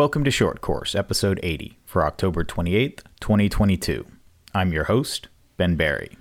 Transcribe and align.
Welcome 0.00 0.24
to 0.24 0.30
Short 0.30 0.62
Course, 0.62 0.94
episode 0.94 1.38
80 1.42 1.76
for 1.84 2.06
October 2.06 2.42
28th, 2.42 3.02
2022. 3.20 4.06
I'm 4.54 4.72
your 4.72 4.84
host, 4.84 5.28
Ben 5.58 5.76
Barry. 5.76 6.16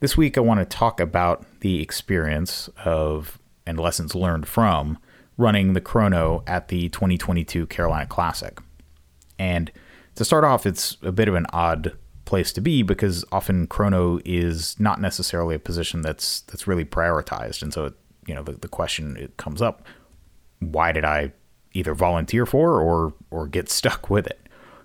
This 0.00 0.16
week, 0.16 0.36
I 0.36 0.40
want 0.40 0.58
to 0.58 0.66
talk 0.66 0.98
about 0.98 1.46
the 1.60 1.80
experience 1.80 2.68
of 2.84 3.38
and 3.64 3.78
lessons 3.78 4.16
learned 4.16 4.48
from 4.48 4.98
running 5.36 5.74
the 5.74 5.80
chrono 5.80 6.42
at 6.48 6.66
the 6.66 6.88
2022 6.88 7.68
Carolina 7.68 8.06
Classic. 8.06 8.58
And 9.38 9.70
to 10.16 10.24
start 10.24 10.42
off, 10.42 10.66
it's 10.66 10.96
a 11.02 11.12
bit 11.12 11.28
of 11.28 11.36
an 11.36 11.46
odd 11.52 11.96
place 12.24 12.52
to 12.54 12.60
be 12.60 12.82
because 12.82 13.24
often 13.30 13.68
chrono 13.68 14.18
is 14.24 14.74
not 14.80 15.00
necessarily 15.00 15.54
a 15.54 15.60
position 15.60 16.02
that's 16.02 16.40
that's 16.40 16.66
really 16.66 16.84
prioritized, 16.84 17.62
and 17.62 17.72
so 17.72 17.84
it, 17.84 17.94
you 18.26 18.34
know 18.34 18.42
the, 18.42 18.54
the 18.54 18.66
question 18.66 19.16
it 19.16 19.36
comes 19.36 19.62
up: 19.62 19.86
Why 20.58 20.90
did 20.90 21.04
I 21.04 21.30
either 21.72 21.94
volunteer 21.94 22.46
for 22.46 22.80
or 22.80 23.14
or 23.30 23.46
get 23.46 23.70
stuck 23.70 24.10
with 24.10 24.26
it? 24.26 24.40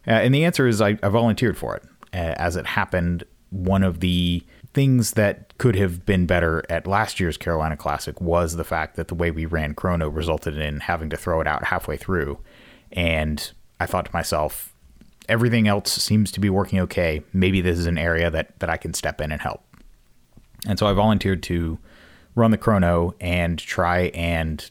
Uh, 0.07 0.11
and 0.11 0.33
the 0.33 0.45
answer 0.45 0.67
is 0.67 0.81
I, 0.81 0.97
I 1.01 1.09
volunteered 1.09 1.57
for 1.57 1.75
it. 1.75 1.83
Uh, 2.13 2.35
as 2.37 2.55
it 2.55 2.65
happened, 2.65 3.23
one 3.49 3.83
of 3.83 3.99
the 3.99 4.43
things 4.73 5.11
that 5.11 5.57
could 5.57 5.75
have 5.75 6.05
been 6.05 6.25
better 6.25 6.63
at 6.69 6.85
last 6.85 7.19
year's 7.19 7.37
Carolina 7.37 7.77
Classic 7.77 8.19
was 8.19 8.55
the 8.55 8.63
fact 8.63 8.97
that 8.97 9.07
the 9.07 9.15
way 9.15 9.31
we 9.31 9.45
ran 9.45 9.73
Chrono 9.73 10.09
resulted 10.09 10.57
in 10.57 10.81
having 10.81 11.09
to 11.09 11.17
throw 11.17 11.39
it 11.39 11.47
out 11.47 11.63
halfway 11.63 11.95
through. 11.95 12.37
And 12.91 13.51
I 13.79 13.85
thought 13.85 14.05
to 14.05 14.13
myself, 14.13 14.73
everything 15.29 15.67
else 15.67 15.91
seems 15.91 16.31
to 16.33 16.39
be 16.39 16.49
working 16.49 16.79
okay. 16.81 17.23
Maybe 17.33 17.61
this 17.61 17.79
is 17.79 17.85
an 17.85 17.97
area 17.97 18.29
that, 18.29 18.59
that 18.59 18.69
I 18.69 18.77
can 18.77 18.93
step 18.93 19.21
in 19.21 19.31
and 19.31 19.41
help. 19.41 19.63
And 20.67 20.77
so 20.77 20.87
I 20.87 20.93
volunteered 20.93 21.41
to 21.43 21.79
run 22.35 22.51
the 22.51 22.57
chrono 22.57 23.15
and 23.21 23.57
try 23.57 24.11
and 24.13 24.69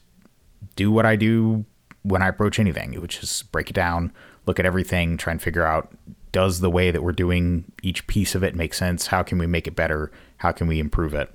do 0.75 0.91
what 0.91 1.05
I 1.05 1.15
do 1.15 1.65
when 2.05 2.21
I 2.21 2.27
approach 2.27 2.59
anything, 2.59 2.99
which 3.01 3.21
is 3.23 3.43
break 3.51 3.69
it 3.69 3.73
down, 3.73 4.13
look 4.45 4.59
at 4.59 4.65
everything, 4.65 5.17
try 5.17 5.31
and 5.31 5.41
figure 5.41 5.65
out 5.65 5.91
does 6.31 6.59
the 6.59 6.69
way 6.69 6.91
that 6.91 7.01
we're 7.01 7.13
doing 7.13 7.71
each 7.81 8.05
piece 8.07 8.35
of 8.35 8.43
it 8.43 8.55
make 8.55 8.73
sense? 8.73 9.07
How 9.07 9.23
can 9.23 9.37
we 9.37 9.47
make 9.47 9.67
it 9.67 9.75
better? 9.75 10.11
How 10.37 10.51
can 10.51 10.67
we 10.67 10.79
improve 10.79 11.13
it? 11.13 11.33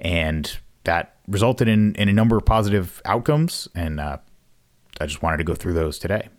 And 0.00 0.56
that 0.84 1.16
resulted 1.28 1.68
in, 1.68 1.94
in 1.96 2.08
a 2.08 2.12
number 2.12 2.34
of 2.36 2.46
positive 2.46 3.02
outcomes. 3.04 3.68
And 3.74 4.00
uh, 4.00 4.16
I 4.98 5.04
just 5.04 5.22
wanted 5.22 5.36
to 5.36 5.44
go 5.44 5.54
through 5.54 5.74
those 5.74 5.98
today. 5.98 6.30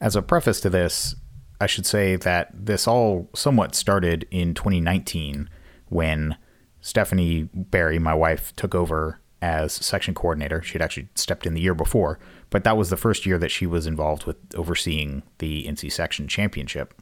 As 0.00 0.14
a 0.14 0.22
preface 0.22 0.60
to 0.60 0.70
this, 0.70 1.16
I 1.60 1.66
should 1.66 1.86
say 1.86 2.14
that 2.14 2.50
this 2.52 2.86
all 2.86 3.28
somewhat 3.34 3.74
started 3.74 4.26
in 4.30 4.54
2019 4.54 5.50
when 5.88 6.36
Stephanie 6.80 7.48
Barry, 7.52 7.98
my 7.98 8.14
wife, 8.14 8.54
took 8.54 8.76
over 8.76 9.18
as 9.42 9.72
section 9.72 10.14
coordinator. 10.14 10.62
She'd 10.62 10.80
actually 10.80 11.08
stepped 11.14 11.46
in 11.46 11.54
the 11.54 11.60
year 11.60 11.74
before, 11.74 12.18
but 12.48 12.64
that 12.64 12.76
was 12.76 12.88
the 12.88 12.96
first 12.96 13.26
year 13.26 13.36
that 13.38 13.50
she 13.50 13.66
was 13.66 13.86
involved 13.86 14.24
with 14.24 14.36
overseeing 14.54 15.24
the 15.38 15.66
NC 15.66 15.92
section 15.92 16.28
championship. 16.28 16.94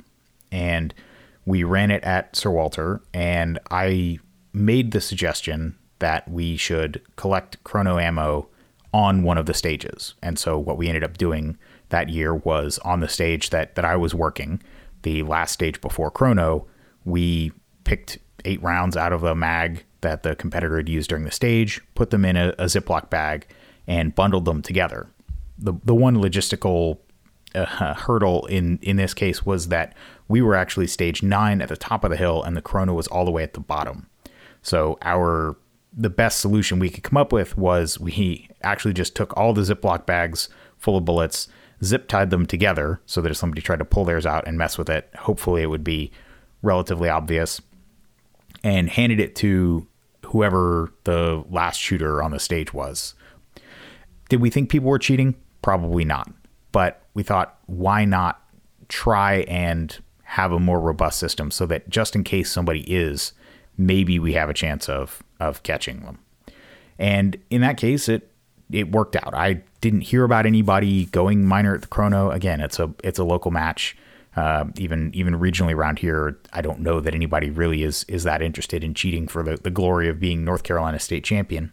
And 0.51 0.93
we 1.45 1.63
ran 1.63 1.91
it 1.91 2.03
at 2.03 2.35
Sir 2.35 2.51
Walter, 2.51 3.03
and 3.15 3.59
I 3.71 4.19
made 4.53 4.91
the 4.91 5.01
suggestion 5.01 5.77
that 6.01 6.29
we 6.29 6.57
should 6.57 7.03
collect 7.17 7.63
chrono 7.63 7.99
ammo 7.99 8.49
on 8.93 9.23
one 9.23 9.39
of 9.39 9.47
the 9.47 9.55
stages. 9.55 10.15
And 10.23 10.39
so 10.39 10.59
what 10.59 10.77
we 10.77 10.89
ended 10.89 11.05
up 11.05 11.19
doing 11.19 11.57
that 11.91 12.09
year 12.09 12.35
was 12.35 12.79
on 12.81 13.01
the 13.01 13.09
stage 13.09 13.51
that, 13.51 13.75
that 13.75 13.85
I 13.85 13.97
was 13.97 14.15
working, 14.15 14.63
the 15.03 15.23
last 15.23 15.53
stage 15.53 15.81
before 15.81 16.11
chrono, 16.11 16.67
we 17.05 17.53
picked 17.85 18.19
eight 18.45 18.63
rounds 18.63 18.97
out 18.97 19.13
of 19.13 19.23
a 19.23 19.35
mag 19.35 19.85
that 20.03 20.23
the 20.23 20.35
competitor 20.35 20.77
had 20.77 20.89
used 20.89 21.09
during 21.09 21.25
the 21.25 21.31
stage, 21.31 21.81
put 21.95 22.11
them 22.11 22.25
in 22.25 22.37
a, 22.37 22.49
a 22.59 22.65
Ziploc 22.65 23.11
bag, 23.11 23.47
and 23.87 24.15
bundled 24.15 24.45
them 24.45 24.63
together. 24.63 25.09
The, 25.59 25.75
the 25.85 25.95
one 25.95 26.17
logistical 26.17 26.99
uh, 27.55 27.95
hurdle 27.95 28.47
in, 28.47 28.79
in 28.83 28.97
this 28.97 29.15
case 29.15 29.45
was 29.45 29.69
that 29.69 29.95
we 30.29 30.41
were 30.41 30.55
actually 30.55 30.87
stage 30.87 31.23
nine 31.23 31.61
at 31.61 31.69
the 31.69 31.77
top 31.77 32.05
of 32.05 32.11
the 32.11 32.17
hill 32.17 32.43
and 32.43 32.57
the 32.57 32.63
chrono 32.63 32.95
was 32.95 33.09
all 33.09 33.25
the 33.25 33.31
way 33.31 33.43
at 33.43 33.55
the 33.55 33.61
bottom. 33.61 34.09
So 34.63 34.99
our 35.03 35.57
the 35.93 36.11
best 36.11 36.39
solution 36.39 36.79
we 36.79 36.89
could 36.89 37.03
come 37.03 37.17
up 37.17 37.33
with 37.33 37.59
was 37.59 37.99
we 37.99 38.49
actually 38.63 38.95
just 38.95 39.17
took 39.17 39.37
all 39.37 39.53
the 39.53 39.63
Ziploc 39.63 40.07
bags 40.07 40.49
full 40.79 40.97
of 40.97 41.05
bullets, 41.05 41.49
zip 41.83 42.07
tied 42.07 42.31
them 42.31 42.47
together 42.47 43.01
so 43.07 43.21
that 43.21 43.31
if 43.31 43.37
somebody 43.37 43.61
tried 43.61 43.81
to 43.81 43.85
pull 43.85 44.05
theirs 44.05 44.25
out 44.25 44.47
and 44.47 44.57
mess 44.57 44.79
with 44.79 44.89
it, 44.89 45.11
hopefully 45.19 45.63
it 45.63 45.67
would 45.67 45.83
be 45.83 46.13
relatively 46.63 47.09
obvious, 47.09 47.61
and 48.63 48.91
handed 48.91 49.19
it 49.19 49.35
to 49.35 49.87
whoever 50.31 50.93
the 51.05 51.45
last 51.51 51.79
shooter 51.79 52.23
on 52.23 52.31
the 52.31 52.39
stage 52.39 52.73
was. 52.73 53.15
Did 54.29 54.41
we 54.41 54.51
think 54.51 54.71
people 54.71 54.89
were 54.89 54.99
cheating? 54.99 55.35
Probably 55.63 56.05
not. 56.05 56.33
But 56.73 57.03
we 57.15 57.23
thought, 57.23 57.59
why 57.67 58.05
not 58.05 58.41
try 58.89 59.41
and 59.43 59.99
have 60.23 60.53
a 60.53 60.61
more 60.61 60.81
robust 60.81 61.19
system 61.19 61.51
so 61.51 61.67
that 61.67 61.89
just 61.89 62.15
in 62.15 62.23
case 62.23 62.51
somebody 62.51 62.83
is, 62.83 63.33
maybe 63.77 64.19
we 64.19 64.35
have 64.35 64.49
a 64.49 64.55
chance 64.55 64.89
of 64.89 65.23
of 65.41 65.63
catching 65.63 66.01
them. 66.01 66.19
And 66.99 67.37
in 67.51 67.61
that 67.63 67.77
case, 67.77 68.09
it 68.09 68.31
it 68.71 68.93
worked 68.93 69.17
out. 69.17 69.35
I 69.35 69.63
didn't 69.81 70.03
hear 70.03 70.23
about 70.23 70.47
anybody 70.47 71.07
going 71.07 71.45
minor 71.45 71.75
at 71.75 71.81
the 71.81 71.89
chrono. 71.89 72.31
Again, 72.31 72.61
it's 72.61 72.79
a 72.79 72.95
it's 73.03 73.19
a 73.19 73.25
local 73.25 73.51
match. 73.51 73.97
Uh, 74.37 74.67
even 74.77 75.11
even 75.13 75.35
regionally 75.35 75.75
around 75.75 75.99
here, 75.99 76.39
I 76.53 76.61
don't 76.63 76.81
know 76.81 77.01
that 77.01 77.15
anybody 77.15 77.51
really 77.51 77.83
is 77.83 78.05
is 78.05 78.23
that 78.25 78.43
interested 78.43 78.85
in 78.85 78.95
cheating 78.95 79.27
for 79.27 79.43
the, 79.43 79.57
the 79.57 79.71
glory 79.71 80.09
of 80.09 80.21
being 80.21 80.45
North 80.45 80.63
Carolina 80.63 80.99
state 80.99 81.25
champion. 81.25 81.73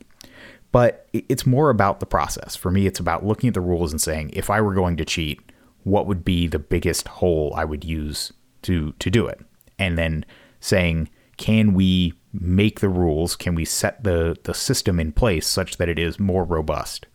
But 0.72 1.08
it's 1.14 1.46
more 1.46 1.70
about 1.70 2.00
the 2.00 2.06
process. 2.06 2.56
For 2.56 2.72
me, 2.72 2.88
it's 2.88 3.00
about 3.00 3.26
looking 3.26 3.48
at 3.48 3.54
the 3.54 3.62
rules 3.62 3.92
and 3.92 4.02
saying, 4.02 4.32
if 4.34 4.50
I 4.50 4.60
were 4.60 4.74
going 4.74 4.98
to 4.98 5.06
cheat, 5.06 5.40
what 5.84 6.08
would 6.08 6.26
be 6.26 6.48
the 6.48 6.60
biggest 6.60 7.08
hole 7.08 7.54
I 7.56 7.64
would 7.64 7.86
use 7.86 8.34
to 8.64 8.92
to 8.94 9.10
do 9.10 9.28
it? 9.28 9.40
And 9.80 9.98
then 9.98 10.26
saying, 10.60 11.10
can 11.38 11.74
we 11.74 12.14
make 12.34 12.80
the 12.80 12.90
rules? 12.90 13.36
Can 13.36 13.56
we 13.56 13.66
set 13.66 14.04
the 14.04 14.36
the 14.44 14.54
system 14.54 15.00
in 15.00 15.12
place 15.12 15.48
such 15.48 15.78
that 15.78 15.90
it 15.90 16.00
is 16.00 16.20
more 16.20 16.44
robust 16.44 17.06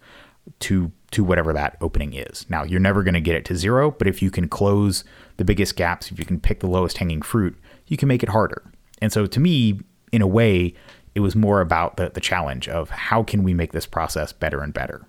to 0.60 0.92
to 1.12 1.24
whatever 1.24 1.52
that 1.52 1.76
opening 1.80 2.14
is? 2.14 2.46
Now, 2.48 2.64
you're 2.64 2.80
never 2.80 3.02
going 3.02 3.14
to 3.14 3.20
get 3.20 3.36
it 3.36 3.44
to 3.46 3.56
zero, 3.56 3.90
but 3.90 4.06
if 4.06 4.22
you 4.22 4.30
can 4.30 4.48
close 4.48 5.04
the 5.36 5.44
biggest 5.44 5.76
gaps, 5.76 6.10
if 6.10 6.18
you 6.18 6.24
can 6.24 6.40
pick 6.40 6.60
the 6.60 6.66
lowest 6.66 6.98
hanging 6.98 7.22
fruit, 7.22 7.56
you 7.86 7.96
can 7.96 8.08
make 8.08 8.22
it 8.22 8.30
harder. 8.30 8.62
And 9.00 9.12
so 9.12 9.26
to 9.26 9.40
me, 9.40 9.80
in 10.12 10.22
a 10.22 10.26
way, 10.26 10.74
it 11.14 11.20
was 11.20 11.34
more 11.36 11.60
about 11.60 11.96
the, 11.96 12.10
the 12.10 12.20
challenge 12.20 12.68
of 12.68 12.90
how 12.90 13.22
can 13.22 13.42
we 13.42 13.54
make 13.54 13.72
this 13.72 13.86
process 13.86 14.32
better 14.32 14.62
and 14.62 14.72
better. 14.72 15.06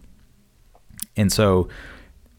And 1.16 1.31
so 1.31 1.69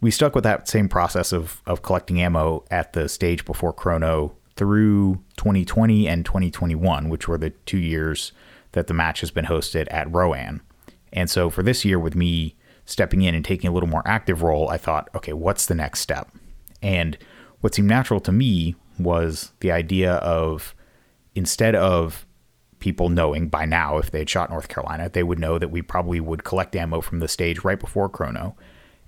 we 0.01 0.11
stuck 0.11 0.35
with 0.35 0.45
that 0.45 0.69
same 0.69 0.89
process 0.89 1.33
of, 1.33 1.63
of 1.67 1.83
collecting 1.83 2.21
ammo 2.21 2.65
at 2.71 2.93
the 2.93 3.09
stage 3.09 3.45
before 3.45 3.73
Chrono 3.73 4.37
through 4.57 5.21
2020 5.37 6.07
and 6.07 6.25
2021, 6.25 7.09
which 7.09 7.27
were 7.27 7.39
the 7.39 7.51
two 7.51 7.79
years 7.79 8.33
that 8.73 8.87
the 8.87 8.95
match 8.95 9.21
has 9.21 9.31
been 9.31 9.47
hosted 9.47 9.87
at 9.91 10.13
Roan. 10.13 10.61
And 11.13 11.31
so 11.31 11.49
for 11.49 11.63
this 11.63 11.85
year, 11.85 11.99
with 11.99 12.15
me 12.15 12.57
stepping 12.87 13.23
in 13.23 13.35
and 13.35 13.45
taking 13.45 13.69
a 13.69 13.73
little 13.73 13.89
more 13.89 14.03
active 14.07 14.43
role, 14.43 14.69
I 14.69 14.79
thought, 14.79 15.09
okay, 15.15 15.33
what's 15.33 15.67
the 15.67 15.75
next 15.75 16.01
step? 16.01 16.31
And 16.83 17.17
what 17.61 17.75
seemed 17.75 17.89
natural 17.89 18.21
to 18.21 18.33
me 18.33 18.77
was 18.99 19.53
the 19.61 19.73
idea 19.73 20.15
of 20.17 20.75
instead 21.35 21.75
of 21.75 22.27
people 22.79 23.09
knowing 23.09 23.49
by 23.49 23.65
now 23.65 23.97
if 23.97 24.11
they 24.11 24.19
had 24.19 24.29
shot 24.29 24.51
North 24.51 24.69
Carolina, 24.69 25.09
they 25.09 25.23
would 25.23 25.39
know 25.39 25.59
that 25.59 25.71
we 25.71 25.81
probably 25.81 26.21
would 26.21 26.45
collect 26.45 26.77
ammo 26.77 27.01
from 27.01 27.21
the 27.21 27.29
stage 27.29 27.65
right 27.65 27.81
before 27.81 28.09
Chrono. 28.09 28.55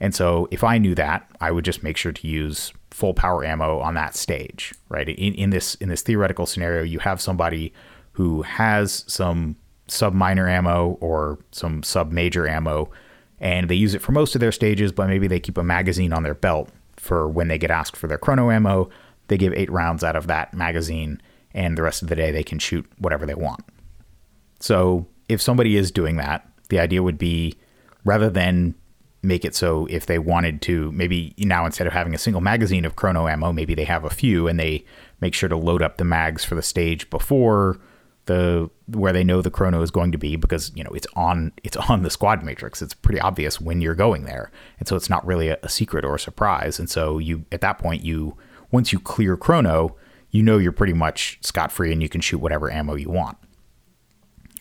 And 0.00 0.14
so 0.14 0.48
if 0.50 0.64
I 0.64 0.78
knew 0.78 0.94
that, 0.94 1.28
I 1.40 1.50
would 1.50 1.64
just 1.64 1.82
make 1.82 1.96
sure 1.96 2.12
to 2.12 2.26
use 2.26 2.72
full 2.90 3.14
power 3.14 3.44
ammo 3.44 3.78
on 3.80 3.94
that 3.94 4.16
stage, 4.16 4.74
right? 4.88 5.08
In, 5.08 5.34
in 5.34 5.50
this 5.50 5.74
in 5.76 5.88
this 5.88 6.02
theoretical 6.02 6.46
scenario, 6.46 6.82
you 6.82 6.98
have 7.00 7.20
somebody 7.20 7.72
who 8.12 8.42
has 8.42 9.04
some 9.06 9.56
sub 9.88 10.14
minor 10.14 10.48
ammo 10.48 10.96
or 11.00 11.38
some 11.50 11.82
sub 11.82 12.10
major 12.10 12.48
ammo, 12.48 12.90
and 13.40 13.68
they 13.68 13.74
use 13.74 13.94
it 13.94 14.02
for 14.02 14.12
most 14.12 14.34
of 14.34 14.40
their 14.40 14.52
stages, 14.52 14.92
but 14.92 15.08
maybe 15.08 15.28
they 15.28 15.40
keep 15.40 15.58
a 15.58 15.62
magazine 15.62 16.12
on 16.12 16.22
their 16.22 16.34
belt 16.34 16.70
for 16.96 17.28
when 17.28 17.48
they 17.48 17.58
get 17.58 17.70
asked 17.70 17.96
for 17.96 18.06
their 18.06 18.18
chrono 18.18 18.50
ammo. 18.50 18.88
They 19.28 19.36
give 19.36 19.52
eight 19.52 19.70
rounds 19.70 20.02
out 20.04 20.16
of 20.16 20.26
that 20.28 20.54
magazine, 20.54 21.20
and 21.52 21.76
the 21.76 21.82
rest 21.82 22.02
of 22.02 22.08
the 22.08 22.16
day 22.16 22.30
they 22.30 22.44
can 22.44 22.58
shoot 22.58 22.86
whatever 22.98 23.26
they 23.26 23.34
want. 23.34 23.64
So 24.60 25.06
if 25.28 25.42
somebody 25.42 25.76
is 25.76 25.90
doing 25.90 26.16
that, 26.16 26.48
the 26.68 26.78
idea 26.78 27.02
would 27.02 27.18
be 27.18 27.54
rather 28.04 28.30
than 28.30 28.74
make 29.22 29.44
it 29.44 29.54
so 29.54 29.86
if 29.90 30.06
they 30.06 30.18
wanted 30.18 30.62
to, 30.62 30.92
maybe 30.92 31.34
now 31.38 31.66
instead 31.66 31.86
of 31.86 31.92
having 31.92 32.14
a 32.14 32.18
single 32.18 32.40
magazine 32.40 32.84
of 32.84 32.96
chrono 32.96 33.26
ammo, 33.26 33.52
maybe 33.52 33.74
they 33.74 33.84
have 33.84 34.04
a 34.04 34.10
few 34.10 34.46
and 34.46 34.58
they 34.58 34.84
make 35.20 35.34
sure 35.34 35.48
to 35.48 35.56
load 35.56 35.82
up 35.82 35.96
the 35.96 36.04
mags 36.04 36.44
for 36.44 36.54
the 36.54 36.62
stage 36.62 37.10
before 37.10 37.80
the 38.26 38.70
where 38.88 39.12
they 39.12 39.24
know 39.24 39.42
the 39.42 39.50
chrono 39.50 39.82
is 39.82 39.90
going 39.90 40.12
to 40.12 40.18
be 40.18 40.36
because 40.36 40.72
you 40.74 40.84
know 40.84 40.90
it's 40.90 41.06
on 41.14 41.52
it's 41.64 41.76
on 41.76 42.02
the 42.02 42.10
squad 42.10 42.42
matrix. 42.42 42.82
It's 42.82 42.94
pretty 42.94 43.20
obvious 43.20 43.60
when 43.60 43.80
you're 43.80 43.94
going 43.94 44.24
there. 44.24 44.50
And 44.78 44.86
so 44.86 44.96
it's 44.96 45.10
not 45.10 45.26
really 45.26 45.48
a, 45.48 45.58
a 45.62 45.68
secret 45.68 46.04
or 46.04 46.14
a 46.14 46.20
surprise. 46.20 46.78
And 46.78 46.90
so 46.90 47.18
you 47.18 47.44
at 47.50 47.60
that 47.62 47.78
point 47.78 48.04
you 48.04 48.36
once 48.70 48.92
you 48.92 49.00
clear 49.00 49.36
chrono 49.36 49.96
you 50.30 50.42
know 50.42 50.58
you're 50.58 50.72
pretty 50.72 50.92
much 50.92 51.38
scot 51.40 51.72
free 51.72 51.92
and 51.92 52.02
you 52.02 52.08
can 52.08 52.20
shoot 52.20 52.38
whatever 52.38 52.70
ammo 52.70 52.94
you 52.94 53.08
want. 53.08 53.38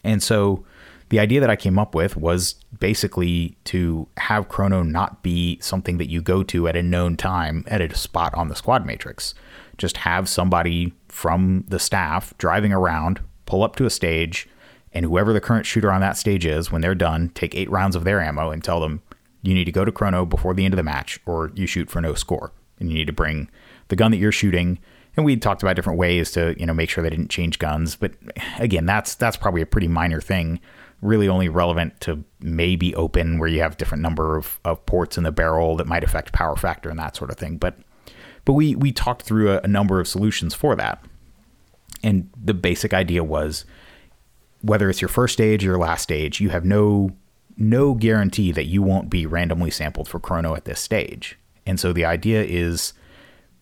And 0.03 0.21
so 0.21 0.63
the 1.09 1.19
idea 1.19 1.39
that 1.39 1.49
I 1.49 1.55
came 1.55 1.77
up 1.77 1.93
with 1.93 2.15
was 2.15 2.53
basically 2.79 3.57
to 3.65 4.07
have 4.17 4.49
Chrono 4.49 4.83
not 4.83 5.21
be 5.21 5.59
something 5.61 5.97
that 5.97 6.09
you 6.09 6.21
go 6.21 6.43
to 6.43 6.67
at 6.67 6.75
a 6.75 6.83
known 6.83 7.15
time 7.15 7.63
at 7.67 7.81
a 7.81 7.95
spot 7.95 8.33
on 8.35 8.47
the 8.47 8.55
squad 8.55 8.85
matrix. 8.85 9.33
Just 9.77 9.97
have 9.97 10.27
somebody 10.29 10.93
from 11.09 11.65
the 11.67 11.79
staff 11.79 12.33
driving 12.37 12.73
around, 12.73 13.19
pull 13.45 13.63
up 13.63 13.75
to 13.77 13.85
a 13.85 13.89
stage, 13.89 14.47
and 14.93 15.05
whoever 15.05 15.33
the 15.33 15.41
current 15.41 15.65
shooter 15.65 15.91
on 15.91 16.01
that 16.01 16.17
stage 16.17 16.45
is, 16.45 16.71
when 16.71 16.81
they're 16.81 16.95
done, 16.95 17.29
take 17.29 17.55
eight 17.55 17.69
rounds 17.69 17.95
of 17.95 18.03
their 18.03 18.21
ammo 18.21 18.49
and 18.49 18.63
tell 18.63 18.79
them 18.79 19.01
you 19.41 19.53
need 19.53 19.65
to 19.65 19.71
go 19.71 19.85
to 19.85 19.91
Chrono 19.91 20.25
before 20.25 20.53
the 20.53 20.65
end 20.65 20.73
of 20.73 20.77
the 20.77 20.83
match 20.83 21.19
or 21.25 21.51
you 21.53 21.67
shoot 21.67 21.89
for 21.89 22.01
no 22.01 22.13
score. 22.13 22.51
And 22.79 22.89
you 22.89 22.95
need 22.95 23.07
to 23.07 23.13
bring 23.13 23.49
the 23.87 23.95
gun 23.95 24.11
that 24.11 24.17
you're 24.17 24.31
shooting. 24.31 24.79
And 25.15 25.25
we 25.25 25.37
talked 25.37 25.63
about 25.63 25.75
different 25.75 25.99
ways 25.99 26.31
to 26.31 26.55
you 26.59 26.65
know 26.65 26.73
make 26.73 26.89
sure 26.89 27.03
they 27.03 27.09
didn't 27.09 27.29
change 27.29 27.59
guns. 27.59 27.95
But 27.95 28.13
again 28.57 28.85
that's 28.85 29.15
that's 29.15 29.37
probably 29.37 29.61
a 29.61 29.65
pretty 29.65 29.87
minor 29.87 30.19
thing 30.19 30.59
really 31.01 31.27
only 31.27 31.49
relevant 31.49 31.99
to 32.01 32.23
maybe 32.39 32.95
open 32.95 33.37
where 33.37 33.49
you 33.49 33.61
have 33.61 33.77
different 33.77 34.01
number 34.01 34.37
of, 34.37 34.59
of 34.65 34.83
ports 34.85 35.17
in 35.17 35.23
the 35.23 35.31
barrel 35.31 35.75
that 35.75 35.85
might 35.85 36.03
affect 36.03 36.33
power 36.33 36.55
factor 36.55 36.89
and 36.89 36.97
that 36.97 37.15
sort 37.15 37.29
of 37.29 37.37
thing. 37.37 37.57
But 37.57 37.77
but 38.43 38.53
we 38.53 38.75
we 38.75 38.91
talked 38.91 39.21
through 39.21 39.51
a, 39.51 39.59
a 39.59 39.67
number 39.67 39.99
of 39.99 40.07
solutions 40.07 40.53
for 40.53 40.75
that 40.75 41.03
and 42.03 42.29
the 42.41 42.53
basic 42.53 42.93
idea 42.93 43.23
was 43.23 43.65
whether 44.61 44.89
it's 44.89 45.01
your 45.01 45.09
first 45.09 45.33
stage 45.33 45.63
or 45.63 45.67
your 45.67 45.77
last 45.77 46.03
stage 46.03 46.39
you 46.39 46.49
have 46.49 46.65
no 46.65 47.11
no 47.57 47.93
guarantee 47.93 48.51
that 48.51 48.65
you 48.65 48.81
won't 48.81 49.09
be 49.09 49.25
randomly 49.25 49.71
sampled 49.71 50.07
for 50.07 50.19
chrono 50.19 50.55
at 50.55 50.65
this 50.65 50.79
stage 50.79 51.37
and 51.65 51.79
so 51.79 51.93
the 51.93 52.05
idea 52.05 52.43
is 52.43 52.93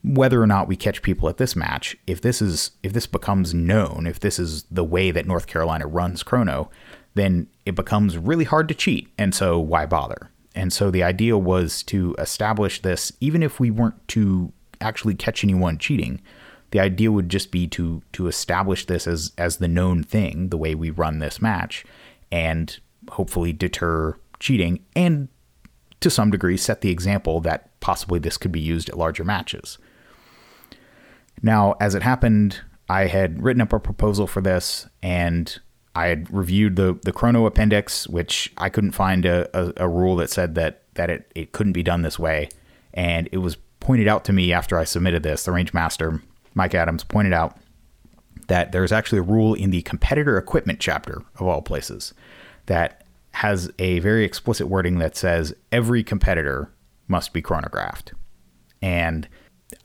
whether 0.04 0.42
or 0.42 0.48
not 0.48 0.68
we 0.68 0.76
catch 0.76 1.02
people 1.02 1.30
at 1.30 1.38
this 1.38 1.56
match, 1.56 1.98
if 2.06 2.22
this 2.22 2.42
is 2.42 2.72
if 2.84 2.94
this 2.94 3.08
becomes 3.08 3.54
known, 3.54 4.06
if 4.06 4.20
this 4.20 4.38
is 4.38 4.64
the 4.64 4.84
way 4.84 5.12
that 5.12 5.26
North 5.26 5.48
Carolina 5.48 5.88
runs 5.88 6.24
Chrono, 6.24 6.70
then 7.16 7.48
it 7.66 7.76
becomes 7.76 8.18
really 8.18 8.44
hard 8.44 8.68
to 8.68 8.76
cheat. 8.76 9.10
And 9.18 9.34
so 9.34 9.60
why 9.60 9.86
bother? 9.86 10.30
And 10.56 10.74
so 10.74 10.92
the 10.92 11.04
idea 11.04 11.38
was 11.38 11.82
to 11.84 12.16
establish 12.20 12.82
this, 12.82 13.12
even 13.22 13.42
if 13.42 13.60
we 13.60 13.72
weren't 13.72 14.08
to 14.10 14.52
actually 14.82 15.16
catch 15.16 15.44
anyone 15.44 15.78
cheating, 15.78 16.22
the 16.74 16.80
idea 16.80 17.12
would 17.12 17.30
just 17.30 17.52
be 17.52 17.68
to 17.68 18.02
to 18.14 18.26
establish 18.26 18.88
this 18.88 19.06
as 19.06 19.32
as 19.38 19.58
the 19.58 19.68
known 19.68 20.02
thing, 20.02 20.50
the 20.50 20.58
way 20.58 20.74
we 20.74 20.90
run 20.90 21.20
this 21.20 21.40
match, 21.40 21.86
and 22.32 22.80
hopefully 23.12 23.54
deter 23.54 24.18
cheating 24.40 24.84
and 24.96 25.28
to 26.00 26.10
some 26.10 26.32
degree 26.32 26.58
set 26.58 26.82
the 26.82 26.90
example 26.90 27.40
that 27.42 27.80
possibly 27.80 28.18
this 28.18 28.38
could 28.38 28.52
be 28.52 28.60
used 28.60 28.90
at 28.90 28.98
larger 28.98 29.24
matches. 29.24 29.78
Now, 31.44 31.76
as 31.80 31.94
it 31.94 32.02
happened, 32.02 32.60
I 32.90 33.06
had 33.06 33.44
written 33.44 33.62
up 33.62 33.72
a 33.72 33.80
proposal 33.80 34.26
for 34.26 34.42
this 34.42 34.88
and 35.04 35.60
I 35.96 36.08
had 36.08 36.34
reviewed 36.34 36.76
the, 36.76 37.00
the 37.04 37.14
chrono 37.14 37.46
appendix, 37.46 38.08
which 38.08 38.52
I 38.58 38.70
couldn't 38.70 38.94
find 38.94 39.26
a, 39.26 39.48
a, 39.54 39.86
a 39.86 39.88
rule 39.88 40.16
that 40.16 40.32
said 40.32 40.56
that, 40.56 40.82
that 40.96 41.12
it, 41.12 41.32
it 41.36 41.52
couldn't 41.52 41.74
be 41.74 41.84
done 41.84 42.02
this 42.02 42.18
way. 42.18 42.50
And 42.94 43.30
it 43.32 43.38
was 43.38 43.58
pointed 43.80 44.08
out 44.08 44.26
to 44.26 44.34
me 44.34 44.52
after 44.52 44.78
I 44.78 44.86
submitted 44.86 45.24
this. 45.24 45.46
The 45.46 45.52
range 45.52 45.74
master, 45.74 46.22
Mike 46.54 46.76
Adams, 46.76 47.04
pointed 47.04 47.34
out 47.34 47.58
that 48.48 48.72
there's 48.72 48.92
actually 48.92 49.20
a 49.20 49.24
rule 49.24 49.54
in 49.54 49.72
the 49.72 49.82
competitor 49.84 50.38
equipment 50.38 50.80
chapter 50.80 51.24
of 51.36 51.48
all 51.48 51.62
places 51.62 52.14
that 52.66 53.04
has 53.32 53.72
a 53.80 54.00
very 54.00 54.24
explicit 54.24 54.68
wording 54.68 55.00
that 55.00 55.16
says 55.16 55.54
every 55.72 56.04
competitor 56.04 56.72
must 57.08 57.34
be 57.34 57.42
chronographed. 57.42 58.14
And 58.82 59.28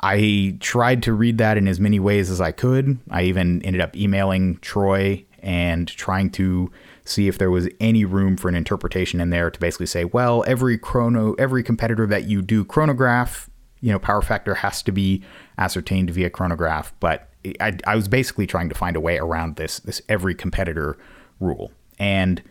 I 0.02 0.56
tried 0.60 1.02
to 1.04 1.12
read 1.12 1.38
that 1.38 1.56
in 1.56 1.66
as 1.66 1.80
many 1.80 1.98
ways 1.98 2.30
as 2.30 2.40
I 2.40 2.52
could. 2.52 2.98
I 3.10 3.22
even 3.22 3.62
ended 3.62 3.80
up 3.80 3.96
emailing 3.96 4.58
Troy 4.58 5.24
and 5.40 5.88
trying 5.88 6.30
to 6.30 6.70
see 7.04 7.28
if 7.28 7.38
there 7.38 7.50
was 7.50 7.68
any 7.80 8.04
room 8.04 8.36
for 8.36 8.48
an 8.48 8.54
interpretation 8.54 9.20
in 9.20 9.30
there 9.30 9.50
to 9.50 9.58
basically 9.58 9.86
say, 9.86 10.04
well, 10.04 10.44
every 10.46 10.76
chrono, 10.76 11.32
every 11.34 11.62
competitor 11.62 12.06
that 12.06 12.24
you 12.24 12.42
do 12.42 12.64
chronograph, 12.64 13.48
you 13.80 13.90
know, 13.90 13.98
power 13.98 14.20
factor 14.20 14.56
has 14.56 14.82
to 14.82 14.92
be 14.92 15.22
ascertained 15.58 16.10
via 16.10 16.30
chronograph. 16.30 16.92
But 17.00 17.28
I, 17.60 17.76
I 17.86 17.96
was 17.96 18.08
basically 18.08 18.46
trying 18.46 18.68
to 18.68 18.74
find 18.74 18.96
a 18.96 19.00
way 19.00 19.18
around 19.18 19.56
this 19.56 19.80
this 19.80 20.00
every 20.08 20.34
competitor 20.34 20.96
rule. 21.40 21.72
And 21.98 22.42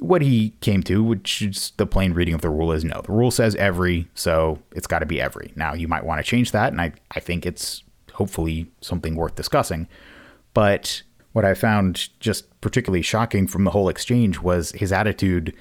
what 0.00 0.22
he 0.22 0.54
came 0.60 0.82
to, 0.84 1.02
which 1.04 1.42
is 1.42 1.72
the 1.76 1.86
plain 1.86 2.14
reading 2.14 2.34
of 2.34 2.40
the 2.40 2.50
rule, 2.50 2.72
is 2.72 2.84
no. 2.84 3.00
The 3.02 3.12
rule 3.12 3.30
says 3.30 3.54
every, 3.56 4.08
so 4.14 4.58
it's 4.72 4.86
got 4.86 5.00
to 5.00 5.06
be 5.06 5.20
every. 5.20 5.52
Now, 5.54 5.74
you 5.74 5.86
might 5.86 6.04
want 6.04 6.18
to 6.18 6.28
change 6.28 6.50
that, 6.50 6.72
and 6.72 6.80
I, 6.80 6.92
I 7.12 7.20
think 7.20 7.46
it's 7.46 7.84
hopefully 8.12 8.66
something 8.80 9.14
worth 9.14 9.36
discussing. 9.36 9.86
But 10.52 11.02
what 11.32 11.44
I 11.44 11.54
found 11.54 12.08
just 12.20 12.60
particularly 12.60 13.02
shocking 13.02 13.46
from 13.46 13.64
the 13.64 13.70
whole 13.70 13.88
exchange 13.88 14.40
was 14.40 14.72
his 14.72 14.92
attitude, 14.92 15.54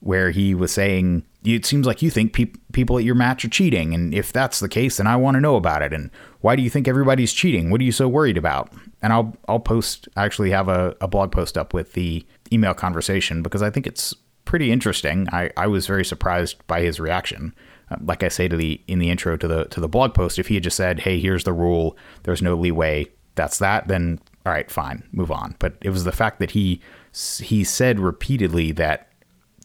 where 0.00 0.30
he 0.30 0.54
was 0.54 0.72
saying, 0.72 1.24
It 1.44 1.64
seems 1.64 1.86
like 1.86 2.02
you 2.02 2.10
think 2.10 2.32
pe- 2.32 2.52
people 2.72 2.98
at 2.98 3.04
your 3.04 3.14
match 3.14 3.44
are 3.44 3.50
cheating, 3.50 3.94
and 3.94 4.14
if 4.14 4.32
that's 4.32 4.60
the 4.60 4.68
case, 4.68 4.96
then 4.96 5.06
I 5.06 5.16
want 5.16 5.36
to 5.36 5.40
know 5.40 5.56
about 5.56 5.82
it. 5.82 5.92
And 5.92 6.10
why 6.40 6.56
do 6.56 6.62
you 6.62 6.70
think 6.70 6.86
everybody's 6.86 7.32
cheating? 7.32 7.70
What 7.70 7.80
are 7.80 7.84
you 7.84 7.92
so 7.92 8.08
worried 8.08 8.36
about? 8.36 8.72
And 9.02 9.12
I'll 9.12 9.36
I'll 9.48 9.60
post 9.60 10.08
I 10.16 10.24
actually 10.24 10.50
have 10.50 10.68
a, 10.68 10.96
a 11.00 11.08
blog 11.08 11.32
post 11.32 11.56
up 11.56 11.74
with 11.74 11.92
the 11.92 12.24
email 12.52 12.74
conversation 12.74 13.42
because 13.42 13.62
I 13.62 13.70
think 13.70 13.86
it's 13.86 14.14
pretty 14.44 14.72
interesting. 14.72 15.28
I, 15.30 15.50
I 15.56 15.66
was 15.66 15.86
very 15.86 16.04
surprised 16.04 16.66
by 16.66 16.80
his 16.80 16.98
reaction. 16.98 17.54
Uh, 17.90 17.96
like 18.04 18.22
I 18.22 18.28
say 18.28 18.48
to 18.48 18.56
the 18.56 18.80
in 18.88 18.98
the 18.98 19.10
intro 19.10 19.36
to 19.36 19.48
the 19.48 19.64
to 19.66 19.80
the 19.80 19.88
blog 19.88 20.14
post, 20.14 20.38
if 20.38 20.48
he 20.48 20.54
had 20.54 20.64
just 20.64 20.76
said, 20.76 21.00
"Hey, 21.00 21.20
here's 21.20 21.44
the 21.44 21.52
rule. 21.52 21.96
There's 22.22 22.42
no 22.42 22.54
leeway. 22.54 23.06
That's 23.34 23.58
that," 23.58 23.88
then 23.88 24.20
all 24.44 24.52
right, 24.52 24.70
fine, 24.70 25.06
move 25.12 25.30
on. 25.30 25.56
But 25.58 25.76
it 25.82 25.90
was 25.90 26.04
the 26.04 26.12
fact 26.12 26.38
that 26.40 26.52
he 26.52 26.80
he 27.38 27.64
said 27.64 28.00
repeatedly 28.00 28.72
that 28.72 29.07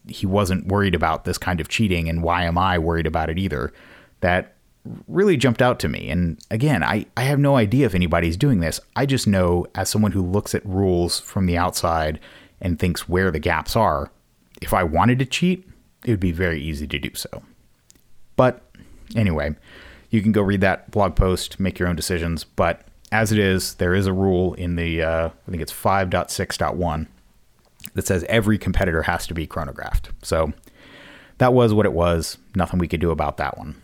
he 0.08 0.26
wasn't 0.26 0.68
worried 0.68 0.96
about 0.96 1.26
this 1.26 1.38
kind 1.38 1.60
of 1.60 1.70
cheating, 1.70 2.10
and 2.10 2.24
why 2.24 2.44
am 2.44 2.58
I 2.58 2.78
worried 2.78 3.08
about 3.08 3.30
it 3.30 3.38
either? 3.38 3.74
That 4.20 4.56
really 5.08 5.38
jumped 5.38 5.62
out 5.62 5.80
to 5.80 5.88
me. 5.88 6.10
And 6.10 6.38
again, 6.52 6.84
I, 6.84 7.06
I 7.16 7.24
have 7.24 7.40
no 7.40 7.56
idea 7.56 7.86
if 7.86 7.96
anybody's 7.96 8.38
doing 8.38 8.60
this. 8.60 8.80
I 8.96 9.06
just 9.06 9.28
know, 9.28 9.66
as 9.76 9.90
someone 9.90 10.12
who 10.12 10.22
looks 10.22 10.54
at 10.54 10.66
rules 10.66 11.20
from 11.20 11.46
the 11.46 11.58
outside 11.58 12.20
and 12.60 12.78
thinks 12.78 13.08
where 13.08 13.32
the 13.32 13.40
gaps 13.40 13.76
are, 13.76 14.12
if 14.62 14.74
I 14.74 14.84
wanted 14.84 15.20
to 15.20 15.26
cheat, 15.26 15.68
it 16.06 16.12
would 16.12 16.20
be 16.20 16.32
very 16.32 16.62
easy 16.62 16.86
to 16.88 17.00
do 17.00 17.12
so. 17.14 17.44
But 18.36 18.62
anyway, 19.16 19.56
you 20.10 20.22
can 20.22 20.31
go 20.31 20.42
read 20.42 20.62
that 20.62 20.92
blog 20.92 21.16
post, 21.16 21.60
make 21.60 21.80
your 21.80 21.88
own 21.88 21.95
decisions. 21.95 22.44
But 22.44 22.81
as 23.12 23.31
it 23.31 23.40
is, 23.40 23.76
there 23.76 23.94
is 23.94 24.07
a 24.07 24.14
rule 24.14 24.54
in 24.56 24.76
the, 24.76 25.02
uh, 25.02 25.30
I 25.30 25.52
think 25.52 25.62
it's 25.62 25.74
5.6.1 25.74 27.07
that 27.94 28.07
says 28.07 28.25
every 28.30 28.57
competitor 28.57 29.04
has 29.04 29.28
to 29.28 29.33
be 29.33 29.47
chronographed. 29.47 30.09
So 30.21 30.54
that 31.37 31.54
was 31.54 31.73
what 31.73 31.85
it 31.85 31.94
was. 31.94 32.37
Nothing 32.56 32.80
we 32.80 32.87
could 32.87 33.02
do 33.02 33.11
about 33.11 33.37
that 33.37 33.57
one. 33.57 33.75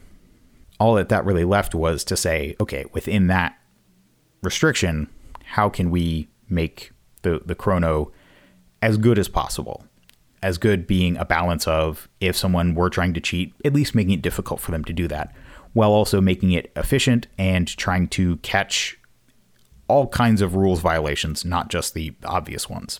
All 0.79 0.95
that 0.95 1.09
that 1.09 1.25
really 1.25 1.43
left 1.43 1.75
was 1.75 2.03
to 2.05 2.15
say, 2.15 2.55
okay, 2.61 2.85
within 2.93 3.27
that 3.27 3.57
restriction, 4.41 5.09
how 5.43 5.69
can 5.69 5.91
we 5.91 6.29
make 6.47 6.91
the, 7.21 7.41
the 7.45 7.55
chrono 7.55 8.11
as 8.81 8.97
good 8.97 9.19
as 9.19 9.27
possible. 9.27 9.83
As 10.41 10.57
good 10.57 10.87
being 10.87 11.17
a 11.17 11.25
balance 11.25 11.67
of 11.67 12.07
if 12.21 12.35
someone 12.35 12.75
were 12.75 12.89
trying 12.89 13.13
to 13.13 13.21
cheat, 13.21 13.53
at 13.65 13.73
least 13.73 13.95
making 13.95 14.13
it 14.13 14.21
difficult 14.21 14.61
for 14.61 14.71
them 14.71 14.85
to 14.85 14.93
do 14.93 15.07
that, 15.09 15.33
while 15.73 15.91
also 15.91 16.21
making 16.21 16.51
it 16.51 16.71
efficient 16.75 17.27
and 17.37 17.67
trying 17.67 18.07
to 18.09 18.37
catch 18.37 18.97
all 19.87 20.07
kinds 20.07 20.41
of 20.41 20.55
rules 20.55 20.79
violations, 20.79 21.43
not 21.43 21.69
just 21.69 21.93
the 21.93 22.13
obvious 22.23 22.69
ones. 22.69 22.99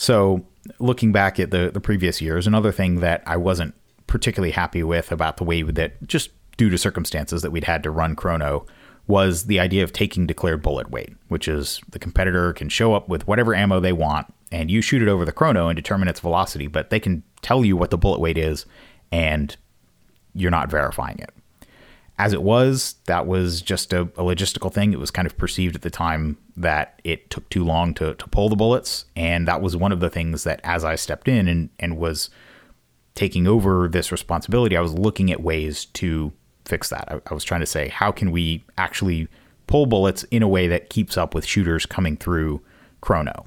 So, 0.00 0.46
looking 0.78 1.12
back 1.12 1.38
at 1.38 1.50
the, 1.50 1.70
the 1.70 1.78
previous 1.78 2.22
years, 2.22 2.46
another 2.46 2.72
thing 2.72 3.00
that 3.00 3.22
I 3.26 3.36
wasn't 3.36 3.74
particularly 4.06 4.52
happy 4.52 4.82
with 4.82 5.12
about 5.12 5.36
the 5.36 5.44
way 5.44 5.60
that, 5.60 6.06
just 6.06 6.30
due 6.56 6.70
to 6.70 6.78
circumstances 6.78 7.42
that 7.42 7.50
we'd 7.50 7.64
had 7.64 7.82
to 7.82 7.90
run 7.90 8.16
Chrono, 8.16 8.64
was 9.06 9.44
the 9.44 9.60
idea 9.60 9.84
of 9.84 9.92
taking 9.92 10.26
declared 10.26 10.62
bullet 10.62 10.90
weight, 10.90 11.12
which 11.28 11.46
is 11.46 11.82
the 11.90 11.98
competitor 11.98 12.54
can 12.54 12.70
show 12.70 12.94
up 12.94 13.10
with 13.10 13.26
whatever 13.26 13.54
ammo 13.54 13.78
they 13.78 13.92
want 13.92 14.32
and 14.50 14.70
you 14.70 14.80
shoot 14.80 15.02
it 15.02 15.08
over 15.08 15.26
the 15.26 15.32
chrono 15.32 15.68
and 15.68 15.76
determine 15.76 16.08
its 16.08 16.20
velocity, 16.20 16.66
but 16.66 16.88
they 16.88 16.98
can 16.98 17.22
tell 17.42 17.62
you 17.62 17.76
what 17.76 17.90
the 17.90 17.98
bullet 17.98 18.20
weight 18.20 18.38
is 18.38 18.64
and 19.12 19.54
you're 20.34 20.50
not 20.50 20.70
verifying 20.70 21.18
it. 21.18 21.30
As 22.18 22.32
it 22.32 22.42
was, 22.42 22.94
that 23.04 23.26
was 23.26 23.60
just 23.60 23.92
a, 23.92 24.02
a, 24.02 24.22
logistical 24.22 24.72
thing. 24.72 24.94
It 24.94 24.98
was 24.98 25.10
kind 25.10 25.26
of 25.26 25.36
perceived 25.36 25.76
at 25.76 25.82
the 25.82 25.90
time 25.90 26.38
that 26.60 27.00
it 27.04 27.30
took 27.30 27.48
too 27.48 27.64
long 27.64 27.94
to, 27.94 28.14
to 28.14 28.28
pull 28.28 28.48
the 28.48 28.56
bullets. 28.56 29.06
And 29.16 29.46
that 29.48 29.62
was 29.62 29.76
one 29.76 29.92
of 29.92 30.00
the 30.00 30.10
things 30.10 30.44
that, 30.44 30.60
as 30.64 30.84
I 30.84 30.94
stepped 30.94 31.28
in 31.28 31.48
and, 31.48 31.70
and 31.78 31.96
was 31.96 32.30
taking 33.14 33.46
over 33.46 33.88
this 33.88 34.12
responsibility, 34.12 34.76
I 34.76 34.80
was 34.80 34.94
looking 34.94 35.30
at 35.30 35.42
ways 35.42 35.86
to 35.86 36.32
fix 36.64 36.88
that. 36.90 37.04
I, 37.08 37.20
I 37.30 37.34
was 37.34 37.44
trying 37.44 37.60
to 37.60 37.66
say, 37.66 37.88
how 37.88 38.12
can 38.12 38.30
we 38.30 38.64
actually 38.78 39.28
pull 39.66 39.86
bullets 39.86 40.24
in 40.24 40.42
a 40.42 40.48
way 40.48 40.68
that 40.68 40.90
keeps 40.90 41.16
up 41.16 41.34
with 41.34 41.44
shooters 41.44 41.86
coming 41.86 42.16
through 42.16 42.60
chrono? 43.00 43.46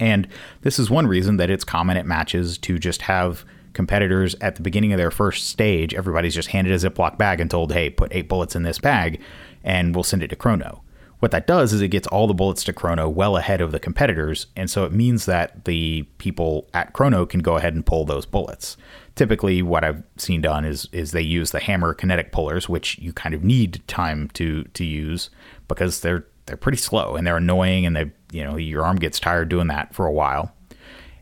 And 0.00 0.28
this 0.62 0.78
is 0.78 0.90
one 0.90 1.06
reason 1.06 1.36
that 1.36 1.50
it's 1.50 1.64
common 1.64 1.96
at 1.96 2.06
matches 2.06 2.58
to 2.58 2.78
just 2.78 3.02
have 3.02 3.44
competitors 3.74 4.34
at 4.40 4.56
the 4.56 4.62
beginning 4.62 4.92
of 4.92 4.98
their 4.98 5.10
first 5.10 5.48
stage, 5.48 5.92
everybody's 5.94 6.34
just 6.34 6.48
handed 6.48 6.72
a 6.72 6.76
Ziploc 6.76 7.18
bag 7.18 7.40
and 7.40 7.50
told, 7.50 7.72
hey, 7.72 7.90
put 7.90 8.14
eight 8.14 8.28
bullets 8.28 8.56
in 8.56 8.62
this 8.62 8.78
bag 8.78 9.20
and 9.62 9.94
we'll 9.94 10.04
send 10.04 10.22
it 10.22 10.28
to 10.28 10.36
Chrono. 10.36 10.83
What 11.24 11.30
that 11.30 11.46
does 11.46 11.72
is 11.72 11.80
it 11.80 11.88
gets 11.88 12.06
all 12.08 12.26
the 12.26 12.34
bullets 12.34 12.62
to 12.62 12.70
Chrono 12.70 13.08
well 13.08 13.38
ahead 13.38 13.62
of 13.62 13.72
the 13.72 13.80
competitors, 13.80 14.46
and 14.56 14.68
so 14.68 14.84
it 14.84 14.92
means 14.92 15.24
that 15.24 15.64
the 15.64 16.02
people 16.18 16.68
at 16.74 16.92
Chrono 16.92 17.24
can 17.24 17.40
go 17.40 17.56
ahead 17.56 17.72
and 17.72 17.86
pull 17.86 18.04
those 18.04 18.26
bullets. 18.26 18.76
Typically, 19.14 19.62
what 19.62 19.84
I've 19.84 20.02
seen 20.18 20.42
done 20.42 20.66
is 20.66 20.86
is 20.92 21.12
they 21.12 21.22
use 21.22 21.50
the 21.50 21.60
hammer 21.60 21.94
kinetic 21.94 22.30
pullers, 22.30 22.68
which 22.68 22.98
you 22.98 23.14
kind 23.14 23.34
of 23.34 23.42
need 23.42 23.82
time 23.88 24.28
to 24.34 24.64
to 24.64 24.84
use 24.84 25.30
because 25.66 26.02
they're 26.02 26.26
they're 26.44 26.58
pretty 26.58 26.76
slow 26.76 27.16
and 27.16 27.26
they're 27.26 27.38
annoying, 27.38 27.86
and 27.86 27.96
they 27.96 28.12
you 28.30 28.44
know 28.44 28.58
your 28.58 28.84
arm 28.84 28.96
gets 28.96 29.18
tired 29.18 29.48
doing 29.48 29.68
that 29.68 29.94
for 29.94 30.04
a 30.04 30.12
while. 30.12 30.52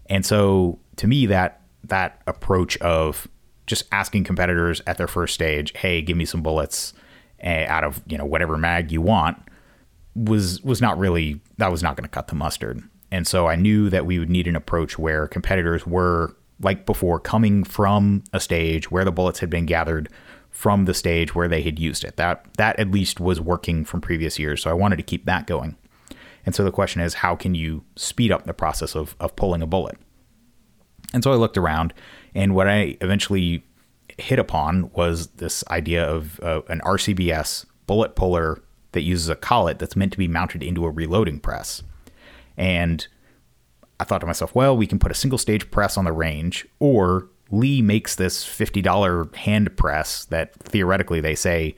And 0.06 0.26
so, 0.26 0.80
to 0.96 1.06
me, 1.06 1.26
that 1.26 1.60
that 1.84 2.22
approach 2.26 2.76
of 2.78 3.28
just 3.68 3.84
asking 3.92 4.24
competitors 4.24 4.82
at 4.84 4.98
their 4.98 5.06
first 5.06 5.32
stage, 5.32 5.72
"Hey, 5.76 6.02
give 6.02 6.16
me 6.16 6.24
some 6.24 6.42
bullets." 6.42 6.92
Eh, 7.38 7.66
out 7.68 7.84
of 7.84 8.02
you 8.06 8.18
know 8.18 8.24
whatever 8.24 8.56
mag 8.56 8.90
you 8.90 9.00
want 9.00 9.36
was 10.14 10.62
was 10.62 10.80
not 10.80 10.98
really 10.98 11.40
that 11.58 11.70
was 11.70 11.82
not 11.82 11.96
going 11.96 12.04
to 12.04 12.08
cut 12.08 12.28
the 12.28 12.34
mustard. 12.34 12.82
And 13.10 13.26
so 13.26 13.46
I 13.46 13.56
knew 13.56 13.90
that 13.90 14.06
we 14.06 14.18
would 14.18 14.30
need 14.30 14.46
an 14.46 14.56
approach 14.56 14.98
where 14.98 15.28
competitors 15.28 15.86
were 15.86 16.34
like 16.60 16.86
before 16.86 17.20
coming 17.20 17.64
from 17.64 18.24
a 18.32 18.40
stage 18.40 18.90
where 18.90 19.04
the 19.04 19.12
bullets 19.12 19.40
had 19.40 19.50
been 19.50 19.66
gathered 19.66 20.08
from 20.50 20.84
the 20.84 20.94
stage 20.94 21.34
where 21.34 21.48
they 21.48 21.62
had 21.62 21.78
used 21.78 22.04
it. 22.04 22.16
That 22.16 22.46
that 22.56 22.78
at 22.78 22.90
least 22.90 23.20
was 23.20 23.40
working 23.40 23.84
from 23.84 24.00
previous 24.00 24.38
years. 24.38 24.62
So 24.62 24.70
I 24.70 24.74
wanted 24.74 24.96
to 24.96 25.02
keep 25.02 25.24
that 25.26 25.46
going. 25.46 25.76
And 26.44 26.54
so 26.54 26.64
the 26.64 26.72
question 26.72 27.00
is 27.00 27.14
how 27.14 27.36
can 27.36 27.54
you 27.54 27.84
speed 27.96 28.32
up 28.32 28.44
the 28.44 28.54
process 28.54 28.94
of 28.94 29.16
of 29.20 29.36
pulling 29.36 29.62
a 29.62 29.66
bullet? 29.66 29.96
And 31.14 31.22
so 31.22 31.32
I 31.32 31.36
looked 31.36 31.58
around 31.58 31.92
and 32.34 32.54
what 32.54 32.68
I 32.68 32.96
eventually 33.00 33.64
hit 34.18 34.38
upon 34.38 34.90
was 34.94 35.28
this 35.28 35.64
idea 35.70 36.04
of 36.04 36.40
uh, 36.40 36.62
an 36.68 36.80
RCBS 36.80 37.66
bullet 37.86 38.14
puller 38.14 38.62
that 38.92 39.02
uses 39.02 39.28
a 39.28 39.34
collet 39.34 39.78
that's 39.78 39.96
meant 39.96 40.12
to 40.12 40.18
be 40.18 40.28
mounted 40.28 40.62
into 40.62 40.84
a 40.84 40.90
reloading 40.90 41.40
press. 41.40 41.82
And 42.56 43.06
I 43.98 44.04
thought 44.04 44.20
to 44.20 44.26
myself, 44.26 44.54
well, 44.54 44.76
we 44.76 44.86
can 44.86 44.98
put 44.98 45.10
a 45.10 45.14
single 45.14 45.38
stage 45.38 45.70
press 45.70 45.96
on 45.96 46.04
the 46.04 46.12
range, 46.12 46.66
or 46.78 47.28
Lee 47.50 47.82
makes 47.82 48.14
this 48.16 48.44
$50 48.44 49.34
hand 49.36 49.76
press 49.76 50.24
that 50.26 50.54
theoretically 50.54 51.20
they 51.20 51.34
say 51.34 51.76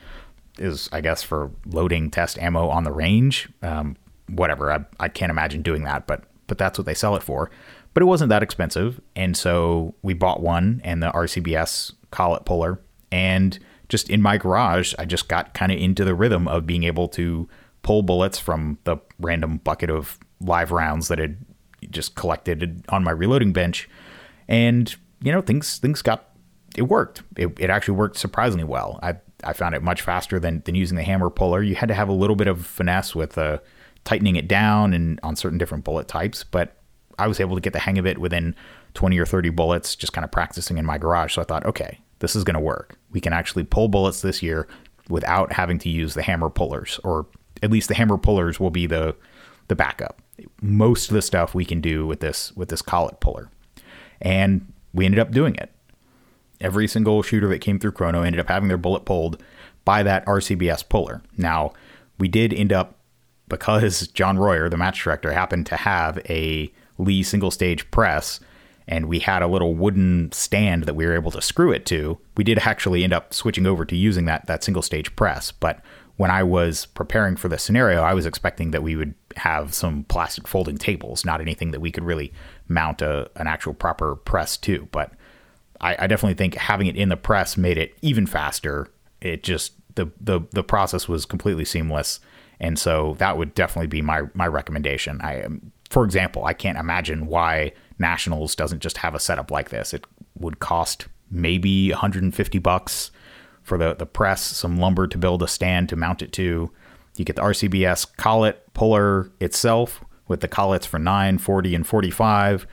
is, 0.59 0.89
I 0.93 1.01
guess, 1.01 1.23
for 1.23 1.51
loading 1.67 2.11
test 2.11 2.39
ammo 2.39 2.69
on 2.69 2.85
the 2.85 2.93
range. 2.93 3.49
Um, 3.63 3.97
whatever. 4.29 4.73
I, 4.73 4.85
I 4.99 5.09
can't 5.09 5.31
imagine 5.31 5.63
doing 5.63 5.85
that, 5.85 6.07
but 6.07 6.25
but 6.47 6.59
that's 6.59 6.79
what 6.79 6.85
they 6.85 6.95
sell 6.95 7.17
it 7.17 7.23
for. 7.23 7.51
But 7.95 8.03
it 8.03 8.07
wasn't 8.07 8.29
that 8.31 8.43
expensive, 8.43 9.01
and 9.15 9.37
so 9.37 9.95
we 10.03 10.15
bought 10.15 10.43
one 10.43 10.81
and 10.85 11.03
the 11.03 11.11
RCBS 11.13 11.93
collet 12.11 12.45
puller, 12.45 12.81
and 13.13 13.59
just 13.89 14.11
in 14.11 14.23
my 14.23 14.39
garage, 14.39 14.95
I 14.99 15.05
just 15.05 15.29
got 15.29 15.55
kind 15.55 15.73
of 15.73 15.79
into 15.79 16.05
the 16.05 16.15
rhythm 16.15 16.49
of 16.49 16.67
being 16.67 16.85
able 16.85 17.09
to 17.09 17.49
pull 17.83 18.03
bullets 18.03 18.39
from 18.39 18.79
the 18.85 18.97
random 19.19 19.59
bucket 19.59 19.91
of 19.91 20.19
live 20.41 20.71
rounds 20.71 21.09
that 21.09 21.19
had 21.19 21.37
just 21.91 22.15
collected 22.15 22.85
on 22.89 23.05
my 23.05 23.11
reloading 23.11 23.53
bench. 23.53 23.89
And, 24.49 24.95
you 25.23 25.33
know, 25.33 25.41
things 25.41 25.79
things 25.79 26.03
got 26.03 26.31
it 26.77 26.83
worked. 26.83 27.23
It, 27.37 27.59
it 27.59 27.71
actually 27.71 27.95
worked 27.95 28.17
surprisingly 28.17 28.65
well. 28.65 28.99
I 29.03 29.17
I 29.43 29.53
found 29.53 29.75
it 29.75 29.83
much 29.83 30.03
faster 30.03 30.41
than 30.41 30.63
than 30.65 30.75
using 30.75 30.97
the 30.97 31.03
hammer 31.03 31.31
puller. 31.31 31.63
You 31.63 31.75
had 31.75 31.89
to 31.89 31.95
have 31.95 32.09
a 32.09 32.13
little 32.13 32.37
bit 32.37 32.49
of 32.49 32.67
finesse 32.67 33.15
with 33.15 33.37
uh, 33.39 33.59
tightening 34.05 34.37
it 34.37 34.49
down 34.49 34.93
and 34.93 35.21
on 35.23 35.37
certain 35.37 35.59
different 35.59 35.85
bullet 35.85 36.09
types, 36.09 36.45
but 36.45 36.77
I 37.19 37.27
was 37.29 37.41
able 37.41 37.55
to 37.55 37.61
get 37.61 37.73
the 37.73 37.79
hang 37.79 37.99
of 37.99 38.07
it 38.07 38.19
within 38.19 38.55
20 38.95 39.19
or 39.19 39.27
30 39.27 39.51
bullets, 39.51 39.95
just 39.95 40.13
kind 40.13 40.25
of 40.25 40.31
practicing 40.31 40.79
in 40.79 40.85
my 40.85 40.99
garage. 40.99 41.35
So 41.35 41.43
I 41.43 41.45
thought, 41.45 41.65
okay, 41.65 42.01
this 42.25 42.35
is 42.35 42.45
going 42.45 42.55
to 42.55 42.61
work. 42.61 42.99
We 43.11 43.21
can 43.21 43.35
actually 43.35 43.65
pull 43.65 43.89
bullets 43.89 44.23
this 44.23 44.43
year 44.43 44.67
without 45.11 45.53
having 45.53 45.79
to 45.81 45.91
use 45.91 46.15
the 46.15 46.23
hammer 46.23 46.49
pullers, 46.49 46.99
or 47.05 47.27
at 47.63 47.71
least 47.71 47.89
the 47.89 47.95
hammer 47.95 48.17
pullers 48.17 48.59
will 48.59 48.71
be 48.71 48.87
the 48.87 49.15
the 49.69 49.77
backup. 49.77 50.21
Most 50.63 51.09
of 51.09 51.15
the 51.15 51.23
stuff 51.23 51.55
we 51.55 51.65
can 51.65 51.81
do 51.81 52.07
with 52.07 52.21
this 52.21 52.51
with 52.57 52.71
this 52.71 52.81
collet 52.81 53.21
puller, 53.21 53.51
and 54.23 54.73
we 54.95 55.05
ended 55.05 55.21
up 55.21 55.33
doing 55.33 55.55
it. 55.57 55.71
Every 56.61 56.89
single 56.89 57.23
shooter 57.23 57.49
that 57.49 57.61
came 57.61 57.79
through 57.79 57.93
Chrono 57.93 58.23
ended 58.23 58.41
up 58.41 58.49
having 58.49 58.69
their 58.69 58.79
bullet 58.79 59.05
pulled 59.05 59.43
by 59.85 60.03
that 60.03 60.25
RCBS 60.25 60.89
puller. 60.89 61.23
Now, 61.37 61.73
we 62.19 62.29
did 62.29 62.55
end 62.55 62.73
up 62.73 62.97
because 63.49 64.09
John 64.09 64.39
Royer, 64.39 64.71
the 64.71 64.79
match 64.79 65.03
director, 65.03 65.33
happened 65.33 65.67
to 65.67 65.77
have 65.77 66.19
a 66.31 66.73
Lee 66.97 67.23
single 67.23 67.51
stage 67.51 67.91
press 67.91 68.41
and 68.87 69.07
we 69.07 69.19
had 69.19 69.43
a 69.43 69.47
little 69.47 69.75
wooden 69.75 70.31
stand 70.33 70.85
that 70.85 70.95
we 70.95 71.07
were 71.07 71.15
able 71.15 71.31
to 71.31 71.41
screw 71.41 71.73
it 71.73 71.87
to. 71.87 72.19
We 72.37 72.45
did 72.45 72.59
actually 72.61 73.05
end 73.05 73.13
up 73.13 73.33
switching 73.33 73.67
over 73.67 73.85
to 73.85 73.97
using 73.97 74.25
that 74.27 74.47
that 74.47 74.65
single 74.65 74.83
stage 74.83 75.15
press, 75.17 75.53
but 75.53 75.81
when 76.17 76.31
I 76.31 76.43
was 76.43 76.87
preparing 76.87 77.37
for 77.37 77.49
this 77.49 77.63
scenario, 77.63 78.03
I 78.03 78.15
was 78.15 78.27
expecting 78.27 78.71
that 78.71 78.83
we 78.83 78.95
would 78.95 79.15
have 79.37 79.75
some 79.75 80.05
plastic 80.05 80.47
folding 80.47 80.79
tables, 80.79 81.25
not 81.25 81.41
anything 81.41 81.73
that 81.73 81.81
we 81.81 81.91
could 81.91 82.05
really 82.05 82.33
mount 82.69 83.03
a, 83.03 83.29
an 83.37 83.49
actual 83.49 83.75
proper 83.75 84.15
press 84.15 84.57
to. 84.59 84.89
But 84.93 85.13
I, 85.81 85.97
I 86.05 86.07
definitely 86.07 86.35
think 86.35 86.55
having 86.55 86.87
it 86.87 86.97
in 86.97 87.09
the 87.09 87.17
press 87.17 87.57
made 87.57 87.79
it 87.79 87.97
even 88.01 88.27
faster. 88.27 88.89
It 89.21 89.43
just 89.43 89.73
the 89.97 90.11
the 90.21 90.41
the 90.51 90.63
process 90.63 91.09
was 91.09 91.27
completely 91.27 91.65
seamless, 91.65 92.21
and 92.61 92.79
so 92.79 93.17
that 93.19 93.37
would 93.37 93.55
definitely 93.55 93.89
be 93.89 94.03
my 94.03 94.23
my 94.35 94.47
recommendation. 94.47 95.21
I, 95.21 95.47
for 95.91 96.05
example, 96.05 96.45
I 96.45 96.53
can't 96.53 96.79
imagine 96.79 97.27
why 97.27 97.73
Nationals 97.99 98.55
doesn't 98.55 98.81
just 98.81 98.99
have 98.99 99.15
a 99.15 99.21
setup 99.21 99.51
like 99.51 99.71
this. 99.71 99.95
It 99.95 100.07
would 100.37 100.59
cost 100.59 101.07
maybe 101.31 101.91
150 101.91 102.59
bucks 102.59 103.11
for 103.63 103.79
the, 103.79 103.95
the 103.95 104.07
press, 104.07 104.43
some 104.43 104.79
lumber 104.79 105.07
to 105.07 105.19
build 105.19 105.43
a 105.43 105.49
stand 105.49 105.89
to 105.89 105.97
mount 105.97 106.23
it 106.23 106.33
to. 106.33 106.71
You 107.17 107.25
get 107.25 107.37
the 107.37 107.43
RCBS 107.43 108.17
collet 108.17 108.73
puller 108.75 109.31
itself 109.41 110.05
with 110.29 110.41
the 110.41 110.49
collets 110.49 110.87
for 110.87 110.99
9, 110.99 111.39
40, 111.39 111.75
and 111.75 111.87
45. 111.87 112.67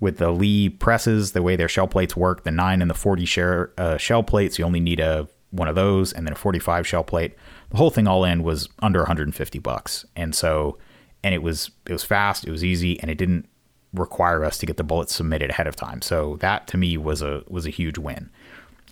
With 0.00 0.18
the 0.18 0.32
Lee 0.32 0.68
presses, 0.68 1.32
the 1.32 1.42
way 1.42 1.54
their 1.54 1.68
shell 1.68 1.86
plates 1.86 2.16
work, 2.16 2.42
the 2.42 2.50
9 2.50 2.82
and 2.82 2.90
the 2.90 2.94
40 2.94 3.24
share, 3.24 3.72
uh, 3.78 3.96
shell 3.98 4.22
plates, 4.22 4.58
you 4.58 4.64
only 4.64 4.80
need 4.80 4.98
a 4.98 5.28
one 5.52 5.68
of 5.68 5.74
those 5.74 6.12
and 6.12 6.26
then 6.26 6.32
a 6.32 6.36
45 6.36 6.86
shell 6.86 7.04
plate. 7.04 7.34
The 7.70 7.76
whole 7.76 7.90
thing 7.90 8.08
all 8.08 8.24
in 8.24 8.42
was 8.42 8.68
under 8.80 9.00
150 9.00 9.58
bucks. 9.60 10.04
And 10.16 10.34
so 10.34 10.78
and 11.22 11.34
it 11.34 11.42
was 11.42 11.70
it 11.86 11.92
was 11.92 12.02
fast, 12.02 12.46
it 12.46 12.50
was 12.50 12.64
easy 12.64 12.98
and 13.00 13.10
it 13.10 13.18
didn't 13.18 13.48
require 13.94 14.44
us 14.44 14.58
to 14.58 14.66
get 14.66 14.76
the 14.76 14.84
bullets 14.84 15.14
submitted 15.14 15.50
ahead 15.50 15.66
of 15.66 15.76
time. 15.76 16.02
So 16.02 16.36
that 16.40 16.66
to 16.68 16.76
me 16.76 16.96
was 16.96 17.22
a 17.22 17.44
was 17.48 17.66
a 17.66 17.70
huge 17.70 17.98
win. 17.98 18.30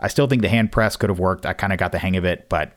I 0.01 0.09
still 0.09 0.27
think 0.27 0.43
the 0.43 0.49
hand 0.49 0.73
press 0.73 0.97
could 0.97 1.11
have 1.11 1.19
worked. 1.19 1.47
I 1.47 1.53
kind 1.53 1.73
of 1.73 1.79
got 1.79 1.93
the 1.93 1.99
hang 1.99 2.17
of 2.17 2.25
it, 2.25 2.49
but 2.49 2.77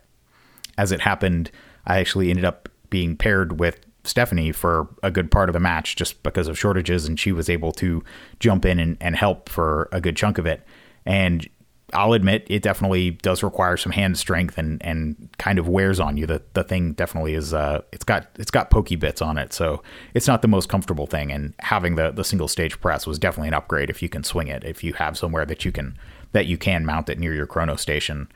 as 0.77 0.91
it 0.91 1.01
happened, 1.01 1.51
I 1.85 1.99
actually 1.99 2.29
ended 2.29 2.45
up 2.45 2.69
being 2.89 3.15
paired 3.15 3.59
with 3.59 3.79
Stephanie 4.03 4.51
for 4.51 4.89
a 5.01 5.11
good 5.11 5.31
part 5.31 5.47
of 5.49 5.53
the 5.53 5.59
match 5.59 5.95
just 5.95 6.21
because 6.23 6.47
of 6.47 6.59
shortages, 6.59 7.05
and 7.05 7.19
she 7.19 7.31
was 7.31 7.49
able 7.49 7.71
to 7.73 8.03
jump 8.39 8.65
in 8.65 8.79
and, 8.79 8.97
and 8.99 9.15
help 9.15 9.47
for 9.47 9.87
a 9.91 10.01
good 10.01 10.17
chunk 10.17 10.37
of 10.37 10.45
it. 10.45 10.65
And 11.05 11.47
I'll 11.93 12.13
admit 12.13 12.45
it 12.49 12.61
definitely 12.61 13.11
does 13.11 13.43
require 13.43 13.77
some 13.77 13.91
hand 13.91 14.17
strength 14.17 14.57
and 14.57 14.83
and 14.83 15.29
kind 15.37 15.59
of 15.59 15.67
wears 15.67 15.99
on 15.99 16.17
you. 16.17 16.25
The 16.25 16.41
the 16.53 16.63
thing 16.63 16.93
definitely 16.93 17.33
is 17.33 17.53
uh 17.53 17.81
it's 17.91 18.03
got 18.03 18.27
it's 18.35 18.51
got 18.51 18.69
pokey 18.69 18.95
bits 18.95 19.21
on 19.21 19.37
it, 19.37 19.53
so 19.53 19.81
it's 20.13 20.27
not 20.27 20.41
the 20.41 20.47
most 20.47 20.69
comfortable 20.69 21.07
thing. 21.07 21.31
And 21.31 21.53
having 21.59 21.95
the 21.95 22.11
the 22.11 22.23
single 22.23 22.47
stage 22.47 22.79
press 22.81 23.05
was 23.05 23.19
definitely 23.19 23.49
an 23.49 23.53
upgrade 23.53 23.89
if 23.89 24.01
you 24.01 24.09
can 24.09 24.23
swing 24.23 24.47
it. 24.47 24.63
If 24.63 24.83
you 24.83 24.93
have 24.93 25.17
somewhere 25.17 25.45
that 25.45 25.65
you 25.65 25.71
can 25.71 25.97
that 26.31 26.45
you 26.47 26.57
can 26.57 26.85
mount 26.85 27.09
it 27.09 27.19
near 27.19 27.33
your 27.33 27.47
chrono 27.47 27.75
station, 27.75 28.27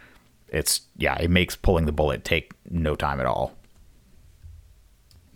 it's 0.50 0.82
yeah, 0.96 1.18
it 1.20 1.30
makes 1.30 1.56
pulling 1.56 1.86
the 1.86 1.92
bullet 1.92 2.24
take 2.24 2.54
no 2.70 2.96
time 2.96 3.20
at 3.20 3.26
all. 3.26 3.54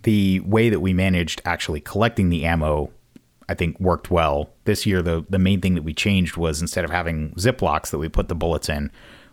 The 0.03 0.39
way 0.41 0.69
that 0.69 0.79
we 0.79 0.93
managed 0.93 1.41
actually 1.45 1.81
collecting 1.81 2.29
the 2.29 2.45
ammo 2.45 2.91
I 3.51 3.53
think 3.53 3.77
worked 3.79 4.09
well. 4.09 4.49
This 4.63 4.85
year, 4.85 5.01
the 5.01 5.25
the 5.29 5.37
main 5.37 5.59
thing 5.59 5.75
that 5.75 5.83
we 5.83 5.93
changed 5.93 6.37
was 6.37 6.61
instead 6.61 6.85
of 6.85 6.91
having 6.91 7.31
Ziplocs 7.31 7.91
that 7.91 7.97
we 7.97 8.07
put 8.07 8.29
the 8.29 8.35
bullets 8.35 8.69
in, 8.69 8.89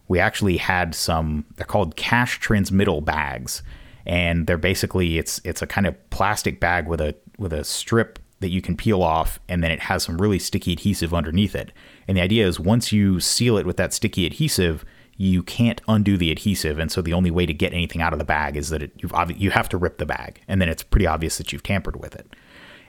we 0.09 0.19
actually 0.19 0.57
had 0.57 0.95
some. 0.95 1.45
They're 1.57 1.65
called 1.65 1.95
cash 1.95 2.41
transmittal 2.41 3.01
bags, 3.01 3.63
and 4.05 4.47
they're 4.49 4.59
basically 4.59 5.19
it's 5.19 5.41
it's 5.45 5.63
a 5.63 5.67
kind 5.67 5.87
of 5.87 5.95
plastic 6.11 6.59
bag 6.59 6.89
with 6.89 7.01
a 7.01 7.15
with 7.39 7.53
a 7.53 7.63
strip 7.63 8.19
that 8.41 8.51
you 8.51 8.61
can 8.61 8.77
peel 8.77 9.03
off, 9.03 9.39
and 9.49 9.63
then 9.63 9.71
it 9.71 9.81
has 9.81 10.03
some 10.03 10.19
really 10.19 10.41
sticky 10.41 10.73
adhesive 10.73 11.15
underneath 11.15 11.55
it. 11.55 11.71
And 12.09 12.17
the 12.17 12.23
idea 12.23 12.47
is 12.47 12.59
once 12.59 12.93
you 12.93 13.21
seal 13.21 13.57
it 13.57 13.67
with 13.67 13.77
that 13.77 13.93
sticky 13.93 14.27
adhesive, 14.27 14.85
you 15.17 15.43
can't 15.43 15.81
undo 15.89 16.17
the 16.17 16.33
adhesive, 16.33 16.81
and 16.81 16.91
so 16.91 17.03
the 17.03 17.13
only 17.13 17.31
way 17.31 17.47
to 17.47 17.55
get 17.55 17.73
anything 17.73 18.03
out 18.03 18.13
of 18.13 18.19
the 18.19 18.25
bag 18.25 18.57
is 18.57 18.71
that 18.71 18.83
it, 18.83 18.93
you've 18.97 19.13
you 19.37 19.51
have 19.51 19.69
to 19.69 19.79
rip 19.79 19.99
the 19.99 20.07
bag, 20.07 20.41
and 20.49 20.61
then 20.61 20.69
it's 20.69 20.83
pretty 20.83 21.07
obvious 21.07 21.39
that 21.39 21.53
you've 21.53 21.63
tampered 21.63 22.01
with 22.01 22.17
it. 22.17 22.35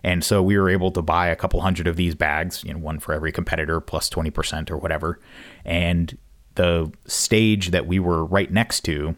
And 0.04 0.24
so 0.24 0.42
we 0.42 0.58
were 0.58 0.70
able 0.70 0.92
to 0.92 1.02
buy 1.02 1.28
a 1.28 1.36
couple 1.36 1.62
hundred 1.62 1.88
of 1.88 1.96
these 1.96 2.16
bags, 2.16 2.64
you 2.64 2.74
know, 2.74 2.80
one 2.80 3.00
for 3.00 3.14
every 3.14 3.32
competitor 3.32 3.80
plus 3.80 4.10
20% 4.10 4.72
or 4.72 4.78
whatever. 4.78 5.20
And 5.66 6.18
the 6.56 6.92
stage 7.06 7.72
that 7.72 7.88
we 7.88 8.00
were 8.00 8.26
right 8.26 8.52
next 8.52 8.82
to 8.82 9.16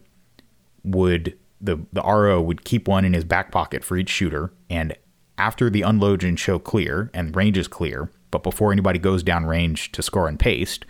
would 0.84 1.38
the 1.60 1.78
the 1.92 2.02
RO 2.02 2.40
would 2.40 2.64
keep 2.64 2.88
one 2.88 3.04
in 3.04 3.14
his 3.14 3.24
back 3.24 3.52
pocket 3.52 3.84
for 3.84 3.96
each 3.96 4.10
shooter 4.10 4.52
and 4.68 4.94
after 5.38 5.70
the 5.70 5.82
unload 5.82 6.22
and 6.22 6.38
show 6.38 6.58
clear 6.58 7.10
and 7.14 7.34
range 7.34 7.56
is 7.56 7.68
clear, 7.68 8.10
but 8.30 8.42
before 8.42 8.72
anybody 8.72 8.98
goes 8.98 9.22
down 9.22 9.46
range 9.46 9.90
to 9.92 10.02
score 10.02 10.28
and 10.28 10.38
paste, 10.38 10.84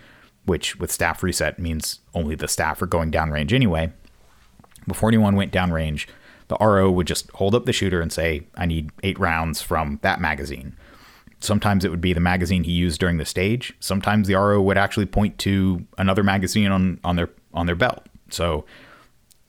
which 0.44 0.76
with 0.78 0.90
staff 0.90 1.22
reset 1.22 1.58
means 1.58 2.00
only 2.14 2.34
the 2.34 2.48
staff 2.48 2.82
are 2.82 2.86
going 2.86 3.10
down 3.10 3.30
range 3.30 3.52
anyway, 3.52 3.92
before 4.86 5.08
anyone 5.08 5.36
went 5.36 5.52
down 5.52 5.72
range, 5.72 6.08
the 6.52 6.64
RO 6.64 6.90
would 6.90 7.06
just 7.06 7.30
hold 7.30 7.54
up 7.54 7.64
the 7.64 7.72
shooter 7.72 8.02
and 8.02 8.12
say, 8.12 8.42
I 8.56 8.66
need 8.66 8.90
eight 9.02 9.18
rounds 9.18 9.62
from 9.62 9.98
that 10.02 10.20
magazine. 10.20 10.76
Sometimes 11.40 11.82
it 11.82 11.90
would 11.90 12.02
be 12.02 12.12
the 12.12 12.20
magazine 12.20 12.64
he 12.64 12.72
used 12.72 13.00
during 13.00 13.16
the 13.16 13.24
stage. 13.24 13.72
Sometimes 13.80 14.28
the 14.28 14.34
RO 14.34 14.60
would 14.60 14.76
actually 14.76 15.06
point 15.06 15.38
to 15.38 15.86
another 15.96 16.22
magazine 16.22 16.70
on, 16.70 17.00
on 17.04 17.16
their 17.16 17.30
on 17.54 17.64
their 17.66 17.74
belt. 17.74 18.06
So 18.28 18.66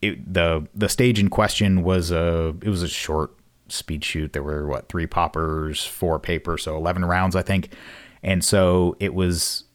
it, 0.02 0.34
the 0.34 0.66
the 0.74 0.88
stage 0.88 1.20
in 1.20 1.30
question 1.30 1.84
was 1.84 2.10
a 2.10 2.56
it 2.62 2.70
was 2.70 2.82
a 2.82 2.88
short 2.88 3.36
speed 3.68 4.04
shoot. 4.06 4.32
There 4.32 4.44
were 4.44 4.66
what 4.66 4.88
three 4.88 5.06
poppers, 5.06 5.86
four 5.86 6.20
paper, 6.20 6.58
so 6.58 6.78
eleven 6.78 7.04
rounds, 7.04 7.36
I 7.36 7.42
think. 7.42 7.74
And 8.24 8.44
so 8.44 8.96
it 9.02 9.14
was 9.14 9.66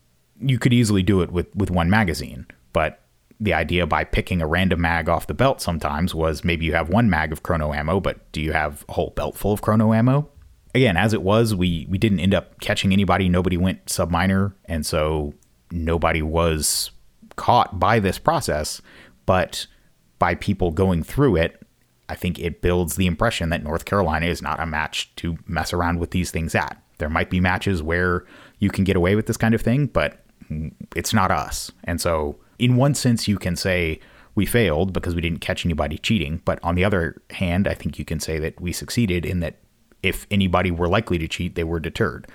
you 0.41 0.59
could 0.59 0.73
easily 0.73 1.03
do 1.03 1.21
it 1.21 1.31
with 1.31 1.55
with 1.55 1.71
one 1.71 1.91
magazine, 1.91 2.47
but 2.73 3.03
the 3.41 3.55
idea 3.55 3.87
by 3.87 4.05
picking 4.05 4.43
a 4.43 4.47
random 4.47 4.81
mag 4.81 5.09
off 5.09 5.27
the 5.27 5.35
belt 5.35 5.61
sometimes 5.61 6.15
was 6.15 6.45
maybe 6.45 6.67
you 6.67 6.75
have 6.75 6.89
one 6.89 7.09
mag 7.09 7.33
of 7.33 7.43
chrono 7.43 7.73
ammo, 7.73 8.01
but 8.01 8.31
do 8.33 8.41
you 8.41 8.53
have 8.53 8.85
a 8.89 8.95
whole 8.95 9.11
belt 9.11 9.37
full 9.37 9.53
of 9.53 9.63
chrono 9.63 9.93
ammo? 9.93 10.29
Again, 10.75 10.97
as 10.97 11.13
it 11.13 11.23
was, 11.23 11.55
we 11.55 11.87
we 11.89 11.99
didn't 11.99 12.21
end 12.21 12.35
up 12.35 12.61
catching 12.61 12.93
anybody. 12.93 13.29
Nobody 13.29 13.57
went 13.57 13.87
subminor, 13.87 14.55
and 14.67 14.85
so 14.85 15.35
nobody 15.71 16.23
was 16.23 16.91
caught 17.37 17.79
by 17.79 18.01
this 18.01 18.19
process. 18.19 18.83
But 19.25 19.67
by 20.19 20.35
people 20.35 20.71
going 20.71 21.03
through 21.03 21.37
it, 21.37 21.63
I 22.09 22.15
think 22.15 22.39
it 22.39 22.61
builds 22.61 22.97
the 22.97 23.07
impression 23.07 23.51
that 23.51 23.63
North 23.63 23.85
Carolina 23.85 24.27
is 24.27 24.43
not 24.43 24.61
a 24.61 24.67
match 24.67 25.15
to 25.17 25.39
mess 25.47 25.73
around 25.73 26.01
with 26.01 26.11
these 26.11 26.31
things 26.31 26.55
at. 26.55 26.81
There 26.99 27.11
might 27.11 27.31
be 27.31 27.41
matches 27.41 27.83
where 27.83 28.25
you 28.59 28.71
can 28.71 28.85
get 28.85 28.97
away 28.97 29.15
with 29.15 29.27
this 29.27 29.37
kind 29.37 29.55
of 29.55 29.63
thing, 29.63 29.87
but 29.87 30.25
it's 30.97 31.15
not 31.15 31.31
us. 31.31 31.71
And 31.85 32.01
so, 32.01 32.39
in 32.59 32.77
one 32.77 32.95
sense, 32.95 33.29
you 33.29 33.39
can 33.39 33.57
say 33.57 34.01
we 34.35 34.47
failed 34.47 34.93
because 34.93 35.15
we 35.15 35.21
didn't 35.21 35.41
catch 35.41 35.65
anybody 35.65 35.99
cheating. 35.99 36.43
But 36.45 36.59
on 36.63 36.75
the 36.75 36.85
other 36.85 37.21
hand, 37.31 37.67
I 37.67 37.75
think 37.75 37.99
you 37.99 38.05
can 38.05 38.21
say 38.21 38.39
that 38.39 38.61
we 38.61 38.73
succeeded 38.73 39.27
in 39.27 39.41
that 39.41 39.57
if 40.03 40.27
anybody 40.31 40.71
were 40.71 40.89
likely 40.89 41.19
to 41.19 41.29
cheat, 41.29 41.55
they 41.55 41.65
were 41.65 41.81
deterred. 41.81 42.29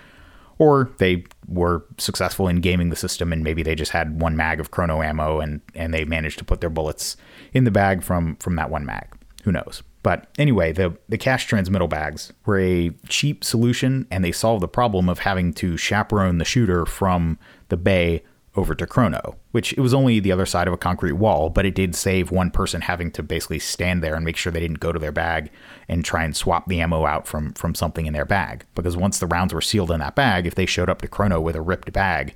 Or 0.59 0.91
they 0.97 1.23
were 1.47 1.85
successful 1.97 2.47
in 2.47 2.61
gaming 2.61 2.89
the 2.89 2.95
system 2.95 3.33
and 3.33 3.43
maybe 3.43 3.63
they 3.63 3.75
just 3.75 3.91
had 3.91 4.21
one 4.21 4.35
mag 4.35 4.59
of 4.59 4.71
chrono 4.71 5.01
ammo 5.01 5.39
and, 5.39 5.61
and 5.73 5.93
they 5.93 6.05
managed 6.05 6.39
to 6.39 6.45
put 6.45 6.61
their 6.61 6.69
bullets 6.69 7.17
in 7.53 7.63
the 7.63 7.71
bag 7.71 8.03
from, 8.03 8.35
from 8.35 8.55
that 8.57 8.69
one 8.69 8.85
mag. 8.85 9.07
Who 9.43 9.51
knows? 9.51 9.81
But 10.03 10.27
anyway, 10.37 10.73
the, 10.73 10.97
the 11.07 11.17
cash 11.17 11.45
transmittal 11.45 11.87
bags 11.87 12.33
were 12.45 12.59
a 12.59 12.91
cheap 13.07 13.43
solution 13.43 14.05
and 14.11 14.23
they 14.23 14.33
solved 14.33 14.61
the 14.61 14.67
problem 14.67 15.07
of 15.07 15.19
having 15.19 15.53
to 15.53 15.77
chaperone 15.77 16.37
the 16.37 16.45
shooter 16.45 16.85
from 16.85 17.39
the 17.69 17.77
bay 17.77 18.23
over 18.55 18.75
to 18.75 18.85
Chrono, 18.85 19.35
which 19.51 19.73
it 19.73 19.79
was 19.79 19.93
only 19.93 20.19
the 20.19 20.31
other 20.31 20.45
side 20.45 20.67
of 20.67 20.73
a 20.73 20.77
concrete 20.77 21.13
wall, 21.13 21.49
but 21.49 21.65
it 21.65 21.73
did 21.73 21.95
save 21.95 22.31
one 22.31 22.51
person 22.51 22.81
having 22.81 23.11
to 23.11 23.23
basically 23.23 23.59
stand 23.59 24.03
there 24.03 24.15
and 24.15 24.23
make 24.23 24.37
sure 24.37 24.51
they 24.51 24.59
didn't 24.59 24.79
go 24.79 24.91
to 24.91 24.99
their 24.99 25.11
bag 25.11 25.49
and 25.87 26.05
try 26.05 26.23
and 26.23 26.35
swap 26.35 26.67
the 26.67 26.79
ammo 26.79 27.05
out 27.05 27.27
from 27.27 27.53
from 27.53 27.73
something 27.73 28.05
in 28.05 28.13
their 28.13 28.25
bag. 28.25 28.65
Because 28.75 28.95
once 28.95 29.19
the 29.19 29.27
rounds 29.27 29.53
were 29.53 29.61
sealed 29.61 29.91
in 29.91 29.99
that 29.99 30.15
bag, 30.15 30.45
if 30.45 30.55
they 30.55 30.65
showed 30.65 30.89
up 30.89 31.01
to 31.01 31.07
Chrono 31.07 31.41
with 31.41 31.55
a 31.55 31.61
ripped 31.61 31.91
bag, 31.93 32.35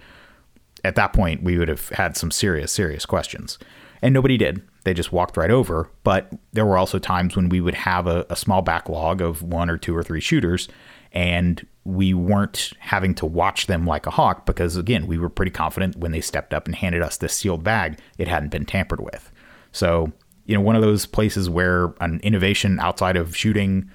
at 0.84 0.96
that 0.96 1.14
point 1.14 1.44
we 1.44 1.58
would 1.58 1.68
have 1.68 1.90
had 1.90 2.18
some 2.18 2.32
serious, 2.32 2.72
serious 2.72 3.06
questions. 3.06 3.60
And 4.02 4.14
nobody 4.14 4.38
did. 4.38 4.62
They 4.84 4.94
just 4.94 5.12
walked 5.12 5.38
right 5.38 5.52
over. 5.52 5.90
But 6.04 6.32
there 6.54 6.66
were 6.66 6.78
also 6.78 7.00
times 7.00 7.36
when 7.36 7.50
we 7.50 7.62
would 7.62 7.74
have 7.74 8.08
a, 8.08 8.26
a 8.30 8.36
small 8.36 8.62
backlog 8.62 9.22
of 9.22 9.42
one 9.42 9.70
or 9.70 9.78
two 9.78 9.96
or 9.96 10.04
three 10.04 10.22
shooters, 10.22 10.68
and 11.12 11.66
we 11.88 12.14
weren't 12.14 12.74
having 12.80 13.16
to 13.16 13.26
watch 13.26 13.68
them 13.68 13.86
like 13.86 14.06
a 14.06 14.12
hawk 14.12 14.46
because, 14.46 14.76
again, 14.76 15.08
we 15.08 15.18
were 15.18 15.30
pretty 15.30 15.52
confident 15.52 15.96
when 15.96 16.12
they 16.12 16.20
stepped 16.20 16.54
up 16.54 16.66
and 16.66 16.76
handed 16.76 17.02
us 17.02 17.16
this 17.16 17.34
sealed 17.34 17.64
bag, 17.64 17.98
it 18.18 18.28
hadn't 18.28 18.50
been 18.50 18.66
tampered 18.66 19.00
with. 19.00 19.32
So, 19.72 20.12
you 20.46 20.54
know, 20.54 20.60
one 20.60 20.76
of 20.76 20.82
those 20.82 21.06
places 21.06 21.50
where 21.50 21.94
an 22.02 22.20
innovation 22.24 22.78
outside 22.82 23.16
of 23.16 23.38
shooting 23.38 23.90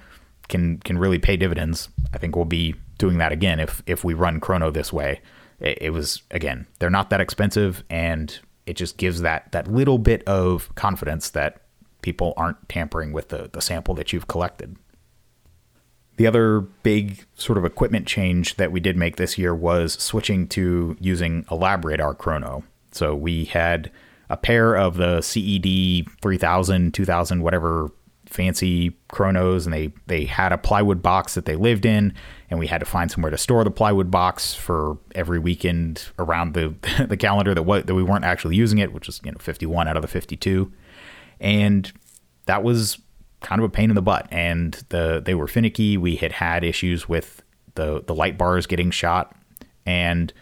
can 0.49 0.79
can 0.79 0.97
really 0.97 1.19
pay 1.19 1.37
dividends. 1.37 1.87
I 2.15 2.17
think 2.17 2.35
we'll 2.35 2.45
be 2.45 2.73
doing 2.97 3.19
that 3.19 3.31
again 3.31 3.59
if 3.59 3.83
if 3.85 4.03
we 4.03 4.15
run 4.15 4.39
Chrono 4.39 4.71
this 4.71 4.91
way. 4.91 5.21
It, 5.59 5.77
it 5.79 5.89
was 5.91 6.23
again, 6.31 6.65
they're 6.79 6.89
not 6.89 7.11
that 7.11 7.21
expensive, 7.21 7.83
and 7.91 8.39
it 8.65 8.75
just 8.75 8.97
gives 8.97 9.21
that 9.21 9.51
that 9.51 9.71
little 9.71 9.99
bit 9.99 10.23
of 10.27 10.73
confidence 10.73 11.29
that 11.29 11.61
people 12.01 12.33
aren't 12.37 12.67
tampering 12.69 13.13
with 13.13 13.29
the, 13.29 13.51
the 13.53 13.61
sample 13.61 13.93
that 13.93 14.11
you've 14.11 14.27
collected. 14.27 14.77
The 16.17 16.27
other 16.27 16.61
big 16.61 17.25
sort 17.35 17.57
of 17.57 17.65
equipment 17.65 18.07
change 18.07 18.55
that 18.55 18.71
we 18.71 18.79
did 18.79 18.95
make 18.95 19.15
this 19.15 19.37
year 19.37 19.53
was 19.55 19.93
switching 19.93 20.47
to 20.49 20.95
using 20.99 21.45
a 21.49 21.57
LabRadar 21.57 22.17
chrono. 22.17 22.63
So 22.91 23.15
we 23.15 23.45
had 23.45 23.91
a 24.29 24.37
pair 24.37 24.75
of 24.75 24.97
the 24.97 25.21
CED 25.21 26.07
3000, 26.21 26.93
2000, 26.93 27.41
whatever 27.41 27.91
fancy 28.33 28.95
chronos, 29.09 29.65
and 29.65 29.73
they, 29.73 29.91
they 30.07 30.25
had 30.25 30.51
a 30.51 30.57
plywood 30.57 31.01
box 31.01 31.35
that 31.35 31.45
they 31.45 31.55
lived 31.55 31.85
in, 31.85 32.13
and 32.49 32.59
we 32.59 32.67
had 32.67 32.79
to 32.79 32.85
find 32.85 33.11
somewhere 33.11 33.29
to 33.29 33.37
store 33.37 33.63
the 33.63 33.71
plywood 33.71 34.09
box 34.09 34.53
for 34.53 34.97
every 35.15 35.39
weekend 35.39 36.09
around 36.19 36.53
the, 36.53 36.73
the 37.07 37.17
calendar 37.17 37.53
that, 37.53 37.85
that 37.85 37.95
we 37.95 38.03
weren't 38.03 38.25
actually 38.25 38.55
using 38.55 38.79
it, 38.79 38.93
which 38.93 39.07
was 39.07 39.21
you 39.23 39.31
know 39.31 39.37
51 39.39 39.87
out 39.87 39.95
of 39.95 40.01
the 40.01 40.07
52. 40.07 40.71
And 41.39 41.91
that 42.45 42.63
was 42.63 42.97
kind 43.43 43.59
of 43.59 43.65
a 43.65 43.69
pain 43.69 43.89
in 43.89 43.95
the 43.95 44.01
butt, 44.01 44.27
and 44.31 44.73
the 44.89 45.21
they 45.23 45.35
were 45.35 45.47
finicky. 45.47 45.97
We 45.97 46.15
had 46.15 46.31
had 46.31 46.63
issues 46.63 47.07
with 47.07 47.43
the 47.75 48.03
the 48.05 48.15
light 48.15 48.37
bars 48.37 48.65
getting 48.65 48.89
shot, 48.89 49.35
and 49.85 50.33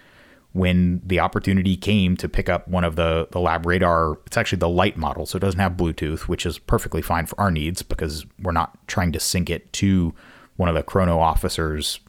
when 0.53 1.01
the 1.05 1.19
opportunity 1.19 1.77
came 1.77 2.17
to 2.17 2.27
pick 2.27 2.49
up 2.49 2.67
one 2.67 2.83
of 2.83 2.95
the 2.95 3.27
the 3.31 3.39
LabRadar, 3.39 4.17
it's 4.25 4.37
actually 4.37 4.59
the 4.59 4.69
light 4.69 4.97
model, 4.97 5.25
so 5.25 5.37
it 5.37 5.39
doesn't 5.39 5.59
have 5.59 5.73
Bluetooth, 5.73 6.21
which 6.21 6.45
is 6.45 6.59
perfectly 6.59 7.01
fine 7.01 7.25
for 7.25 7.39
our 7.39 7.51
needs 7.51 7.81
because 7.81 8.25
we're 8.41 8.51
not 8.51 8.77
trying 8.87 9.11
to 9.11 9.19
sync 9.19 9.49
it 9.49 9.71
to 9.73 10.13
one 10.57 10.69
of 10.69 10.75
the 10.75 10.83
chrono 10.83 11.19
officers, 11.19 11.99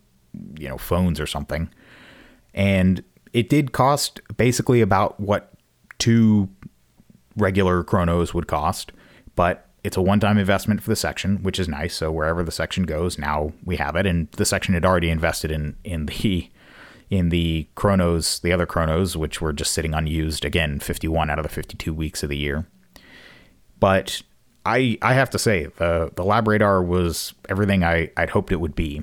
you 0.58 0.68
know, 0.68 0.78
phones 0.78 1.20
or 1.20 1.26
something. 1.26 1.70
And 2.54 3.02
it 3.32 3.48
did 3.48 3.72
cost 3.72 4.20
basically 4.36 4.80
about 4.80 5.18
what 5.18 5.52
two 5.98 6.48
regular 7.36 7.82
chronos 7.84 8.34
would 8.34 8.46
cost, 8.46 8.92
but 9.36 9.68
it's 9.84 9.96
a 9.96 10.02
one-time 10.02 10.38
investment 10.38 10.82
for 10.82 10.90
the 10.90 10.96
section, 10.96 11.42
which 11.42 11.58
is 11.58 11.68
nice. 11.68 11.94
So 11.96 12.12
wherever 12.12 12.42
the 12.42 12.52
section 12.52 12.84
goes, 12.84 13.18
now 13.18 13.52
we 13.64 13.76
have 13.76 13.96
it, 13.96 14.06
and 14.06 14.30
the 14.32 14.44
section 14.44 14.74
had 14.74 14.84
already 14.84 15.10
invested 15.10 15.50
in 15.50 15.76
in 15.84 16.06
the 16.06 16.50
in 17.10 17.28
the 17.28 17.68
chronos, 17.74 18.38
the 18.38 18.52
other 18.52 18.64
chronos, 18.64 19.16
which 19.16 19.40
were 19.40 19.52
just 19.52 19.72
sitting 19.72 19.92
unused. 19.92 20.44
Again, 20.44 20.78
51 20.80 21.28
out 21.28 21.38
of 21.38 21.42
the 21.42 21.50
52 21.50 21.92
weeks 21.92 22.22
of 22.22 22.30
the 22.30 22.38
year. 22.38 22.66
But 23.80 24.22
I 24.64 24.98
I 25.02 25.14
have 25.14 25.30
to 25.30 25.38
say 25.38 25.66
the 25.76 26.10
the 26.14 26.24
LabRadar 26.24 26.86
was 26.86 27.34
everything 27.48 27.82
I 27.84 28.10
I'd 28.16 28.30
hoped 28.30 28.52
it 28.52 28.60
would 28.60 28.76
be. 28.76 29.02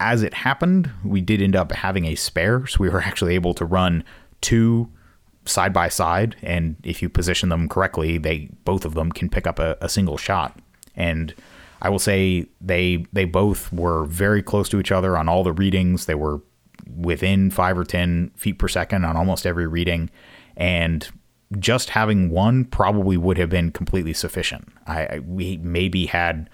As 0.00 0.22
it 0.22 0.34
happened, 0.34 0.90
we 1.04 1.20
did 1.20 1.40
end 1.40 1.54
up 1.54 1.70
having 1.70 2.06
a 2.06 2.16
spare, 2.16 2.66
so 2.66 2.78
we 2.80 2.88
were 2.88 3.00
actually 3.02 3.34
able 3.34 3.54
to 3.54 3.64
run 3.64 4.04
two 4.40 4.90
side 5.44 5.72
by 5.72 5.88
side, 5.88 6.36
and 6.42 6.76
if 6.82 7.02
you 7.02 7.08
position 7.08 7.48
them 7.48 7.68
correctly, 7.68 8.18
they 8.18 8.48
both 8.64 8.84
of 8.84 8.94
them 8.94 9.10
can 9.10 9.28
pick 9.28 9.46
up 9.46 9.58
a, 9.58 9.76
a 9.80 9.88
single 9.88 10.16
shot. 10.16 10.58
And 10.94 11.34
I 11.80 11.88
will 11.88 11.98
say 11.98 12.46
they 12.60 13.06
they 13.12 13.24
both 13.24 13.72
were 13.72 14.04
very 14.04 14.42
close 14.42 14.68
to 14.70 14.80
each 14.80 14.92
other 14.92 15.16
on 15.16 15.28
all 15.28 15.42
the 15.42 15.52
readings. 15.52 16.06
They 16.06 16.14
were 16.14 16.40
within 16.96 17.50
five 17.50 17.76
or 17.76 17.84
ten 17.84 18.30
feet 18.36 18.58
per 18.58 18.68
second 18.68 19.04
on 19.04 19.16
almost 19.16 19.46
every 19.46 19.66
reading, 19.66 20.10
and 20.56 21.08
just 21.58 21.90
having 21.90 22.30
one 22.30 22.64
probably 22.64 23.16
would 23.16 23.36
have 23.38 23.50
been 23.50 23.72
completely 23.72 24.12
sufficient. 24.12 24.68
I, 24.86 25.06
I 25.06 25.18
we 25.20 25.56
maybe 25.58 26.06
had 26.06 26.48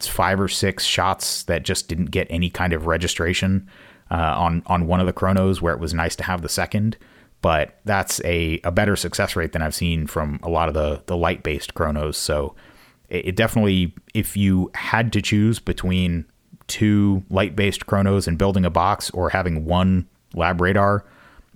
five 0.00 0.40
or 0.40 0.48
six 0.48 0.84
shots 0.84 1.44
that 1.44 1.62
just 1.62 1.88
didn't 1.88 2.10
get 2.10 2.26
any 2.28 2.50
kind 2.50 2.72
of 2.72 2.86
registration 2.86 3.68
uh, 4.10 4.34
on 4.36 4.62
on 4.66 4.86
one 4.86 5.00
of 5.00 5.06
the 5.06 5.12
chronos 5.12 5.62
where 5.62 5.72
it 5.72 5.80
was 5.80 5.94
nice 5.94 6.16
to 6.16 6.24
have 6.24 6.42
the 6.42 6.48
second 6.48 6.96
but 7.42 7.80
that's 7.84 8.20
a, 8.24 8.60
a 8.64 8.70
better 8.70 8.96
success 8.96 9.36
rate 9.36 9.52
than 9.52 9.62
I've 9.62 9.74
seen 9.74 10.06
from 10.06 10.38
a 10.42 10.48
lot 10.48 10.68
of 10.68 10.74
the, 10.74 11.02
the 11.06 11.16
light 11.16 11.42
based 11.42 11.74
chronos. 11.74 12.16
So 12.16 12.54
it, 13.08 13.26
it, 13.26 13.36
definitely, 13.36 13.94
if 14.14 14.36
you 14.36 14.70
had 14.74 15.12
to 15.12 15.20
choose 15.20 15.58
between 15.58 16.24
two 16.68 17.24
light 17.28 17.56
based 17.56 17.86
chronos 17.86 18.26
and 18.28 18.38
building 18.38 18.64
a 18.64 18.70
box 18.70 19.10
or 19.10 19.28
having 19.28 19.64
one 19.66 20.08
LabRadar, 20.34 21.02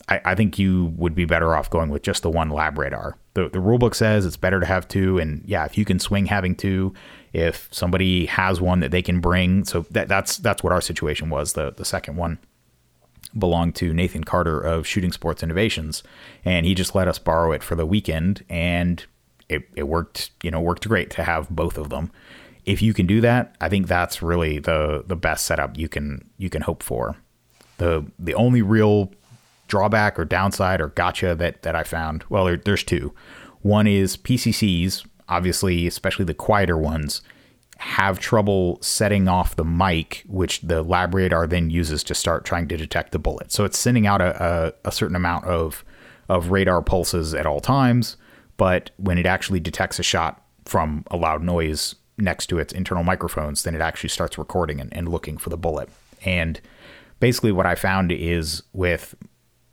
I, 0.08 0.20
I, 0.24 0.34
think 0.34 0.58
you 0.58 0.92
would 0.96 1.14
be 1.14 1.24
better 1.24 1.54
off 1.54 1.70
going 1.70 1.88
with 1.88 2.02
just 2.02 2.22
the 2.22 2.30
one 2.30 2.50
LabRadar. 2.50 3.14
The, 3.34 3.48
the 3.48 3.58
rulebook 3.58 3.94
says 3.94 4.26
it's 4.26 4.36
better 4.36 4.58
to 4.58 4.66
have 4.66 4.88
two. 4.88 5.18
And 5.18 5.42
yeah, 5.46 5.64
if 5.64 5.78
you 5.78 5.84
can 5.84 6.00
swing 6.00 6.26
having 6.26 6.56
two, 6.56 6.94
if 7.32 7.68
somebody 7.70 8.26
has 8.26 8.60
one 8.60 8.80
that 8.80 8.90
they 8.90 9.02
can 9.02 9.20
bring, 9.20 9.64
so 9.64 9.86
that, 9.92 10.08
that's 10.08 10.38
that's 10.38 10.64
what 10.64 10.72
our 10.72 10.80
situation 10.80 11.30
was, 11.30 11.52
the, 11.52 11.72
the 11.72 11.84
second 11.84 12.16
one 12.16 12.38
belonged 13.38 13.74
to 13.76 13.92
Nathan 13.92 14.24
Carter 14.24 14.60
of 14.60 14.86
Shooting 14.86 15.12
Sports 15.12 15.42
Innovations, 15.42 16.02
and 16.44 16.66
he 16.66 16.74
just 16.74 16.94
let 16.94 17.08
us 17.08 17.18
borrow 17.18 17.52
it 17.52 17.62
for 17.62 17.74
the 17.74 17.86
weekend, 17.86 18.44
and 18.48 19.04
it, 19.48 19.68
it 19.74 19.84
worked. 19.84 20.30
You 20.42 20.50
know, 20.50 20.60
worked 20.60 20.88
great 20.88 21.10
to 21.10 21.24
have 21.24 21.48
both 21.50 21.78
of 21.78 21.90
them. 21.90 22.10
If 22.64 22.82
you 22.82 22.92
can 22.92 23.06
do 23.06 23.20
that, 23.20 23.54
I 23.60 23.68
think 23.68 23.86
that's 23.86 24.22
really 24.22 24.58
the 24.58 25.04
the 25.06 25.16
best 25.16 25.46
setup 25.46 25.78
you 25.78 25.88
can 25.88 26.28
you 26.38 26.50
can 26.50 26.62
hope 26.62 26.82
for. 26.82 27.16
the 27.78 28.04
The 28.18 28.34
only 28.34 28.62
real 28.62 29.12
drawback 29.68 30.18
or 30.18 30.24
downside 30.24 30.80
or 30.80 30.88
gotcha 30.88 31.34
that 31.34 31.62
that 31.62 31.74
I 31.74 31.84
found, 31.84 32.24
well, 32.28 32.44
there, 32.44 32.56
there's 32.56 32.84
two. 32.84 33.12
One 33.62 33.86
is 33.86 34.16
PCCs. 34.16 35.04
obviously, 35.28 35.86
especially 35.88 36.24
the 36.24 36.34
quieter 36.34 36.78
ones, 36.78 37.20
have 37.78 38.18
trouble 38.18 38.78
setting 38.80 39.28
off 39.28 39.56
the 39.56 39.64
mic, 39.64 40.24
which 40.26 40.60
the 40.62 40.84
LabRadar 40.84 41.48
then 41.48 41.70
uses 41.70 42.02
to 42.04 42.14
start 42.14 42.44
trying 42.44 42.68
to 42.68 42.76
detect 42.76 43.12
the 43.12 43.18
bullet. 43.18 43.52
So 43.52 43.64
it's 43.64 43.78
sending 43.78 44.06
out 44.06 44.20
a, 44.20 44.72
a, 44.84 44.88
a 44.88 44.92
certain 44.92 45.16
amount 45.16 45.44
of 45.44 45.84
of 46.28 46.50
radar 46.50 46.82
pulses 46.82 47.34
at 47.34 47.46
all 47.46 47.60
times, 47.60 48.16
but 48.56 48.90
when 48.96 49.16
it 49.16 49.26
actually 49.26 49.60
detects 49.60 50.00
a 50.00 50.02
shot 50.02 50.42
from 50.64 51.04
a 51.10 51.16
loud 51.16 51.42
noise 51.42 51.94
next 52.18 52.46
to 52.46 52.58
its 52.58 52.72
internal 52.72 53.04
microphones, 53.04 53.62
then 53.62 53.74
it 53.74 53.80
actually 53.80 54.08
starts 54.08 54.36
recording 54.36 54.80
and, 54.80 54.92
and 54.92 55.08
looking 55.08 55.38
for 55.38 55.50
the 55.50 55.56
bullet. 55.56 55.88
And 56.24 56.60
basically, 57.20 57.52
what 57.52 57.66
I 57.66 57.74
found 57.74 58.10
is 58.10 58.62
with 58.72 59.14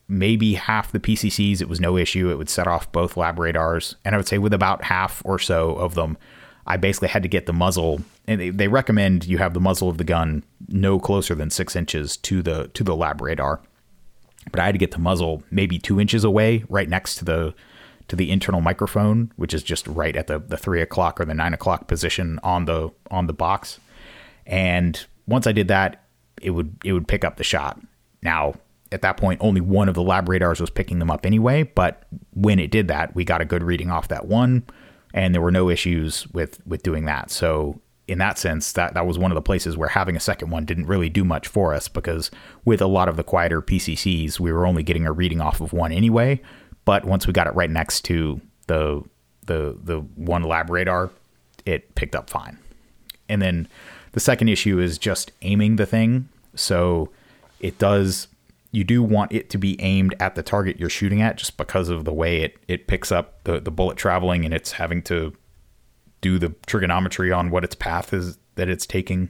maybe 0.07 0.53
half 0.53 0.91
the 0.91 0.99
PCCs, 0.99 1.61
it 1.61 1.69
was 1.69 1.79
no 1.79 1.97
issue. 1.97 2.29
It 2.29 2.37
would 2.37 2.49
set 2.49 2.67
off 2.67 2.91
both 2.91 3.15
LabRadars. 3.15 3.95
And 4.03 4.13
I 4.13 4.17
would 4.17 4.27
say 4.27 4.37
with 4.37 4.53
about 4.53 4.83
half 4.83 5.21
or 5.25 5.39
so 5.39 5.75
of 5.75 5.95
them, 5.95 6.17
I 6.65 6.77
basically 6.77 7.09
had 7.09 7.23
to 7.23 7.29
get 7.29 7.45
the 7.45 7.53
muzzle, 7.53 8.01
and 8.27 8.39
they, 8.39 8.49
they 8.49 8.67
recommend 8.67 9.25
you 9.25 9.37
have 9.37 9.53
the 9.53 9.59
muzzle 9.59 9.89
of 9.89 9.97
the 9.97 10.03
gun 10.03 10.43
no 10.69 10.99
closer 10.99 11.35
than 11.35 11.49
six 11.49 11.75
inches 11.75 12.15
to 12.17 12.41
the 12.41 12.69
to 12.69 12.83
the 12.83 12.95
LabRadar. 12.95 13.59
But 14.51 14.59
I 14.59 14.65
had 14.65 14.73
to 14.73 14.79
get 14.79 14.91
the 14.91 14.99
muzzle 14.99 15.43
maybe 15.51 15.79
two 15.79 15.99
inches 15.99 16.23
away, 16.23 16.63
right 16.69 16.87
next 16.89 17.15
to 17.17 17.25
the 17.25 17.53
to 18.07 18.15
the 18.15 18.31
internal 18.31 18.61
microphone, 18.61 19.31
which 19.35 19.53
is 19.53 19.63
just 19.63 19.87
right 19.87 20.15
at 20.15 20.27
the, 20.27 20.39
the 20.39 20.57
three 20.57 20.81
o'clock 20.81 21.19
or 21.19 21.25
the 21.25 21.33
nine 21.33 21.53
o'clock 21.53 21.87
position 21.87 22.39
on 22.43 22.65
the 22.65 22.89
on 23.11 23.27
the 23.27 23.33
box. 23.33 23.79
And 24.45 25.05
once 25.27 25.47
I 25.47 25.51
did 25.51 25.67
that, 25.69 26.03
it 26.41 26.51
would 26.51 26.77
it 26.83 26.93
would 26.93 27.07
pick 27.07 27.25
up 27.25 27.37
the 27.37 27.43
shot. 27.43 27.79
Now, 28.21 28.53
at 28.91 29.01
that 29.01 29.17
point, 29.17 29.41
only 29.41 29.59
one 29.59 29.89
of 29.89 29.95
the 29.95 30.03
LabRadars 30.03 30.61
was 30.61 30.69
picking 30.69 30.99
them 30.99 31.11
up 31.11 31.25
anyway. 31.25 31.63
But 31.63 32.03
when 32.33 32.59
it 32.59 32.71
did 32.71 32.87
that, 32.87 33.15
we 33.15 33.25
got 33.25 33.41
a 33.41 33.45
good 33.45 33.63
reading 33.63 33.91
off 33.91 34.07
that 34.09 34.27
one 34.27 34.63
and 35.13 35.33
there 35.33 35.41
were 35.41 35.51
no 35.51 35.69
issues 35.69 36.27
with 36.27 36.65
with 36.65 36.83
doing 36.83 37.05
that. 37.05 37.31
So 37.31 37.79
in 38.07 38.17
that 38.17 38.37
sense, 38.37 38.73
that 38.73 38.93
that 38.95 39.07
was 39.07 39.17
one 39.17 39.31
of 39.31 39.35
the 39.35 39.41
places 39.41 39.77
where 39.77 39.89
having 39.89 40.15
a 40.15 40.19
second 40.19 40.49
one 40.49 40.65
didn't 40.65 40.87
really 40.87 41.09
do 41.09 41.23
much 41.23 41.47
for 41.47 41.73
us 41.73 41.87
because 41.87 42.31
with 42.65 42.81
a 42.81 42.87
lot 42.87 43.07
of 43.07 43.15
the 43.15 43.23
quieter 43.23 43.61
PCCs, 43.61 44.39
we 44.39 44.51
were 44.51 44.65
only 44.65 44.83
getting 44.83 45.05
a 45.05 45.11
reading 45.11 45.39
off 45.39 45.61
of 45.61 45.71
one 45.71 45.91
anyway. 45.91 46.41
But 46.85 47.05
once 47.05 47.25
we 47.25 47.33
got 47.33 47.47
it 47.47 47.55
right 47.55 47.69
next 47.69 48.01
to 48.05 48.41
the 48.67 49.03
the 49.45 49.77
the 49.81 49.99
one 50.15 50.43
LabRadar, 50.43 51.11
it 51.65 51.95
picked 51.95 52.15
up 52.15 52.29
fine. 52.29 52.57
And 53.29 53.41
then 53.41 53.67
the 54.11 54.19
second 54.19 54.49
issue 54.49 54.79
is 54.79 54.97
just 54.97 55.31
aiming 55.41 55.77
the 55.77 55.85
thing. 55.85 56.27
So 56.55 57.09
it 57.59 57.77
does 57.77 58.27
you 58.73 58.83
do 58.83 59.03
want 59.03 59.31
it 59.31 59.51
to 59.51 59.57
be 59.59 59.79
aimed 59.79 60.15
at 60.19 60.33
the 60.33 60.41
target 60.41 60.79
you're 60.79 60.89
shooting 60.89 61.21
at 61.21 61.37
just 61.37 61.57
because 61.57 61.89
of 61.89 62.05
the 62.05 62.11
way 62.11 62.41
it, 62.41 62.57
it 62.67 62.87
picks 62.87 63.11
up 63.11 63.43
the, 63.43 63.59
the 63.61 63.69
bullet 63.69 63.97
traveling 63.97 64.43
and 64.43 64.53
it's 64.53 64.73
having 64.73 65.01
to 65.03 65.31
do 66.21 66.39
the 66.39 66.49
trigonometry 66.65 67.31
on 67.31 67.51
what 67.51 67.63
its 67.63 67.75
path 67.75 68.13
is 68.13 68.39
that 68.55 68.69
it's 68.69 68.87
taking. 68.87 69.29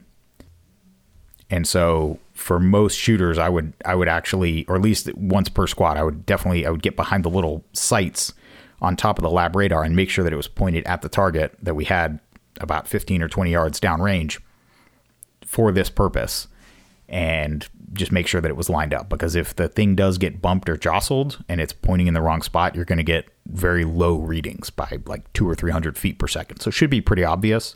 And 1.49 1.67
so 1.67 2.19
for 2.33 2.57
most 2.57 2.97
shooters, 2.97 3.37
I 3.37 3.49
would 3.49 3.73
I 3.83 3.95
would 3.95 4.07
actually, 4.07 4.65
or 4.67 4.77
at 4.77 4.81
least 4.81 5.13
once 5.15 5.49
per 5.49 5.67
squad, 5.67 5.97
I 5.97 6.03
would 6.03 6.25
definitely 6.25 6.65
I 6.65 6.69
would 6.69 6.81
get 6.81 6.95
behind 6.95 7.25
the 7.25 7.29
little 7.29 7.65
sights 7.73 8.33
on 8.81 8.95
top 8.95 9.19
of 9.19 9.23
the 9.23 9.29
LabRadar 9.29 9.85
and 9.85 9.93
make 9.93 10.09
sure 10.09 10.23
that 10.23 10.31
it 10.31 10.37
was 10.37 10.47
pointed 10.47 10.85
at 10.85 11.01
the 11.01 11.09
target 11.09 11.53
that 11.61 11.75
we 11.75 11.83
had 11.83 12.19
about 12.61 12.87
15 12.87 13.21
or 13.21 13.27
20 13.27 13.51
yards 13.51 13.79
downrange 13.79 14.39
for 15.45 15.73
this 15.73 15.89
purpose 15.89 16.47
and 17.13 17.69
just 17.93 18.11
make 18.11 18.25
sure 18.25 18.41
that 18.41 18.49
it 18.49 18.57
was 18.57 18.71
lined 18.71 18.91
up 18.91 19.07
because 19.07 19.35
if 19.35 19.55
the 19.55 19.67
thing 19.67 19.93
does 19.93 20.17
get 20.17 20.41
bumped 20.41 20.67
or 20.67 20.75
jostled 20.75 21.43
and 21.47 21.61
it's 21.61 21.71
pointing 21.71 22.07
in 22.07 22.15
the 22.15 22.21
wrong 22.21 22.41
spot, 22.41 22.75
you're 22.75 22.85
going 22.85 22.97
to 22.97 23.03
get 23.03 23.29
very 23.45 23.85
low 23.85 24.15
readings 24.15 24.71
by 24.71 24.97
like 25.05 25.31
two 25.33 25.47
or 25.47 25.53
300 25.53 25.95
feet 25.95 26.17
per 26.17 26.27
second. 26.27 26.59
So 26.59 26.69
it 26.69 26.73
should 26.73 26.89
be 26.89 27.01
pretty 27.01 27.23
obvious, 27.23 27.75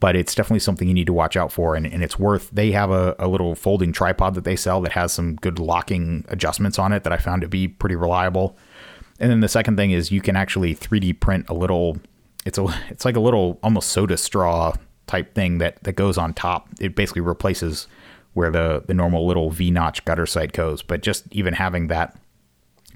but 0.00 0.16
it's 0.16 0.34
definitely 0.34 0.60
something 0.60 0.88
you 0.88 0.94
need 0.94 1.08
to 1.08 1.12
watch 1.12 1.36
out 1.36 1.52
for. 1.52 1.74
And, 1.74 1.86
and 1.86 2.02
it's 2.02 2.18
worth, 2.18 2.48
they 2.50 2.72
have 2.72 2.90
a, 2.90 3.14
a 3.18 3.28
little 3.28 3.54
folding 3.54 3.92
tripod 3.92 4.34
that 4.34 4.44
they 4.44 4.56
sell 4.56 4.80
that 4.80 4.92
has 4.92 5.12
some 5.12 5.36
good 5.36 5.58
locking 5.58 6.24
adjustments 6.28 6.78
on 6.78 6.94
it 6.94 7.04
that 7.04 7.12
I 7.12 7.18
found 7.18 7.42
to 7.42 7.48
be 7.48 7.68
pretty 7.68 7.96
reliable. 7.96 8.56
And 9.18 9.30
then 9.30 9.40
the 9.40 9.48
second 9.48 9.76
thing 9.76 9.90
is 9.90 10.10
you 10.10 10.22
can 10.22 10.36
actually 10.36 10.74
3D 10.74 11.20
print 11.20 11.50
a 11.50 11.54
little, 11.54 11.98
it's 12.46 12.56
a, 12.56 12.66
it's 12.88 13.04
like 13.04 13.16
a 13.16 13.20
little 13.20 13.58
almost 13.62 13.90
soda 13.90 14.16
straw 14.16 14.74
type 15.06 15.34
thing 15.34 15.58
that, 15.58 15.82
that 15.82 15.92
goes 15.92 16.16
on 16.16 16.32
top. 16.32 16.68
It 16.80 16.96
basically 16.96 17.20
replaces 17.20 17.86
where 18.34 18.50
the 18.50 18.82
the 18.86 18.94
normal 18.94 19.26
little 19.26 19.50
V 19.50 19.70
notch 19.70 20.04
gutter 20.04 20.26
sight 20.26 20.52
goes. 20.52 20.82
But 20.82 21.02
just 21.02 21.24
even 21.32 21.54
having 21.54 21.88
that 21.88 22.16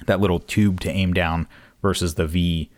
that 0.06 0.20
little 0.20 0.38
tube 0.38 0.80
to 0.80 0.90
aim 0.90 1.12
down 1.12 1.48
versus 1.82 2.14
the 2.14 2.26
V, 2.26 2.70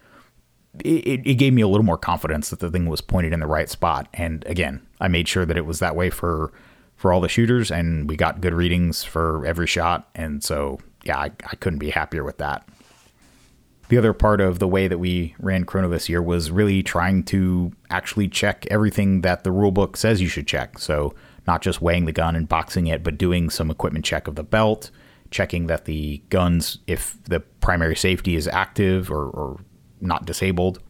it, 0.84 1.26
it 1.26 1.34
gave 1.34 1.52
me 1.52 1.62
a 1.62 1.68
little 1.68 1.84
more 1.84 1.98
confidence 1.98 2.50
that 2.50 2.60
the 2.60 2.70
thing 2.70 2.86
was 2.86 3.00
pointed 3.00 3.32
in 3.32 3.40
the 3.40 3.46
right 3.46 3.68
spot. 3.68 4.08
And 4.14 4.44
again, 4.46 4.86
I 5.00 5.08
made 5.08 5.28
sure 5.28 5.44
that 5.44 5.56
it 5.56 5.66
was 5.66 5.78
that 5.78 5.96
way 5.96 6.10
for 6.10 6.52
for 6.96 7.12
all 7.12 7.20
the 7.20 7.28
shooters, 7.28 7.70
and 7.70 8.08
we 8.08 8.16
got 8.16 8.40
good 8.40 8.54
readings 8.54 9.04
for 9.04 9.44
every 9.44 9.66
shot. 9.66 10.08
And 10.14 10.42
so, 10.42 10.78
yeah, 11.04 11.18
I, 11.18 11.24
I 11.24 11.56
couldn't 11.56 11.78
be 11.78 11.90
happier 11.90 12.24
with 12.24 12.38
that. 12.38 12.66
The 13.88 13.98
other 13.98 14.12
part 14.12 14.40
of 14.40 14.58
the 14.58 14.66
way 14.66 14.88
that 14.88 14.98
we 14.98 15.34
ran 15.38 15.64
Chrono 15.64 15.88
this 15.88 16.08
year 16.08 16.20
was 16.22 16.50
really 16.50 16.82
trying 16.82 17.22
to 17.24 17.72
actually 17.90 18.28
check 18.28 18.66
everything 18.70 19.20
that 19.20 19.44
the 19.44 19.50
rulebook 19.50 19.96
says 19.96 20.20
you 20.20 20.28
should 20.28 20.46
check. 20.46 20.78
So 20.78 21.14
not 21.46 21.62
just 21.62 21.80
weighing 21.80 22.04
the 22.04 22.12
gun 22.12 22.36
and 22.36 22.48
boxing 22.48 22.86
it, 22.86 23.02
but 23.02 23.18
doing 23.18 23.50
some 23.50 23.70
equipment 23.70 24.04
check 24.04 24.26
of 24.26 24.34
the 24.34 24.42
belt, 24.42 24.90
checking 25.30 25.66
that 25.66 25.84
the 25.84 26.22
guns, 26.28 26.78
if 26.86 27.22
the 27.24 27.40
primary 27.40 27.96
safety 27.96 28.36
is 28.36 28.48
active 28.48 29.10
or, 29.10 29.28
or 29.30 29.60
not 30.00 30.26
disabled. 30.26 30.80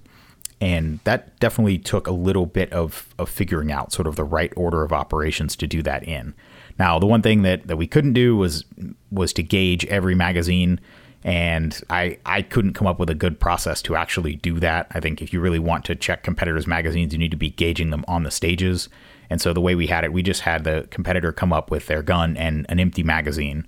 And 0.60 1.00
that 1.04 1.38
definitely 1.38 1.76
took 1.76 2.06
a 2.06 2.12
little 2.12 2.46
bit 2.46 2.72
of, 2.72 3.14
of 3.18 3.28
figuring 3.28 3.70
out 3.70 3.92
sort 3.92 4.06
of 4.06 4.16
the 4.16 4.24
right 4.24 4.52
order 4.56 4.82
of 4.82 4.92
operations 4.92 5.54
to 5.56 5.66
do 5.66 5.82
that 5.82 6.02
in. 6.04 6.34
Now, 6.78 6.98
the 6.98 7.06
one 7.06 7.20
thing 7.22 7.42
that, 7.42 7.66
that 7.66 7.76
we 7.76 7.86
couldn't 7.86 8.14
do 8.14 8.36
was 8.36 8.64
was 9.10 9.32
to 9.34 9.42
gauge 9.42 9.84
every 9.86 10.14
magazine 10.14 10.80
and 11.26 11.82
I, 11.90 12.18
I 12.24 12.42
couldn't 12.42 12.74
come 12.74 12.86
up 12.86 13.00
with 13.00 13.10
a 13.10 13.14
good 13.14 13.40
process 13.40 13.82
to 13.82 13.96
actually 13.96 14.36
do 14.36 14.60
that. 14.60 14.86
I 14.92 15.00
think 15.00 15.20
if 15.20 15.32
you 15.32 15.40
really 15.40 15.58
want 15.58 15.84
to 15.86 15.96
check 15.96 16.22
competitors' 16.22 16.68
magazines, 16.68 17.12
you 17.12 17.18
need 17.18 17.32
to 17.32 17.36
be 17.36 17.50
gauging 17.50 17.90
them 17.90 18.04
on 18.06 18.22
the 18.22 18.30
stages. 18.30 18.88
And 19.30 19.40
so 19.40 19.52
the 19.52 19.60
way 19.60 19.74
we 19.74 19.86
had 19.86 20.04
it, 20.04 20.12
we 20.12 20.22
just 20.22 20.42
had 20.42 20.64
the 20.64 20.86
competitor 20.90 21.32
come 21.32 21.52
up 21.52 21.70
with 21.70 21.86
their 21.86 22.02
gun 22.02 22.36
and 22.36 22.66
an 22.68 22.80
empty 22.80 23.02
magazine. 23.02 23.66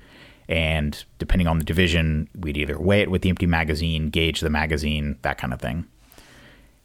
And 0.49 1.05
depending 1.19 1.47
on 1.47 1.59
the 1.59 1.65
division, 1.65 2.29
we'd 2.39 2.57
either 2.57 2.79
weigh 2.79 3.03
it 3.03 3.11
with 3.11 3.23
the 3.23 3.29
empty 3.29 3.47
magazine, 3.47 4.09
gauge 4.09 4.41
the 4.41 4.51
magazine, 4.51 5.19
that 5.23 5.39
kind 5.39 5.53
of 5.53 5.61
thing. 5.61 5.87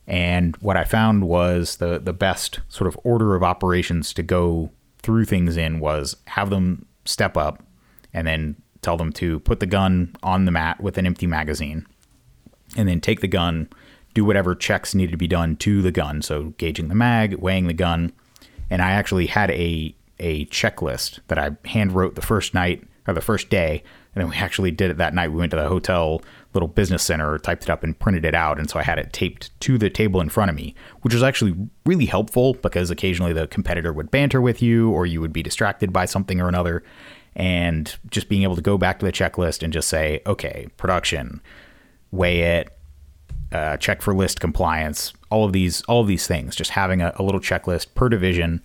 And 0.05 0.55
what 0.57 0.75
I 0.75 0.83
found 0.83 1.23
was 1.23 1.77
the 1.77 1.97
the 1.97 2.13
best 2.13 2.59
sort 2.67 2.88
of 2.88 2.99
order 3.03 3.36
of 3.36 3.43
operations 3.43 4.13
to 4.15 4.23
go 4.23 4.69
through 4.99 5.25
things 5.25 5.55
in 5.57 5.79
was 5.79 6.17
have 6.27 6.49
them 6.49 6.86
step 7.05 7.38
up 7.38 7.63
and 8.13 8.27
then 8.27 8.55
tell 8.81 8.97
them 8.97 9.12
to 9.13 9.39
put 9.41 9.59
the 9.59 9.65
gun 9.65 10.13
on 10.21 10.45
the 10.45 10.51
mat 10.51 10.81
with 10.81 10.97
an 10.97 11.05
empty 11.05 11.27
magazine 11.27 11.86
and 12.75 12.88
then 12.88 12.99
take 12.99 13.21
the 13.21 13.27
gun, 13.27 13.69
do 14.13 14.25
whatever 14.25 14.55
checks 14.55 14.93
needed 14.93 15.12
to 15.12 15.17
be 15.17 15.27
done 15.27 15.55
to 15.57 15.81
the 15.81 15.91
gun. 15.91 16.21
So 16.21 16.53
gauging 16.57 16.89
the 16.89 16.95
mag, 16.95 17.36
weighing 17.36 17.67
the 17.67 17.73
gun, 17.73 18.12
and 18.73 18.81
I 18.81 18.91
actually 18.93 19.27
had 19.27 19.51
a 19.51 19.95
a 20.19 20.47
checklist 20.47 21.19
that 21.27 21.38
I 21.38 21.51
hand 21.67 21.91
wrote 21.91 22.15
the 22.15 22.23
first 22.23 22.55
night 22.55 22.83
or 23.07 23.13
the 23.13 23.21
first 23.21 23.51
day, 23.51 23.83
and 24.15 24.23
then 24.23 24.29
we 24.31 24.36
actually 24.38 24.71
did 24.71 24.89
it 24.89 24.97
that 24.97 25.13
night. 25.13 25.27
We 25.27 25.38
went 25.38 25.51
to 25.51 25.57
the 25.57 25.69
hotel 25.69 26.23
little 26.55 26.67
business 26.67 27.03
center, 27.03 27.38
typed 27.38 27.63
it 27.63 27.69
up, 27.69 27.83
and 27.83 27.97
printed 27.97 28.25
it 28.25 28.33
out, 28.33 28.57
and 28.57 28.67
so 28.67 28.79
I 28.79 28.83
had 28.83 28.97
it 28.97 29.13
taped 29.13 29.59
to 29.59 29.77
the 29.77 29.91
table 29.91 30.21
in 30.21 30.29
front 30.29 30.49
of 30.49 30.55
me, 30.55 30.73
which 31.01 31.13
was 31.13 31.21
actually 31.21 31.55
really 31.86 32.07
helpful 32.07 32.55
because 32.55 32.89
occasionally 32.89 33.31
the 33.31 33.45
competitor 33.45 33.93
would 33.93 34.09
banter 34.09 34.41
with 34.41 34.59
you, 34.59 34.89
or 34.89 35.05
you 35.05 35.21
would 35.21 35.33
be 35.33 35.43
distracted 35.43 35.93
by 35.93 36.05
something 36.05 36.41
or 36.41 36.47
another, 36.47 36.83
and 37.36 37.95
just 38.09 38.27
being 38.27 38.41
able 38.41 38.55
to 38.55 38.62
go 38.62 38.79
back 38.79 38.97
to 38.99 39.05
the 39.05 39.12
checklist 39.12 39.62
and 39.62 39.71
just 39.71 39.88
say, 39.88 40.19
okay, 40.25 40.67
production, 40.77 41.43
weigh 42.09 42.39
it, 42.39 42.72
uh, 43.53 43.77
check 43.77 44.01
for 44.01 44.15
list 44.15 44.41
compliance, 44.41 45.13
all 45.29 45.45
of 45.45 45.53
these, 45.53 45.83
all 45.83 46.01
of 46.01 46.07
these 46.07 46.25
things. 46.25 46.55
Just 46.55 46.71
having 46.71 47.01
a, 47.01 47.13
a, 47.17 47.23
little 47.23 47.39
checklist 47.39 47.93
per 47.93 48.09
division 48.09 48.61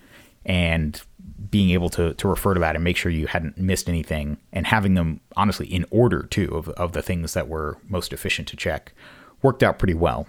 and 0.46 1.02
being 1.50 1.70
able 1.70 1.90
to 1.90 2.14
to 2.14 2.26
refer 2.26 2.54
to 2.54 2.60
that 2.60 2.74
and 2.74 2.82
make 2.82 2.96
sure 2.96 3.12
you 3.12 3.26
hadn't 3.26 3.58
missed 3.58 3.88
anything, 3.88 4.38
and 4.52 4.66
having 4.66 4.94
them 4.94 5.20
honestly 5.36 5.66
in 5.66 5.84
order 5.90 6.22
too 6.22 6.54
of 6.54 6.70
of 6.70 6.92
the 6.92 7.02
things 7.02 7.34
that 7.34 7.48
were 7.48 7.76
most 7.88 8.12
efficient 8.14 8.48
to 8.48 8.56
check, 8.56 8.92
worked 9.42 9.62
out 9.62 9.78
pretty 9.78 9.94
well. 9.94 10.26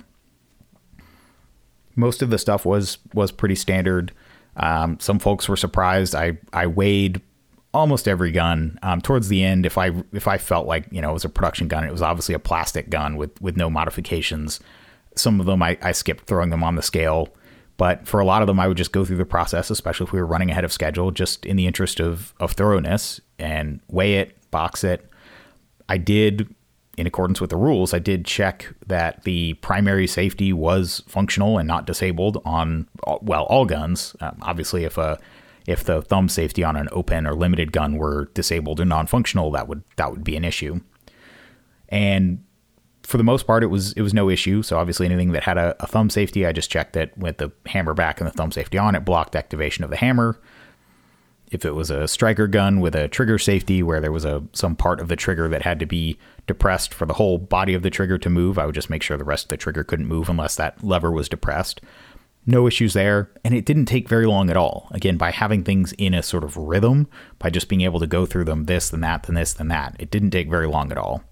Most 1.96 2.22
of 2.22 2.30
the 2.30 2.38
stuff 2.38 2.66
was 2.66 2.98
was 3.14 3.32
pretty 3.32 3.56
standard. 3.56 4.12
Um, 4.58 5.00
some 5.00 5.20
folks 5.20 5.48
were 5.48 5.56
surprised. 5.56 6.14
I 6.14 6.38
I 6.52 6.68
weighed 6.68 7.22
almost 7.74 8.08
every 8.08 8.32
gun. 8.32 8.80
Um, 8.82 9.02
towards 9.02 9.28
the 9.28 9.44
end, 9.44 9.66
if 9.66 9.78
I 9.78 9.92
if 10.12 10.28
I 10.28 10.38
felt 10.38 10.68
like 10.68 10.86
you 10.92 11.02
know 11.02 11.12
it 11.12 11.14
was 11.14 11.26
a 11.26 11.30
production 11.30 11.68
gun, 11.68 11.84
it 11.84 11.92
was 11.92 12.02
obviously 12.02 12.36
a 12.36 12.40
plastic 12.40 12.90
gun 12.90 13.18
with 13.18 13.40
with 13.42 13.58
no 13.58 13.70
modifications. 13.70 14.60
Some 15.16 15.40
of 15.40 15.46
them 15.46 15.62
I, 15.62 15.78
I 15.82 15.92
skipped 15.92 16.26
throwing 16.26 16.50
them 16.50 16.64
on 16.64 16.76
the 16.76 16.82
scale, 16.82 17.30
but 17.78 18.08
for 18.08 18.20
a 18.20 18.26
lot 18.26 18.42
of 18.42 18.48
them, 18.48 18.60
I 18.60 18.68
would 18.68 18.78
just 18.78 18.92
go 18.92 19.06
through 19.06 19.18
the 19.18 19.26
process, 19.26 19.70
especially 19.70 20.06
if 20.06 20.14
we 20.14 20.20
were 20.20 20.26
running 20.26 20.52
ahead 20.52 20.64
of 20.64 20.72
schedule, 20.72 21.12
just 21.12 21.46
in 21.46 21.56
the 21.58 21.68
interest 21.68 22.00
of 22.00 22.34
of 22.40 22.54
thoroughness 22.54 23.22
and 23.38 23.80
weigh 23.90 24.16
it, 24.16 24.36
box 24.52 24.84
it. 24.84 25.06
I 25.88 25.98
did 25.98 26.54
in 27.00 27.08
accordance 27.08 27.40
with 27.40 27.50
the 27.50 27.56
rules, 27.56 27.94
I 27.94 28.00
did 28.00 28.26
check 28.26 28.74
that 28.88 29.24
the 29.24 29.54
primary 29.56 30.06
safety 30.06 30.52
was 30.52 31.02
functional 31.08 31.58
and 31.58 31.66
not 31.66 31.88
disabled 31.88 32.42
on 32.44 32.90
well 33.22 33.44
all 33.46 33.64
guns. 33.64 34.18
Um, 34.20 34.38
obviously, 34.42 34.84
if 34.84 34.98
a 34.98 35.18
if 35.70 35.84
the 35.84 36.02
thumb 36.02 36.28
safety 36.28 36.64
on 36.64 36.76
an 36.76 36.90
open 36.92 37.28
or 37.28 37.36
limited 37.36 37.72
gun 37.72 37.98
were 37.98 38.26
disabled 38.34 38.80
or 38.80 38.86
non-functional, 38.86 39.52
that 39.52 39.68
would 39.68 39.84
that 39.98 40.12
would 40.12 40.24
be 40.24 40.36
an 40.36 40.44
issue. 40.44 40.80
And 41.90 42.44
for 43.04 43.18
the 43.18 43.24
most 43.24 43.46
part, 43.46 43.64
it 43.64 43.68
was 43.68 43.94
it 43.94 44.02
was 44.02 44.14
no 44.14 44.30
issue. 44.30 44.64
So 44.64 44.78
obviously, 44.78 45.06
anything 45.06 45.32
that 45.34 45.44
had 45.44 45.58
a, 45.58 45.76
a 45.80 45.88
thumb 45.88 46.10
safety, 46.10 46.46
I 46.46 46.52
just 46.52 46.72
checked 46.72 46.94
that 46.94 47.16
with 47.18 47.38
the 47.38 47.52
hammer 47.68 47.94
back 47.94 48.20
and 48.20 48.28
the 48.28 48.34
thumb 48.34 48.52
safety 48.52 48.78
on, 48.78 48.96
it 48.96 49.06
blocked 49.06 49.36
activation 49.36 49.84
of 49.84 49.92
the 49.92 49.98
hammer 49.98 50.40
if 51.52 51.66
it 51.66 51.74
was 51.74 51.90
a 51.90 52.08
striker 52.08 52.48
gun 52.48 52.80
with 52.80 52.96
a 52.96 53.08
trigger 53.08 53.38
safety 53.38 53.82
where 53.82 54.00
there 54.00 54.12
was 54.12 54.26
a 54.26 54.44
some 54.54 54.76
part 54.76 55.00
of 55.00 55.08
the 55.08 55.16
trigger 55.16 55.48
that 55.48 55.64
had 55.64 55.80
to 55.80 55.86
be 55.86 56.18
depressed 56.48 56.94
for 56.94 57.06
the 57.06 57.14
whole 57.14 57.38
body 57.38 57.74
of 57.74 57.82
the 57.82 57.90
trigger 57.90 58.18
to 58.18 58.30
move, 58.30 58.60
I 58.60 58.66
would 58.66 58.76
just 58.76 58.90
make 58.90 59.04
sure 59.04 59.18
the 59.18 59.24
rest 59.24 59.46
of 59.46 59.50
the 59.50 59.58
trigger 59.58 59.84
couldn't 59.84 60.08
move 60.08 60.30
unless 60.30 60.56
that 60.56 60.84
lever 60.84 61.12
was 61.12 61.30
depressed. 61.30 61.82
No 62.46 62.68
issues 62.68 62.94
there, 62.94 63.32
and 63.44 63.54
it 63.54 63.66
didn't 63.66 63.86
take 63.86 64.10
very 64.10 64.26
long 64.26 64.50
at 64.50 64.58
all. 64.58 64.88
Again, 64.92 65.18
by 65.18 65.32
having 65.32 65.64
things 65.64 65.94
in 65.94 66.14
a 66.14 66.24
sort 66.24 66.44
of 66.44 66.58
rhythm, 66.58 67.08
by 67.38 67.50
just 67.50 67.68
being 67.70 67.82
able 67.82 68.00
to 68.00 68.08
go 68.08 68.26
through 68.26 68.46
them 68.46 68.66
this, 68.66 68.90
then 68.90 69.02
that, 69.02 69.24
then 69.24 69.36
this, 69.36 69.54
then 69.54 69.68
that, 69.68 69.96
it 70.00 70.10
didn't 70.10 70.32
take 70.32 70.50
very 70.50 70.68
long 70.68 70.92
at 70.92 70.98
all. 70.98 71.24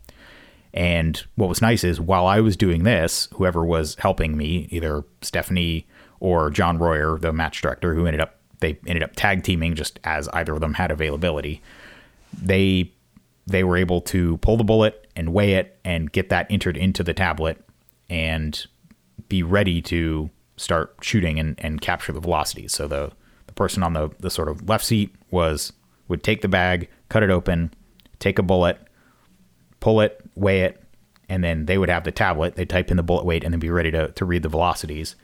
And 0.73 1.23
what 1.35 1.49
was 1.49 1.61
nice 1.61 1.83
is 1.83 1.99
while 1.99 2.27
I 2.27 2.39
was 2.39 2.55
doing 2.55 2.83
this, 2.83 3.29
whoever 3.33 3.65
was 3.65 3.95
helping 3.95 4.37
me, 4.37 4.67
either 4.69 5.03
Stephanie 5.21 5.87
or 6.19 6.51
John 6.51 6.77
Royer, 6.77 7.17
the 7.17 7.33
match 7.33 7.61
director, 7.61 7.95
who 7.95 8.05
ended 8.05 8.21
up 8.21 8.35
they 8.59 8.79
ended 8.87 9.03
up 9.03 9.15
tag 9.15 9.43
teaming 9.43 9.75
just 9.75 9.99
as 10.03 10.27
either 10.29 10.53
of 10.53 10.61
them 10.61 10.75
had 10.75 10.91
availability. 10.91 11.61
They 12.33 12.91
they 13.45 13.63
were 13.63 13.77
able 13.77 14.01
to 14.01 14.37
pull 14.37 14.57
the 14.57 14.63
bullet 14.63 15.07
and 15.15 15.33
weigh 15.33 15.53
it 15.53 15.79
and 15.85 16.11
get 16.11 16.29
that 16.29 16.47
entered 16.49 16.77
into 16.77 17.03
the 17.03 17.13
tablet 17.13 17.63
and 18.09 18.65
be 19.29 19.41
ready 19.41 19.81
to 19.81 20.29
start 20.57 20.95
shooting 21.01 21.39
and, 21.39 21.55
and 21.59 21.79
capture 21.81 22.11
the 22.11 22.19
velocities. 22.19 22.73
So 22.73 22.87
the, 22.87 23.11
the 23.45 23.53
person 23.53 23.83
on 23.83 23.93
the, 23.93 24.09
the 24.19 24.29
sort 24.29 24.49
of 24.49 24.67
left 24.67 24.85
seat 24.85 25.15
was 25.31 25.71
would 26.07 26.23
take 26.23 26.41
the 26.41 26.47
bag, 26.47 26.89
cut 27.09 27.23
it 27.23 27.29
open, 27.29 27.73
take 28.19 28.39
a 28.39 28.43
bullet, 28.43 28.79
pull 29.79 30.01
it, 30.01 30.21
weigh 30.35 30.61
it, 30.61 30.83
and 31.29 31.43
then 31.43 31.65
they 31.65 31.77
would 31.77 31.89
have 31.89 32.03
the 32.03 32.11
tablet. 32.11 32.55
They 32.55 32.65
type 32.65 32.89
in 32.91 32.97
the 32.97 33.03
bullet 33.03 33.25
weight 33.25 33.43
and 33.43 33.53
then 33.53 33.59
be 33.59 33.69
ready 33.69 33.91
to, 33.91 34.11
to 34.11 34.25
read 34.25 34.43
the 34.43 34.49
velocities. 34.49 35.15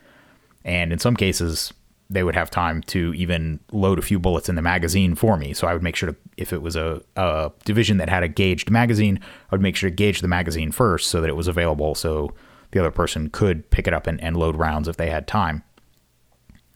And 0.65 0.91
in 0.91 0.99
some 0.99 1.15
cases, 1.15 1.73
they 2.09 2.23
would 2.23 2.35
have 2.35 2.51
time 2.51 2.81
to 2.83 3.13
even 3.15 3.59
load 3.71 3.97
a 3.97 4.01
few 4.01 4.19
bullets 4.19 4.49
in 4.49 4.55
the 4.55 4.61
magazine 4.61 5.15
for 5.15 5.37
me. 5.37 5.53
So 5.53 5.67
I 5.67 5.73
would 5.73 5.81
make 5.81 5.95
sure 5.95 6.11
to, 6.11 6.15
if 6.37 6.53
it 6.53 6.61
was 6.61 6.75
a, 6.75 7.01
a 7.15 7.51
division 7.65 7.97
that 7.97 8.09
had 8.09 8.23
a 8.23 8.27
gauged 8.27 8.69
magazine, 8.69 9.19
I 9.49 9.55
would 9.55 9.61
make 9.61 9.75
sure 9.75 9.89
to 9.89 9.95
gauge 9.95 10.21
the 10.21 10.27
magazine 10.27 10.71
first 10.71 11.09
so 11.09 11.21
that 11.21 11.29
it 11.29 11.35
was 11.35 11.47
available 11.47 11.95
so 11.95 12.33
the 12.73 12.79
other 12.79 12.91
person 12.91 13.29
could 13.29 13.69
pick 13.69 13.87
it 13.87 13.93
up 13.93 14.07
and, 14.07 14.21
and 14.21 14.35
load 14.35 14.55
rounds 14.55 14.87
if 14.87 14.97
they 14.97 15.09
had 15.09 15.27
time. 15.27 15.63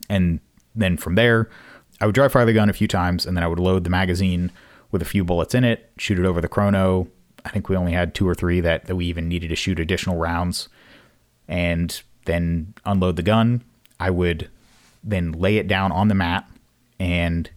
And 0.08 0.40
then 0.74 0.96
from 0.96 1.14
there, 1.14 1.50
I 2.00 2.06
would 2.06 2.14
dry 2.14 2.28
fire 2.28 2.46
the 2.46 2.52
gun 2.52 2.70
a 2.70 2.72
few 2.72 2.88
times 2.88 3.26
and 3.26 3.36
then 3.36 3.44
I 3.44 3.48
would 3.48 3.58
load 3.58 3.84
the 3.84 3.90
magazine 3.90 4.50
with 4.90 5.02
a 5.02 5.06
few 5.06 5.24
bullets 5.24 5.54
in 5.54 5.64
it, 5.64 5.90
shoot 5.98 6.18
it 6.18 6.24
over 6.24 6.40
the 6.40 6.48
chrono. 6.48 7.08
I 7.44 7.50
think 7.50 7.68
we 7.68 7.76
only 7.76 7.92
had 7.92 8.14
two 8.14 8.28
or 8.28 8.34
three 8.34 8.60
that, 8.60 8.86
that 8.86 8.96
we 8.96 9.06
even 9.06 9.28
needed 9.28 9.48
to 9.48 9.56
shoot 9.56 9.78
additional 9.78 10.16
rounds 10.16 10.68
and 11.46 12.00
then 12.24 12.74
unload 12.84 13.16
the 13.16 13.22
gun. 13.22 13.62
I 14.00 14.10
would 14.10 14.48
then 15.02 15.32
lay 15.32 15.56
it 15.56 15.68
down 15.68 15.92
on 15.92 16.08
the 16.08 16.14
mat 16.14 16.48
and 16.98 17.50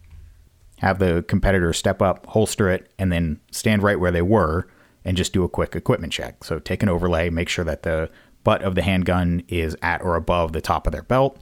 have 0.78 0.98
the 0.98 1.24
competitor 1.28 1.72
step 1.72 2.02
up, 2.02 2.26
holster 2.26 2.68
it, 2.68 2.90
and 2.98 3.12
then 3.12 3.40
stand 3.50 3.82
right 3.82 4.00
where 4.00 4.10
they 4.10 4.22
were 4.22 4.66
and 5.04 5.16
just 5.16 5.32
do 5.32 5.44
a 5.44 5.48
quick 5.48 5.76
equipment 5.76 6.12
check. 6.12 6.44
So 6.44 6.58
take 6.58 6.82
an 6.82 6.88
overlay, 6.88 7.30
make 7.30 7.48
sure 7.48 7.64
that 7.64 7.82
the 7.82 8.10
butt 8.44 8.62
of 8.62 8.74
the 8.74 8.82
handgun 8.82 9.42
is 9.48 9.76
at 9.82 10.02
or 10.02 10.16
above 10.16 10.52
the 10.52 10.60
top 10.60 10.86
of 10.86 10.92
their 10.92 11.02
belt, 11.02 11.38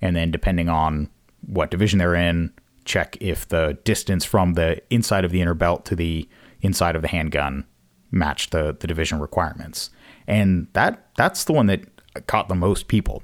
and 0.00 0.14
then 0.14 0.30
depending 0.30 0.68
on 0.68 1.08
what 1.46 1.70
division 1.70 1.98
they're 1.98 2.14
in, 2.14 2.52
check 2.84 3.16
if 3.20 3.48
the 3.48 3.78
distance 3.84 4.24
from 4.24 4.54
the 4.54 4.80
inside 4.90 5.24
of 5.24 5.30
the 5.30 5.40
inner 5.40 5.54
belt 5.54 5.84
to 5.86 5.96
the 5.96 6.28
inside 6.60 6.96
of 6.96 7.02
the 7.02 7.08
handgun 7.08 7.64
matched 8.10 8.52
the, 8.52 8.76
the 8.78 8.86
division 8.86 9.18
requirements. 9.18 9.90
And 10.26 10.68
that 10.72 11.08
that's 11.16 11.44
the 11.44 11.52
one 11.52 11.66
that 11.66 11.82
caught 12.26 12.48
the 12.48 12.54
most 12.54 12.88
people. 12.88 13.22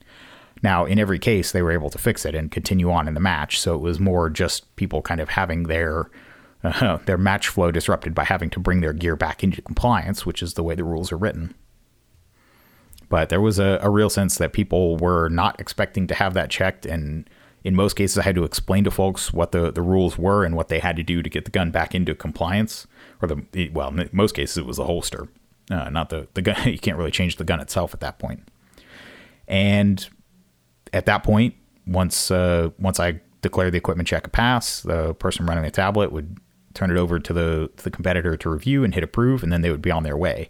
Now, 0.62 0.84
in 0.84 0.98
every 0.98 1.18
case, 1.18 1.52
they 1.52 1.62
were 1.62 1.72
able 1.72 1.90
to 1.90 1.98
fix 1.98 2.26
it 2.26 2.34
and 2.34 2.50
continue 2.50 2.90
on 2.90 3.08
in 3.08 3.14
the 3.14 3.20
match. 3.20 3.58
So 3.58 3.74
it 3.74 3.80
was 3.80 3.98
more 3.98 4.28
just 4.28 4.74
people 4.76 5.00
kind 5.00 5.20
of 5.20 5.30
having 5.30 5.64
their 5.64 6.10
uh, 6.62 6.98
their 7.06 7.18
match 7.18 7.48
flow 7.48 7.70
disrupted 7.70 8.14
by 8.14 8.24
having 8.24 8.50
to 8.50 8.60
bring 8.60 8.80
their 8.80 8.92
gear 8.92 9.16
back 9.16 9.42
into 9.42 9.62
compliance, 9.62 10.26
which 10.26 10.42
is 10.42 10.54
the 10.54 10.62
way 10.62 10.74
the 10.74 10.84
rules 10.84 11.12
are 11.12 11.16
written. 11.16 11.54
But 13.10 13.28
there 13.28 13.40
was 13.40 13.58
a, 13.58 13.78
a 13.82 13.90
real 13.90 14.08
sense 14.08 14.38
that 14.38 14.54
people 14.54 14.96
were 14.96 15.28
not 15.28 15.60
expecting 15.60 16.06
to 16.06 16.14
have 16.14 16.32
that 16.34 16.48
checked, 16.48 16.86
and 16.86 17.28
in 17.62 17.74
most 17.74 17.94
cases, 17.94 18.16
I 18.16 18.22
had 18.22 18.36
to 18.36 18.44
explain 18.44 18.84
to 18.84 18.90
folks 18.90 19.32
what 19.32 19.52
the, 19.52 19.70
the 19.70 19.82
rules 19.82 20.16
were 20.16 20.44
and 20.44 20.56
what 20.56 20.68
they 20.68 20.78
had 20.78 20.96
to 20.96 21.02
do 21.02 21.22
to 21.22 21.28
get 21.28 21.44
the 21.44 21.50
gun 21.50 21.70
back 21.70 21.94
into 21.94 22.14
compliance. 22.14 22.86
Or 23.20 23.28
the 23.28 23.68
well, 23.74 23.88
in 23.88 24.08
most 24.12 24.34
cases, 24.34 24.56
it 24.56 24.64
was 24.64 24.78
the 24.78 24.84
holster, 24.84 25.28
uh, 25.70 25.90
not 25.90 26.08
the 26.08 26.28
the 26.32 26.40
gun. 26.40 26.56
You 26.66 26.78
can't 26.78 26.96
really 26.96 27.10
change 27.10 27.36
the 27.36 27.44
gun 27.44 27.60
itself 27.60 27.92
at 27.92 28.00
that 28.00 28.18
point. 28.18 28.48
And 29.46 30.08
at 30.92 31.06
that 31.06 31.22
point, 31.22 31.54
once 31.86 32.30
uh, 32.30 32.70
once 32.78 32.98
I 32.98 33.20
declared 33.42 33.72
the 33.72 33.78
equipment 33.78 34.08
check 34.08 34.26
a 34.26 34.30
pass, 34.30 34.80
the 34.80 35.14
person 35.14 35.44
running 35.44 35.64
the 35.64 35.70
tablet 35.70 36.12
would 36.12 36.38
turn 36.74 36.90
it 36.90 36.96
over 36.96 37.18
to 37.18 37.32
the 37.32 37.70
the 37.78 37.90
competitor 37.90 38.36
to 38.36 38.48
review 38.48 38.84
and 38.84 38.94
hit 38.94 39.02
approve, 39.02 39.42
and 39.42 39.52
then 39.52 39.60
they 39.60 39.70
would 39.70 39.82
be 39.82 39.90
on 39.90 40.04
their 40.04 40.16
way. 40.16 40.48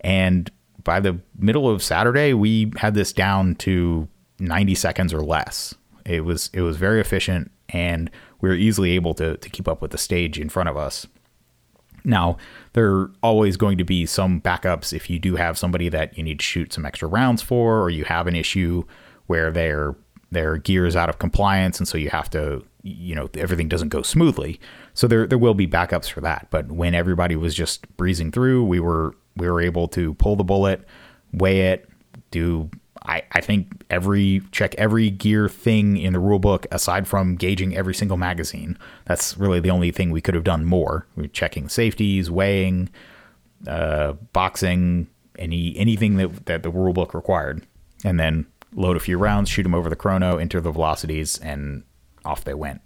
And 0.00 0.50
by 0.88 1.00
the 1.00 1.20
middle 1.38 1.68
of 1.68 1.82
Saturday, 1.82 2.32
we 2.32 2.72
had 2.78 2.94
this 2.94 3.12
down 3.12 3.56
to 3.56 4.08
90 4.38 4.74
seconds 4.74 5.12
or 5.12 5.20
less. 5.20 5.74
It 6.06 6.24
was 6.24 6.48
it 6.54 6.62
was 6.62 6.78
very 6.78 6.98
efficient, 6.98 7.50
and 7.68 8.10
we 8.40 8.48
were 8.48 8.54
easily 8.54 8.92
able 8.92 9.12
to 9.14 9.36
to 9.36 9.50
keep 9.50 9.68
up 9.68 9.82
with 9.82 9.90
the 9.90 9.98
stage 9.98 10.40
in 10.40 10.48
front 10.48 10.70
of 10.70 10.78
us. 10.78 11.06
Now, 12.04 12.38
there 12.72 12.90
are 12.90 13.10
always 13.22 13.58
going 13.58 13.76
to 13.76 13.84
be 13.84 14.06
some 14.06 14.40
backups 14.40 14.94
if 14.94 15.10
you 15.10 15.18
do 15.18 15.36
have 15.36 15.58
somebody 15.58 15.90
that 15.90 16.16
you 16.16 16.24
need 16.24 16.38
to 16.38 16.44
shoot 16.44 16.72
some 16.72 16.86
extra 16.86 17.06
rounds 17.06 17.42
for, 17.42 17.82
or 17.82 17.90
you 17.90 18.04
have 18.04 18.26
an 18.26 18.34
issue 18.34 18.84
where 19.26 19.50
their 19.50 19.94
their 20.30 20.56
gear 20.56 20.86
is 20.86 20.96
out 20.96 21.10
of 21.10 21.18
compliance, 21.18 21.78
and 21.78 21.86
so 21.86 21.98
you 21.98 22.08
have 22.08 22.30
to, 22.30 22.64
you 22.82 23.14
know, 23.14 23.28
everything 23.34 23.68
doesn't 23.68 23.90
go 23.90 24.00
smoothly. 24.00 24.58
So 24.94 25.06
there 25.06 25.26
there 25.26 25.36
will 25.36 25.52
be 25.52 25.66
backups 25.66 26.08
for 26.08 26.22
that. 26.22 26.46
But 26.48 26.72
when 26.72 26.94
everybody 26.94 27.36
was 27.36 27.54
just 27.54 27.86
breezing 27.98 28.32
through, 28.32 28.64
we 28.64 28.80
were 28.80 29.14
we 29.38 29.48
were 29.48 29.60
able 29.60 29.88
to 29.88 30.14
pull 30.14 30.36
the 30.36 30.44
bullet, 30.44 30.86
weigh 31.32 31.72
it, 31.72 31.88
do 32.30 32.70
I, 33.02 33.22
I 33.32 33.40
think 33.40 33.84
every 33.90 34.42
check 34.52 34.74
every 34.74 35.10
gear 35.10 35.48
thing 35.48 35.96
in 35.96 36.12
the 36.12 36.18
rule 36.18 36.38
book 36.38 36.66
aside 36.70 37.06
from 37.06 37.36
gauging 37.36 37.76
every 37.76 37.94
single 37.94 38.16
magazine. 38.16 38.78
That's 39.06 39.36
really 39.36 39.60
the 39.60 39.70
only 39.70 39.90
thing 39.90 40.10
we 40.10 40.20
could 40.20 40.34
have 40.34 40.44
done 40.44 40.64
more. 40.64 41.06
We 41.16 41.24
are 41.24 41.28
checking 41.28 41.68
safeties, 41.68 42.30
weighing, 42.30 42.90
uh, 43.66 44.12
boxing, 44.32 45.08
any 45.38 45.76
anything 45.76 46.16
that 46.16 46.46
that 46.46 46.62
the 46.62 46.70
rule 46.70 46.92
book 46.92 47.14
required, 47.14 47.66
and 48.04 48.18
then 48.18 48.46
load 48.74 48.96
a 48.96 49.00
few 49.00 49.16
rounds, 49.16 49.48
shoot 49.48 49.62
them 49.62 49.74
over 49.74 49.88
the 49.88 49.96
chrono, 49.96 50.36
enter 50.36 50.60
the 50.60 50.72
velocities, 50.72 51.38
and 51.38 51.84
off 52.24 52.44
they 52.44 52.54
went. 52.54 52.82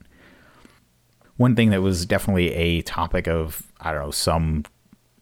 One 1.36 1.56
thing 1.56 1.70
that 1.70 1.82
was 1.82 2.06
definitely 2.06 2.52
a 2.52 2.82
topic 2.82 3.26
of, 3.26 3.72
I 3.80 3.92
don't 3.92 4.02
know, 4.02 4.10
some 4.10 4.64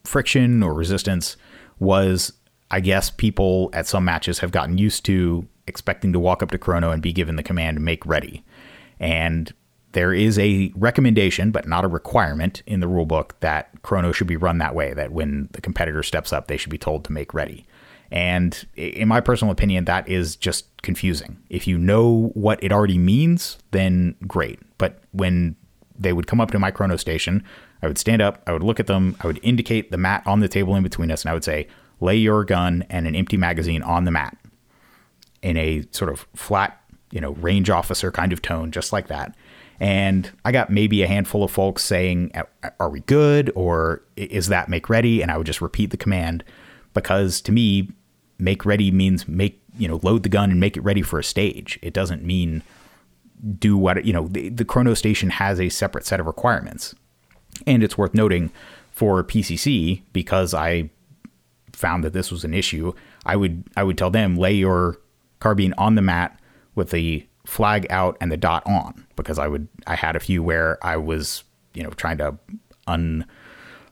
friction 0.05 0.63
or 0.63 0.75
resistance 0.75 1.37
was 1.79 2.33
I 2.71 2.81
guess 2.81 3.11
people 3.11 3.71
at 3.73 3.87
some 3.87 4.05
matches 4.05 4.39
have 4.39 4.53
gotten 4.53 4.79
used 4.79 5.05
to 5.07 5.47
expecting 5.67 6.13
to 6.13 6.21
walk 6.21 6.43
up 6.43 6.51
to 6.53 6.59
chrono 6.59 6.91
and 6.91 7.03
be 7.03 7.13
given 7.13 7.37
the 7.37 7.43
command 7.43 7.81
make 7.81 8.05
ready. 8.07 8.45
And 8.99 9.53
there 9.93 10.13
is 10.13 10.39
a 10.39 10.73
recommendation, 10.77 11.51
but 11.51 11.67
not 11.67 11.85
a 11.85 11.89
requirement 11.89 12.63
in 12.67 12.81
the 12.81 12.87
rulebook 12.87 13.33
that 13.41 13.71
chrono 13.83 14.13
should 14.13 14.29
be 14.29 14.37
run 14.37 14.59
that 14.59 14.75
way, 14.75 14.95
that 14.95 15.11
when 15.11 15.49
the 15.53 15.61
competitor 15.61 16.03
steps 16.03 16.33
up, 16.33 16.47
they 16.47 16.57
should 16.57 16.71
be 16.71 16.79
told 16.79 17.05
to 17.05 17.13
make 17.13 17.35
ready. 17.35 17.67
And 18.13 18.67
in 18.77 19.09
my 19.09 19.21
personal 19.21 19.53
opinion, 19.53 19.85
that 19.87 20.09
is 20.09 20.37
just 20.37 20.67
confusing. 20.83 21.39
If 21.49 21.67
you 21.67 21.79
know 21.79 22.31
what 22.35 22.63
it 22.63 22.73
already 22.73 22.99
means, 22.99 23.59
then 23.71 24.17
great. 24.27 24.61
But 24.79 25.03
when 25.13 25.57
they 25.99 26.13
would 26.13 26.27
come 26.27 26.41
up 26.41 26.51
to 26.53 26.59
my 26.59 26.71
chrono 26.71 26.97
station, 26.97 27.45
I 27.83 27.87
would 27.87 27.99
stand 27.99 28.21
up, 28.21 28.43
I 28.47 28.53
would 28.53 28.63
look 28.63 28.81
at 28.81 28.87
them, 28.87 29.17
I 29.21 29.27
would 29.27 29.41
indicate 29.43 29.91
the 29.91 29.97
mat 29.97 30.23
on 30.27 30.41
the 30.41 30.49
table 30.49 30.77
in 30.77 30.83
between 30.83 31.11
us, 31.11 31.23
and 31.23 31.31
I 31.31 31.35
would 31.35 31.45
say, 31.45 31.67
lay 32.01 32.17
your 32.17 32.45
gun 32.45 32.85
and 32.91 33.07
an 33.07 33.15
empty 33.15 33.37
magazine 33.37 33.83
on 33.83 34.05
the 34.05 34.11
mat 34.11 34.37
in 35.43 35.57
a 35.57 35.85
sort 35.91 36.11
of 36.11 36.27
flat, 36.35 36.81
you 37.11 37.21
know, 37.21 37.33
range 37.33 37.71
officer 37.71 38.11
kind 38.11 38.33
of 38.33 38.43
tone, 38.43 38.71
just 38.71 38.93
like 38.93 39.09
that. 39.09 39.35
And 39.79 40.31
I 40.45 40.53
got 40.53 40.71
maybe 40.71 41.03
a 41.03 41.07
handful 41.07 41.43
of 41.43 41.51
folks 41.51 41.83
saying, 41.83 42.33
Are 42.79 42.91
we 42.91 43.01
good? 43.01 43.51
Or 43.55 44.03
is 44.17 44.49
that 44.49 44.69
make 44.69 44.91
ready? 44.91 45.23
And 45.23 45.31
I 45.31 45.39
would 45.39 45.47
just 45.47 45.63
repeat 45.63 45.91
the 45.91 45.97
command 45.97 46.45
because 46.93 47.41
to 47.43 47.53
me, 47.53 47.91
make 48.39 48.65
ready 48.65 48.91
means 48.91 49.29
make 49.29 49.63
you 49.79 49.89
know 49.89 50.01
load 50.03 50.23
the 50.23 50.29
gun 50.29 50.51
and 50.51 50.61
make 50.61 50.77
it 50.77 50.83
ready 50.83 51.03
for 51.03 51.19
a 51.19 51.25
stage. 51.25 51.79
It 51.83 51.95
doesn't 51.95 52.25
mean 52.25 52.63
do 53.59 53.77
what 53.77 54.05
you 54.05 54.13
know. 54.13 54.29
The, 54.29 54.51
the 54.51 54.65
chrono 54.65 54.95
station 54.95 55.31
has 55.31 55.61
a 55.61 55.69
separate 55.69 56.05
set 56.05 56.21
of 56.21 56.27
requirements, 56.27 56.95
and 57.67 57.83
it's 57.83 57.99
worth 57.99 58.15
noting 58.15 58.51
for 58.93 59.23
PCC 59.25 60.03
because 60.13 60.55
I 60.55 60.91
found 61.73 62.05
that 62.05 62.13
this 62.13 62.31
was 62.31 62.45
an 62.45 62.55
issue, 62.55 62.93
I 63.25 63.37
would 63.37 63.65
I 63.77 63.83
would 63.83 63.99
tell 63.99 64.11
them 64.11 64.37
lay 64.37 64.53
your 64.55 65.01
carbine 65.39 65.75
on 65.79 65.95
the 65.95 66.03
mat 66.03 66.39
with 66.75 66.91
the 66.91 67.27
flag 67.47 67.87
out 67.91 68.17
and 68.21 68.31
the 68.31 68.37
dot 68.37 68.63
on 68.67 69.07
because 69.17 69.39
I 69.39 69.49
would 69.49 69.69
I 69.87 69.97
had 69.97 70.17
a 70.17 70.21
few 70.21 70.43
where 70.43 70.79
I 70.85 70.97
was 70.97 71.45
you 71.75 71.83
know 71.83 71.91
trying 71.91 72.19
to 72.19 72.39
un 72.87 73.27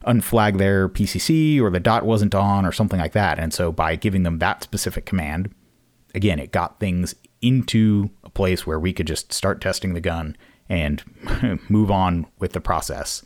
unflag 0.06 0.58
their 0.58 0.88
PCC 0.88 1.60
or 1.60 1.70
the 1.70 1.80
dot 1.80 2.04
wasn't 2.04 2.34
on 2.34 2.64
or 2.64 2.72
something 2.72 3.00
like 3.00 3.12
that. 3.12 3.38
And 3.38 3.52
so 3.52 3.72
by 3.72 3.96
giving 3.96 4.22
them 4.22 4.38
that 4.38 4.62
specific 4.62 5.04
command, 5.06 5.52
again, 6.14 6.38
it 6.38 6.52
got 6.52 6.80
things 6.80 7.14
into 7.42 8.10
a 8.24 8.30
place 8.30 8.66
where 8.66 8.78
we 8.78 8.92
could 8.92 9.06
just 9.06 9.32
start 9.32 9.60
testing 9.60 9.94
the 9.94 10.00
gun 10.00 10.36
and 10.68 11.02
move 11.68 11.90
on 11.90 12.26
with 12.38 12.52
the 12.52 12.60
process. 12.60 13.22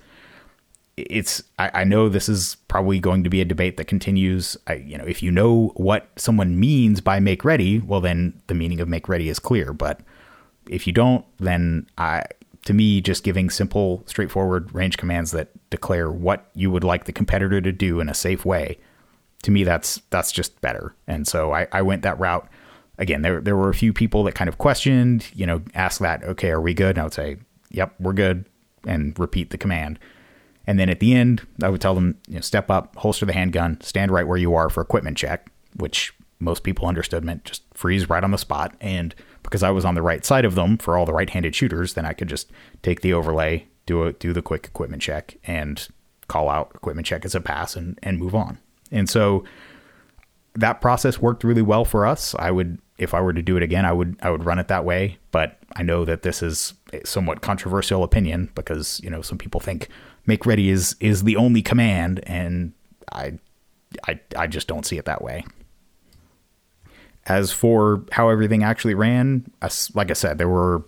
It's 0.96 1.42
I, 1.58 1.70
I, 1.74 1.84
know 1.84 2.08
this 2.08 2.28
is 2.28 2.56
probably 2.68 3.00
going 3.00 3.24
to 3.24 3.30
be 3.30 3.40
a 3.40 3.46
debate 3.46 3.78
that 3.78 3.86
continues. 3.86 4.56
I, 4.66 4.74
you 4.74 4.98
know, 4.98 5.04
if 5.04 5.22
you 5.22 5.30
know 5.30 5.72
what 5.76 6.08
someone 6.16 6.60
means 6.60 7.00
by 7.00 7.18
make 7.18 7.44
ready, 7.44 7.78
well 7.78 8.00
then 8.00 8.40
the 8.46 8.54
meaning 8.54 8.80
of 8.80 8.88
make 8.88 9.08
ready 9.08 9.30
is 9.30 9.38
clear. 9.38 9.72
But 9.72 10.00
if 10.68 10.86
you 10.86 10.92
don't, 10.92 11.24
then 11.38 11.86
I 11.96 12.24
to 12.64 12.74
me, 12.74 13.00
just 13.00 13.24
giving 13.24 13.50
simple, 13.50 14.04
straightforward 14.06 14.72
range 14.74 14.96
commands 14.96 15.32
that 15.32 15.48
declare 15.70 16.10
what 16.10 16.48
you 16.54 16.70
would 16.70 16.84
like 16.84 17.04
the 17.04 17.12
competitor 17.12 17.60
to 17.60 17.72
do 17.72 18.00
in 18.00 18.08
a 18.08 18.14
safe 18.14 18.44
way, 18.44 18.78
to 19.42 19.50
me, 19.50 19.64
that's 19.64 20.00
that's 20.10 20.30
just 20.30 20.60
better. 20.60 20.94
And 21.08 21.26
so 21.26 21.52
I, 21.52 21.66
I 21.72 21.82
went 21.82 22.02
that 22.02 22.18
route. 22.20 22.48
Again, 22.98 23.22
there 23.22 23.40
there 23.40 23.56
were 23.56 23.70
a 23.70 23.74
few 23.74 23.92
people 23.92 24.22
that 24.24 24.34
kind 24.34 24.48
of 24.48 24.58
questioned, 24.58 25.26
you 25.34 25.46
know, 25.46 25.62
asked 25.74 25.98
that, 25.98 26.22
okay, 26.22 26.50
are 26.50 26.60
we 26.60 26.74
good? 26.74 26.90
And 26.90 27.00
I 27.00 27.04
would 27.04 27.14
say, 27.14 27.38
yep, 27.70 27.94
we're 27.98 28.12
good, 28.12 28.44
and 28.86 29.18
repeat 29.18 29.50
the 29.50 29.58
command. 29.58 29.98
And 30.66 30.78
then 30.78 30.88
at 30.88 31.00
the 31.00 31.14
end, 31.14 31.46
I 31.62 31.68
would 31.68 31.80
tell 31.80 31.94
them, 31.94 32.16
you 32.28 32.36
know, 32.36 32.40
step 32.40 32.70
up, 32.70 32.94
holster 32.96 33.26
the 33.26 33.32
handgun, 33.32 33.80
stand 33.80 34.10
right 34.10 34.26
where 34.26 34.38
you 34.38 34.54
are 34.54 34.70
for 34.70 34.80
equipment 34.80 35.16
check, 35.16 35.50
which 35.76 36.12
most 36.38 36.62
people 36.62 36.86
understood 36.86 37.24
meant 37.24 37.44
just 37.44 37.62
freeze 37.74 38.08
right 38.08 38.22
on 38.22 38.30
the 38.30 38.38
spot. 38.38 38.74
And 38.80 39.14
because 39.42 39.62
I 39.62 39.70
was 39.70 39.84
on 39.84 39.94
the 39.94 40.02
right 40.02 40.24
side 40.24 40.44
of 40.44 40.54
them 40.54 40.78
for 40.78 40.96
all 40.96 41.06
the 41.06 41.12
right-handed 41.12 41.54
shooters, 41.54 41.94
then 41.94 42.06
I 42.06 42.12
could 42.12 42.28
just 42.28 42.50
take 42.82 43.00
the 43.00 43.12
overlay, 43.12 43.66
do 43.86 44.04
a, 44.04 44.12
do 44.12 44.32
the 44.32 44.42
quick 44.42 44.66
equipment 44.66 45.02
check, 45.02 45.36
and 45.44 45.88
call 46.28 46.48
out 46.48 46.72
equipment 46.74 47.06
check 47.06 47.24
as 47.24 47.34
a 47.34 47.40
pass 47.40 47.76
and 47.76 47.98
and 48.02 48.18
move 48.18 48.34
on. 48.34 48.58
And 48.90 49.08
so 49.08 49.44
that 50.54 50.80
process 50.80 51.20
worked 51.20 51.44
really 51.44 51.62
well 51.62 51.84
for 51.84 52.06
us. 52.06 52.34
I 52.38 52.50
would 52.50 52.78
if 52.98 53.14
I 53.14 53.20
were 53.20 53.32
to 53.32 53.42
do 53.42 53.56
it 53.56 53.62
again, 53.62 53.84
I 53.84 53.92
would 53.92 54.16
I 54.22 54.30
would 54.30 54.44
run 54.44 54.58
it 54.58 54.68
that 54.68 54.84
way. 54.84 55.18
But 55.30 55.58
I 55.76 55.82
know 55.82 56.04
that 56.04 56.22
this 56.22 56.42
is 56.42 56.74
a 56.92 57.06
somewhat 57.06 57.40
controversial 57.40 58.02
opinion 58.02 58.50
because 58.54 59.00
you 59.02 59.10
know 59.10 59.22
some 59.22 59.38
people 59.38 59.60
think 59.60 59.88
make 60.26 60.46
ready 60.46 60.70
is 60.70 60.96
is 61.00 61.24
the 61.24 61.36
only 61.36 61.62
command, 61.62 62.20
and 62.26 62.72
I 63.12 63.38
I 64.06 64.20
I 64.36 64.46
just 64.46 64.68
don't 64.68 64.86
see 64.86 64.98
it 64.98 65.04
that 65.04 65.22
way. 65.22 65.44
As 67.26 67.52
for 67.52 68.04
how 68.10 68.28
everything 68.30 68.64
actually 68.64 68.94
ran, 68.94 69.50
like 69.94 70.10
I 70.10 70.14
said, 70.14 70.38
there 70.38 70.48
were 70.48 70.84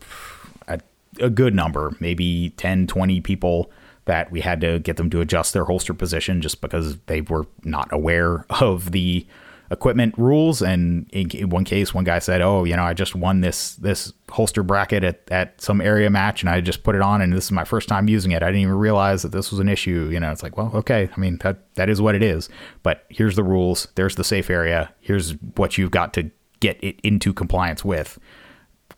a, 0.67 0.81
a, 1.21 1.31
good 1.31 1.55
number, 1.55 1.97
maybe 2.01 2.53
10, 2.57 2.89
20 2.89 3.21
people 3.21 3.71
that 4.07 4.33
we 4.33 4.41
had 4.41 4.61
to 4.63 4.81
get 4.81 4.97
them 4.97 5.11
to 5.11 5.21
adjust 5.21 5.53
their 5.53 5.65
holster 5.65 5.95
position 5.95 6.43
just 6.43 6.61
because 6.61 6.99
they 7.07 7.21
were 7.21 7.47
not 7.63 7.89
aware 7.93 8.45
of 8.61 8.91
the 8.91 9.25
equipment 9.71 10.15
rules. 10.19 10.63
And 10.63 11.09
in, 11.13 11.49
one 11.51 11.65
case, 11.65 11.95
one 11.95 12.05
guy 12.05 12.19
said, 12.19 12.41
"Oh, 12.41 12.65
you 12.65 12.77
know, 12.77 12.83
I 12.83 12.95
just 12.95 13.15
won 13.15 13.41
this 13.41 13.75
this 13.77 14.13
holster 14.31 14.63
bracket 14.63 15.05
at, 15.05 15.23
at 15.31 15.61
some 15.61 15.81
area 15.81 16.11
match, 16.11 16.43
and 16.43 16.51
I 16.51 16.61
just 16.61 16.83
put 16.83 16.95
it 16.95 17.03
on, 17.03 17.21
and 17.21 17.33
this 17.33 17.45
is 17.45 17.53
my 17.53 17.65
first 17.65 17.89
time 17.89 18.09
using 18.09 18.33
it. 18.33 18.43
I 18.43 18.47
didn't 18.47 18.63
even 18.63 18.75
realize 18.75 19.23
that 19.23 19.33
this 19.33 19.51
was 19.51 19.61
an 19.61 19.69
issue." 19.69 20.09
You 20.13 20.21
know, 20.21 20.31
it's 20.31 20.43
like, 20.43 20.57
well, 20.57 20.71
okay. 20.75 21.09
I 21.15 21.21
mean, 21.21 21.39
that 21.43 21.75
that 21.75 21.89
is 21.89 22.01
what 22.01 22.15
it 22.15 22.23
is. 22.23 22.49
But 22.83 23.05
here's 23.09 23.37
the 23.37 23.45
rules. 23.45 23.89
There's 23.95 24.17
the 24.17 24.25
safe 24.25 24.51
area. 24.51 24.93
Here's 25.01 25.33
what 25.57 25.79
you've 25.79 25.91
got 25.91 26.15
to 26.15 26.31
get 26.61 26.83
it 26.83 27.01
into 27.03 27.33
compliance 27.33 27.85
with. 27.85 28.19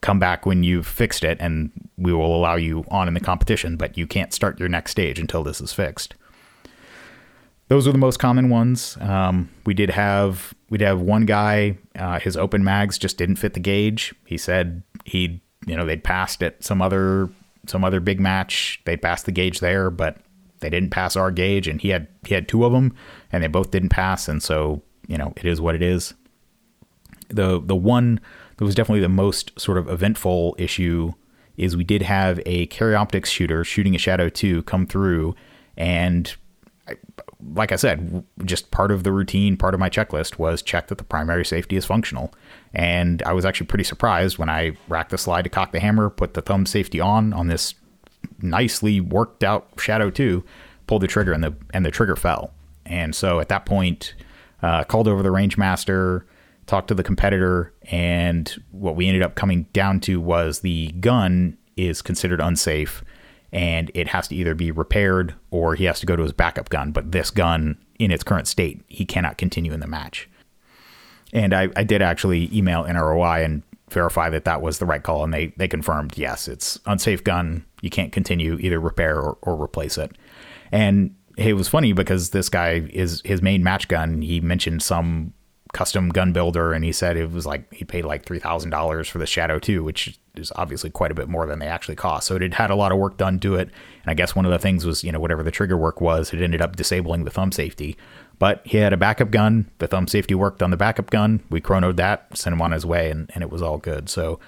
Come 0.03 0.19
back 0.19 0.45
when 0.45 0.63
you've 0.63 0.87
fixed 0.87 1.25
it, 1.25 1.39
and 1.41 1.71
we 1.97 2.13
will 2.13 2.37
allow 2.37 2.57
you 2.57 2.85
on 2.89 3.09
in 3.09 3.15
the 3.15 3.21
competition. 3.21 3.77
But 3.77 3.97
you 3.97 4.07
can't 4.07 4.33
start 4.33 4.61
your 4.61 4.69
next 4.69 4.91
stage 4.91 5.19
until 5.19 5.43
this 5.43 5.61
is 5.61 5.73
fixed 5.73 6.15
those 7.69 7.87
were 7.87 7.93
the 7.93 7.99
most 7.99 8.19
common 8.19 8.49
ones. 8.49 8.97
Um, 9.01 9.51
we 9.65 9.75
did 9.75 9.91
have 9.91 10.55
we'd 10.71 10.81
have 10.81 11.01
one 11.01 11.27
guy, 11.27 11.79
uh, 11.97 12.21
his 12.21 12.37
open 12.37 12.65
mags 12.65 12.99
just 12.99 13.19
didn't 13.19 13.37
fit 13.37 13.55
the 13.55 13.61
gauge. 13.61 14.15
He 14.25 14.39
said 14.39 14.83
he 15.05 15.41
you 15.67 15.77
know 15.77 15.85
they'd 15.85 16.05
passed 16.05 16.43
at 16.43 16.63
some 16.63 16.81
other 16.81 17.29
some 17.67 17.85
other 17.85 18.01
big 18.01 18.21
match. 18.21 18.81
They 18.85 18.97
passed 18.97 19.27
the 19.27 19.33
gauge 19.33 19.61
there, 19.61 19.91
but 19.91 20.19
they 20.61 20.71
didn't 20.71 20.91
pass 20.91 21.17
our 21.17 21.31
gauge, 21.31 21.69
and 21.69 21.81
he 21.81 21.89
had 21.91 22.09
he 22.27 22.35
had 22.35 22.49
two 22.49 22.65
of 22.65 22.73
them, 22.73 22.95
and 23.33 23.43
they 23.43 23.49
both 23.49 23.71
didn't 23.71 23.91
pass, 23.91 24.29
and 24.29 24.43
so 24.43 24.83
you 25.09 25.19
know 25.19 25.33
it 25.37 25.45
is 25.45 25.61
what 25.61 25.75
it 25.75 25.83
is. 25.83 26.15
The 27.29 27.61
the 27.61 27.77
one 27.77 28.21
that 28.57 28.65
was 28.65 28.75
definitely 28.75 29.01
the 29.03 29.09
most 29.09 29.59
sort 29.59 29.79
of 29.79 29.89
eventful 29.89 30.55
issue 30.59 31.13
is 31.57 31.77
we 31.77 31.85
did 31.85 32.03
have 32.03 32.41
a 32.47 32.67
carry 32.67 32.95
optics 32.95 33.31
shooter 33.31 33.65
shooting 33.65 33.95
a 33.95 33.99
Shadow 33.99 34.29
2 34.29 34.63
come 34.65 34.87
through 34.87 35.35
and 35.77 36.37
like 37.55 37.73
I 37.73 37.77
said, 37.77 38.25
just 38.45 38.71
part 38.71 38.91
of 38.91 39.05
the 39.05 39.13
routine, 39.13 39.57
part 39.57 39.75
of 39.75 39.81
my 39.81 39.91
checklist 39.91 40.39
was 40.39 40.63
check 40.63 40.89
that 40.89 40.99
the 40.99 41.05
primary 41.05 41.45
safety 41.45 41.77
is 41.77 41.85
functional. 41.85 42.33
And 42.73 43.23
I 43.25 43.33
was 43.33 43.45
actually 43.45 43.67
pretty 43.67 43.85
surprised 43.85 44.39
when 44.39 44.49
I 44.49 44.77
racked 44.89 45.11
the 45.11 45.19
slide 45.19 45.43
to 45.43 45.51
cock 45.51 45.73
the 45.73 45.81
hammer, 45.81 46.09
put 46.09 46.35
the 46.35 46.43
thumb 46.43 46.67
safety 46.67 47.01
on 47.01 47.33
on 47.33 47.49
this 47.49 47.75
nicely 48.41 49.01
worked 49.01 49.45
out 49.45 49.69
Shadow 49.79 50.11
2, 50.11 50.45
pulled 50.87 51.03
the 51.03 51.07
trigger 51.07 51.33
and 51.33 51.45
the 51.45 51.55
and 51.73 51.85
the 51.85 51.91
trigger 51.91 52.17
fell. 52.17 52.53
And 52.85 53.15
so 53.15 53.41
at 53.41 53.49
that 53.49 53.67
point, 53.67 54.15
uh, 54.63 54.85
called 54.85 55.09
over 55.09 55.23
the 55.23 55.31
range 55.31 55.59
master, 55.59 56.27
talked 56.67 56.89
to 56.89 56.95
the 56.95 57.03
competitor, 57.03 57.73
and 57.91 58.63
what 58.71 58.97
we 58.97 59.09
ended 59.09 59.23
up 59.23 59.35
coming 59.35 59.65
down 59.73 60.01
to 60.01 60.21
was 60.21 60.61
the 60.61 60.93
gun 61.01 61.59
is 61.77 62.01
considered 62.01 62.41
unsafe 62.41 63.05
and 63.57 63.91
it 63.95 64.09
has 64.09 64.29
to 64.29 64.35
either 64.37 64.55
be 64.55 64.71
repaired 64.71 65.35
or 65.51 65.75
he 65.75 65.85
has 65.85 65.99
to 65.99 66.05
go 66.05 66.15
to 66.15 66.23
his 66.23 66.33
backup 66.33 66.69
gun. 66.69 66.93
But 66.93 67.13
this 67.13 67.31
gun, 67.31 67.79
in 67.99 68.11
its 68.11 68.23
current 68.23 68.47
state, 68.47 68.83
he 68.87 69.07
cannot 69.07 69.39
continue 69.39 69.73
in 69.73 69.81
the 69.81 69.87
match. 69.87 70.29
And 71.33 71.55
I, 71.55 71.71
I 71.75 71.83
did 71.83 72.03
actually 72.03 72.55
email 72.55 72.85
NROI 72.85 73.47
and 73.47 73.63
verify 73.91 74.29
that 74.29 74.45
that 74.45 74.61
was 74.61 74.79
the 74.79 74.85
right 74.85 75.03
call, 75.03 75.25
and 75.25 75.33
they 75.33 75.55
they 75.57 75.69
confirmed 75.69 76.19
yes, 76.19 76.49
it's 76.49 76.79
unsafe 76.85 77.25
gun. 77.25 77.65
You 77.81 77.89
can't 77.89 78.13
continue 78.13 78.59
either 78.61 78.79
repair 78.79 79.19
or, 79.19 79.39
or 79.41 79.61
replace 79.61 79.97
it. 79.97 80.13
And 80.71 81.15
it 81.39 81.55
was 81.55 81.67
funny 81.67 81.95
because 81.95 82.31
this 82.31 82.51
guy 82.51 82.87
is 82.91 83.23
his 83.25 83.41
main 83.41 83.65
match 83.65 83.89
gun. 83.89 84.21
He 84.21 84.39
mentioned 84.39 84.83
some 84.83 85.33
custom 85.77 86.09
gun 86.09 86.33
builder, 86.33 86.73
and 86.73 86.83
he 86.83 86.91
said 86.91 87.19
it 87.19 87.31
was 87.31 87.45
like 87.45 87.71
he 87.71 87.85
paid 87.85 88.07
like 88.07 88.25
three 88.25 88.39
thousand 88.39 88.71
dollars 88.71 89.09
for 89.09 89.19
the 89.19 89.27
Shadow 89.27 89.59
2, 89.59 89.85
which 89.85 90.19
is 90.35 90.51
obviously 90.57 90.89
quite 90.89 91.11
a 91.11 91.15
bit 91.15 91.29
more 91.29 91.47
than 91.47 91.59
they 91.59 91.67
actually 91.67 91.97
cost. 91.97 92.27
So 92.27 92.35
it 92.35 92.41
had 92.41 92.55
had 92.55 92.71
a 92.71 92.75
lot 92.75 92.93
of 92.93 92.99
work 92.99 93.19
done 93.19 93.39
to 93.41 93.57
it, 93.57 93.69
and 93.69 94.07
I 94.07 94.15
guess 94.15 94.35
one 94.35 94.47
of 94.47 94.51
the 94.51 94.59
things 94.59 94.87
was 94.87 95.05
you 95.05 95.13
know 95.13 95.21
whatever 95.21 95.43
the 95.43 95.51
trigger 95.51 95.77
work 95.77 96.01
was, 96.01 96.33
it 96.33 96.41
ended 96.41 96.63
up 96.63 96.77
disabling 96.77 97.25
the 97.25 97.31
thumb 97.31 97.53
safety. 97.53 97.97
But 98.39 98.63
he 98.65 98.79
had 98.79 98.95
a 98.95 98.97
backup 98.97 99.31
gun. 99.31 99.71
The 99.79 99.87
thumb 99.87 100.09
safety 100.09 100.35
worked 100.35 100.63
on 100.63 100.71
the 100.71 100.77
backup 100.79 101.11
gun. 101.11 101.43
We 101.51 101.61
chronoed 101.61 101.97
that, 101.97 102.35
sent 102.37 102.55
him 102.55 102.63
on 102.63 102.73
his 102.73 102.87
way, 102.87 103.11
and, 103.11 103.31
and 103.35 103.43
it 103.43 103.51
was 103.51 103.61
all 103.61 103.77
good. 103.77 104.09
So 104.09 104.41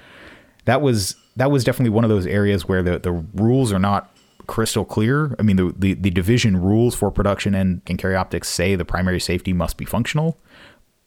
that 0.64 0.80
was 0.80 1.14
that 1.36 1.50
was 1.50 1.62
definitely 1.62 1.90
one 1.90 2.04
of 2.04 2.10
those 2.10 2.26
areas 2.26 2.66
where 2.66 2.82
the 2.82 2.98
the 2.98 3.12
rules 3.12 3.70
are 3.70 3.78
not 3.78 4.14
crystal 4.46 4.84
clear. 4.84 5.36
I 5.38 5.42
mean, 5.42 5.56
the, 5.56 5.74
the, 5.76 5.92
the 5.92 6.10
division 6.10 6.56
rules 6.56 6.94
for 6.94 7.10
production 7.10 7.54
and, 7.54 7.82
and 7.86 7.98
carry 7.98 8.16
optics 8.16 8.48
say 8.48 8.74
the 8.74 8.84
primary 8.84 9.20
safety 9.20 9.52
must 9.52 9.76
be 9.76 9.84
functional, 9.84 10.38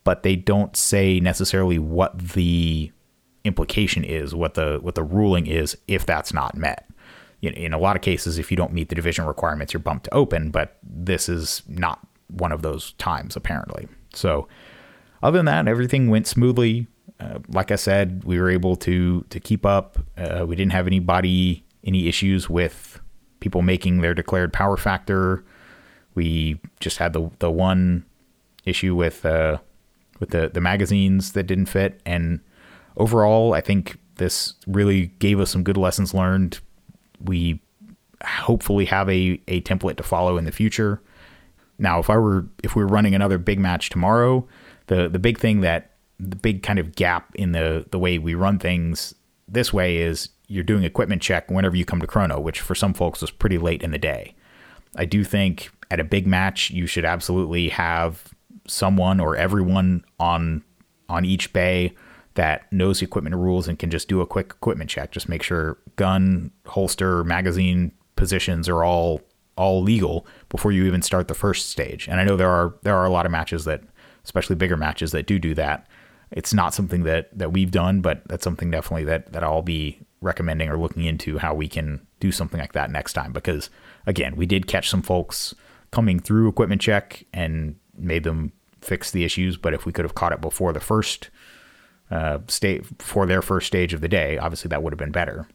but 0.04 0.24
they 0.24 0.36
don't 0.36 0.76
say 0.76 1.20
necessarily 1.20 1.80
what 1.80 2.18
the 2.20 2.92
implication 3.44 4.04
is, 4.04 4.34
what 4.36 4.54
the 4.54 4.80
what 4.82 4.96
the 4.96 5.04
ruling 5.04 5.48
is 5.48 5.78
if 5.88 6.06
that's 6.06 6.34
not 6.34 6.56
met. 6.56 6.88
In, 7.42 7.74
a 7.74 7.80
lot 7.80 7.96
of 7.96 8.04
cases, 8.04 8.38
if 8.38 8.52
you 8.52 8.58
don't 8.58 8.72
meet 8.72 8.90
the 8.90 8.96
division 8.96 9.26
requirements, 9.26 9.74
you're 9.74 9.80
bumped 9.80 10.06
to 10.06 10.14
open, 10.14 10.52
but 10.52 10.78
this 10.84 11.28
is 11.28 11.64
not 11.68 12.00
one 12.28 12.52
of 12.52 12.62
those 12.62 12.94
times 12.94 13.36
apparently. 13.36 13.88
So, 14.14 14.48
other 15.24 15.40
than 15.40 15.48
that, 15.48 15.68
everything 15.68 16.10
went 16.10 16.28
smoothly. 16.28 16.88
Uh, 17.20 17.40
like 17.48 17.72
I 17.72 17.78
said, 17.78 18.24
we 18.26 18.40
were 18.40 18.50
able 18.50 18.76
to 18.78 19.26
to 19.30 19.40
keep 19.40 19.66
up. 19.66 19.98
Uh, 20.18 20.46
we 20.48 20.56
didn't 20.56 20.74
have 20.74 20.88
anybody 20.88 21.66
any 21.84 22.08
issues 22.08 22.50
with 22.50 23.00
people 23.40 23.64
making 23.64 24.02
their 24.02 24.14
declared 24.14 24.54
power 24.54 24.78
factor. 24.78 25.44
We 26.14 26.60
just 26.80 26.98
had 26.98 27.14
the 27.14 27.32
the 27.40 27.50
one 27.50 28.06
issue 28.66 28.96
with 28.96 29.26
uh, 29.26 29.58
with 30.22 30.30
the 30.30 30.50
the 30.54 30.62
magazines 30.62 31.34
that 31.34 31.44
didn't 31.44 31.66
fit. 31.66 32.00
And 32.06 32.40
overall, 32.96 33.54
I 33.54 33.60
think 33.60 33.98
this 34.16 34.54
really 34.66 35.08
gave 35.20 35.42
us 35.42 35.52
some 35.52 35.64
good 35.64 35.76
lessons 35.76 36.14
learned. 36.14 36.62
We 37.20 37.62
hopefully 38.24 38.86
have 38.86 39.10
a 39.10 39.42
a 39.50 39.60
template 39.62 39.98
to 39.98 40.04
follow 40.04 40.38
in 40.38 40.46
the 40.46 40.52
future. 40.54 41.02
Now, 41.78 42.00
if 42.00 42.10
I 42.10 42.18
were 42.18 42.46
if 42.64 42.76
we 42.78 42.84
were 42.84 42.90
running 42.90 43.14
another 43.14 43.38
big 43.38 43.60
match 43.60 43.90
tomorrow, 43.90 44.48
the 44.88 45.10
the 45.10 45.20
big 45.20 45.38
thing 45.38 45.60
that 45.62 45.96
the 46.20 46.36
big 46.36 46.64
kind 46.64 46.80
of 46.80 46.96
gap 46.96 47.36
in 47.36 47.52
the 47.52 47.86
the 47.92 48.00
way 48.00 48.18
we 48.18 48.36
run 48.36 48.60
things 48.60 49.14
this 49.48 49.74
way 49.74 49.98
is 49.98 50.30
you're 50.48 50.64
doing 50.64 50.84
equipment 50.84 51.22
check 51.22 51.50
whenever 51.50 51.76
you 51.76 51.84
come 51.84 52.00
to 52.00 52.08
chrono, 52.08 52.40
which 52.40 52.62
for 52.62 52.76
some 52.76 52.94
folks 52.94 53.22
was 53.22 53.32
pretty 53.32 53.58
late 53.58 53.82
in 53.82 53.92
the 53.92 53.98
day. 53.98 54.36
I 54.96 55.06
do 55.06 55.24
think 55.24 55.72
at 55.90 56.00
a 56.00 56.04
big 56.04 56.28
match 56.28 56.70
you 56.70 56.86
should 56.86 57.06
absolutely 57.06 57.70
have 57.70 58.34
someone 58.68 59.20
or 59.20 59.36
everyone 59.36 60.04
on 60.20 60.64
on 61.10 61.26
each 61.26 61.52
bay 61.52 61.94
that 62.36 62.72
knows 62.72 63.00
the 63.00 63.06
equipment 63.06 63.36
rules 63.36 63.68
and 63.68 63.78
can 63.78 63.90
just 63.90 64.08
do 64.08 64.22
a 64.22 64.26
quick 64.26 64.52
equipment 64.52 64.90
check. 64.90 65.12
Just 65.12 65.28
make 65.28 65.44
sure 65.44 65.78
gun, 65.98 66.52
holster, 66.66 67.24
magazine 67.24 67.92
positions 68.16 68.70
are 68.70 68.84
all 68.84 69.22
all 69.58 69.82
legal 69.82 70.26
before 70.50 70.72
you 70.72 70.86
even 70.86 71.02
start 71.02 71.28
the 71.28 71.34
first 71.34 71.70
stage. 71.70 72.08
And 72.08 72.20
I 72.20 72.24
know 72.24 72.38
there 72.38 72.50
are 72.50 72.76
there 72.84 72.96
are 72.96 73.06
a 73.06 73.12
lot 73.12 73.26
of 73.26 73.32
matches 73.32 73.66
that, 73.66 73.82
especially 74.24 74.56
bigger 74.56 74.78
matches, 74.78 75.12
that 75.12 75.28
do 75.28 75.40
do 75.40 75.54
that. 75.56 75.88
It's 76.32 76.54
not 76.54 76.74
something 76.74 77.04
that 77.04 77.38
that 77.38 77.52
we've 77.52 77.72
done, 77.72 78.02
but 78.02 78.22
that's 78.28 78.44
something 78.44 78.72
definitely 78.72 79.06
that 79.06 79.34
that 79.34 79.44
I'll 79.44 79.62
be 79.62 80.00
recommending 80.22 80.70
or 80.70 80.78
looking 80.78 81.04
into 81.04 81.40
how 81.40 81.54
we 81.54 81.68
can 81.68 82.06
do 82.20 82.32
something 82.32 82.60
like 82.60 82.74
that 82.74 82.92
next 82.92 83.14
time. 83.14 83.34
Because 83.34 83.70
again, 84.06 84.36
we 84.36 84.46
did 84.46 84.68
catch 84.68 84.90
some 84.90 85.02
folks 85.02 85.54
coming 85.92 86.20
through 86.20 86.48
equipment 86.48 86.80
check 86.80 87.26
and 87.34 87.76
made 88.02 88.24
them 88.24 88.52
fix 88.82 89.12
the 89.12 89.24
issues. 89.24 89.58
But 89.58 89.74
if 89.74 89.86
we 89.86 89.92
could 89.92 90.06
have 90.06 90.16
caught 90.16 90.34
it 90.34 90.42
before 90.42 90.74
the 90.74 90.80
first 90.80 91.30
uh, 92.10 92.40
state 92.48 92.86
for 93.02 93.26
their 93.26 93.42
first 93.42 93.68
stage 93.68 93.94
of 93.94 94.02
the 94.02 94.08
day, 94.08 94.38
obviously 94.38 94.70
that 94.70 94.84
would 94.84 94.94
have 94.94 95.00
been 95.00 95.12
better. 95.12 95.48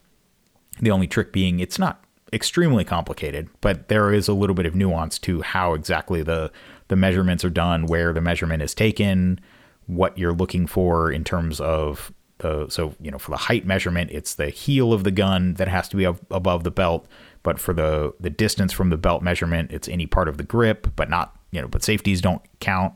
The 0.81 0.91
only 0.91 1.07
trick 1.07 1.33
being 1.33 1.61
it's 1.61 1.79
not 1.79 2.05
extremely 2.33 2.85
complicated, 2.85 3.49
but 3.61 3.89
there 3.89 4.13
is 4.13 4.29
a 4.29 4.35
little 4.35 4.55
bit 4.55 4.67
of 4.67 4.75
nuance 4.75 5.19
to 5.21 5.43
how 5.43 5.75
exactly 5.75 6.23
the 6.23 6.51
the 6.89 6.97
measurements 6.97 7.45
are 7.45 7.51
done, 7.51 7.87
where 7.87 8.13
the 8.13 8.21
measurement 8.21 8.63
is 8.63 8.75
taken, 8.75 9.41
what 9.87 10.17
you're 10.19 10.33
looking 10.35 10.67
for 10.67 11.11
in 11.11 11.25
terms 11.25 11.61
of 11.61 12.13
the 12.39 12.69
so 12.69 12.95
you 13.01 13.11
know 13.11 13.19
for 13.19 13.31
the 13.31 13.37
height 13.37 13.65
measurement, 13.67 14.11
it's 14.13 14.35
the 14.35 14.51
heel 14.51 14.93
of 14.93 15.05
the 15.05 15.11
gun 15.11 15.55
that 15.55 15.69
has 15.69 15.89
to 15.89 15.97
be 15.97 16.07
ab- 16.07 16.25
above 16.31 16.65
the 16.65 16.71
belt, 16.71 17.07
but 17.43 17.59
for 17.59 17.73
the 17.73 18.13
the 18.21 18.31
distance 18.31 18.73
from 18.73 18.91
the 18.91 18.97
belt 18.97 19.23
measurement, 19.23 19.73
it's 19.73 19.89
any 19.89 20.07
part 20.07 20.29
of 20.29 20.37
the 20.37 20.45
grip, 20.45 20.89
but 20.97 21.09
not 21.09 21.37
you 21.51 21.61
know 21.61 21.69
but 21.69 21.83
safeties 21.83 22.21
don't 22.21 22.43
count, 22.61 22.95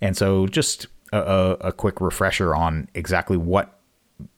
and 0.00 0.16
so 0.16 0.46
just 0.46 0.86
a, 1.12 1.56
a 1.60 1.72
quick 1.72 2.00
refresher 2.00 2.54
on 2.54 2.88
exactly 2.94 3.36
what 3.36 3.80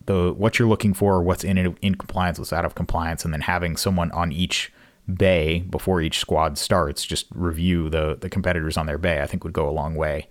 the 0.06 0.32
what 0.32 0.58
you're 0.58 0.68
looking 0.68 0.94
for, 0.94 1.22
what's 1.22 1.44
in 1.44 1.58
in 1.58 1.94
compliance, 1.94 2.38
what's 2.38 2.52
out 2.52 2.64
of 2.64 2.74
compliance, 2.74 3.24
and 3.24 3.32
then 3.32 3.42
having 3.42 3.76
someone 3.76 4.10
on 4.12 4.32
each 4.32 4.72
bay 5.12 5.60
before 5.60 6.00
each 6.00 6.18
squad 6.18 6.58
starts 6.58 7.04
just 7.04 7.26
review 7.34 7.88
the 7.88 8.16
the 8.20 8.28
competitors 8.28 8.76
on 8.76 8.86
their 8.86 8.98
bay. 8.98 9.22
I 9.22 9.26
think 9.26 9.44
would 9.44 9.52
go 9.52 9.68
a 9.68 9.70
long 9.70 9.94
way 9.94 10.28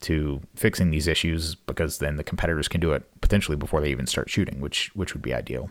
to 0.00 0.40
fixing 0.54 0.90
these 0.90 1.06
issues 1.06 1.54
because 1.54 1.98
then 1.98 2.16
the 2.16 2.24
competitors 2.24 2.68
can 2.68 2.80
do 2.80 2.92
it 2.92 3.08
potentially 3.20 3.56
before 3.56 3.80
they 3.80 3.90
even 3.90 4.06
start 4.06 4.28
shooting, 4.30 4.60
which 4.60 4.90
which 4.94 5.14
would 5.14 5.22
be 5.22 5.34
ideal. 5.34 5.70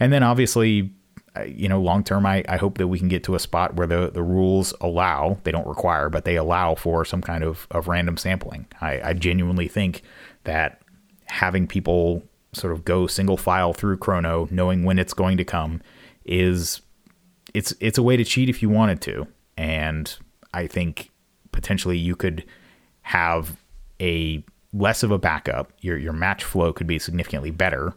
And 0.00 0.12
then 0.12 0.22
obviously, 0.22 0.92
you 1.44 1.68
know, 1.68 1.80
long 1.80 2.04
term, 2.04 2.26
I, 2.26 2.44
I 2.48 2.56
hope 2.56 2.78
that 2.78 2.88
we 2.88 2.98
can 2.98 3.08
get 3.08 3.24
to 3.24 3.34
a 3.34 3.38
spot 3.38 3.74
where 3.76 3.86
the, 3.86 4.10
the 4.10 4.22
rules 4.22 4.74
allow, 4.80 5.38
they 5.44 5.50
don't 5.50 5.66
require, 5.66 6.08
but 6.08 6.24
they 6.24 6.36
allow 6.36 6.74
for 6.74 7.04
some 7.04 7.22
kind 7.22 7.44
of, 7.44 7.66
of 7.70 7.88
random 7.88 8.16
sampling. 8.16 8.66
I, 8.80 9.00
I 9.02 9.12
genuinely 9.14 9.68
think 9.68 10.02
that 10.44 10.80
having 11.26 11.66
people 11.66 12.22
sort 12.52 12.72
of 12.72 12.84
go 12.84 13.06
single 13.06 13.36
file 13.36 13.72
through 13.72 13.98
chrono, 13.98 14.48
knowing 14.50 14.84
when 14.84 14.98
it's 14.98 15.14
going 15.14 15.36
to 15.36 15.44
come, 15.44 15.80
is 16.24 16.80
it's 17.54 17.72
it's 17.80 17.98
a 17.98 18.02
way 18.02 18.16
to 18.16 18.24
cheat 18.24 18.48
if 18.48 18.62
you 18.62 18.68
wanted 18.68 19.00
to. 19.02 19.26
And 19.56 20.14
I 20.52 20.66
think 20.66 21.10
potentially 21.52 21.98
you 21.98 22.16
could 22.16 22.44
have 23.02 23.56
a 24.00 24.44
less 24.72 25.02
of 25.02 25.10
a 25.10 25.18
backup. 25.18 25.72
Your 25.80 25.96
your 25.96 26.12
match 26.12 26.44
flow 26.44 26.72
could 26.72 26.86
be 26.86 26.98
significantly 26.98 27.50
better 27.50 27.94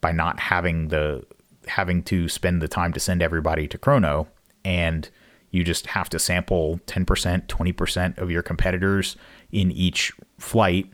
by 0.00 0.12
not 0.12 0.38
having 0.38 0.88
the 0.88 1.24
having 1.68 2.02
to 2.04 2.28
spend 2.28 2.62
the 2.62 2.68
time 2.68 2.92
to 2.92 3.00
send 3.00 3.22
everybody 3.22 3.66
to 3.68 3.78
chrono 3.78 4.28
and 4.64 5.08
you 5.50 5.64
just 5.64 5.86
have 5.86 6.10
to 6.10 6.18
sample 6.18 6.80
10%, 6.86 7.46
20% 7.46 8.18
of 8.18 8.30
your 8.30 8.42
competitors 8.42 9.16
in 9.50 9.70
each 9.72 10.12
flight 10.38 10.90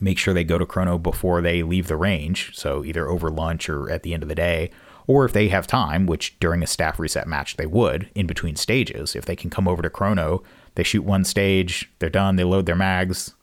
make 0.00 0.18
sure 0.18 0.32
they 0.32 0.44
go 0.44 0.58
to 0.58 0.66
chrono 0.66 0.98
before 0.98 1.40
they 1.40 1.62
leave 1.62 1.88
the 1.88 1.96
range. 1.96 2.56
So 2.56 2.84
either 2.84 3.08
over 3.08 3.30
lunch 3.30 3.68
or 3.68 3.90
at 3.90 4.02
the 4.02 4.14
end 4.14 4.22
of 4.22 4.28
the 4.28 4.34
day, 4.34 4.70
or 5.06 5.24
if 5.24 5.32
they 5.32 5.48
have 5.48 5.66
time, 5.66 6.06
which 6.06 6.38
during 6.40 6.62
a 6.62 6.66
staff 6.66 6.98
reset 6.98 7.26
match 7.26 7.56
they 7.56 7.66
would 7.66 8.08
in 8.14 8.26
between 8.26 8.56
stages, 8.56 9.16
if 9.16 9.24
they 9.24 9.36
can 9.36 9.50
come 9.50 9.66
over 9.66 9.82
to 9.82 9.90
chrono, 9.90 10.42
they 10.76 10.82
shoot 10.82 11.02
one 11.02 11.24
stage, 11.24 11.90
they're 11.98 12.08
done, 12.08 12.36
they 12.36 12.44
load 12.44 12.66
their 12.66 12.76
mags, 12.76 13.34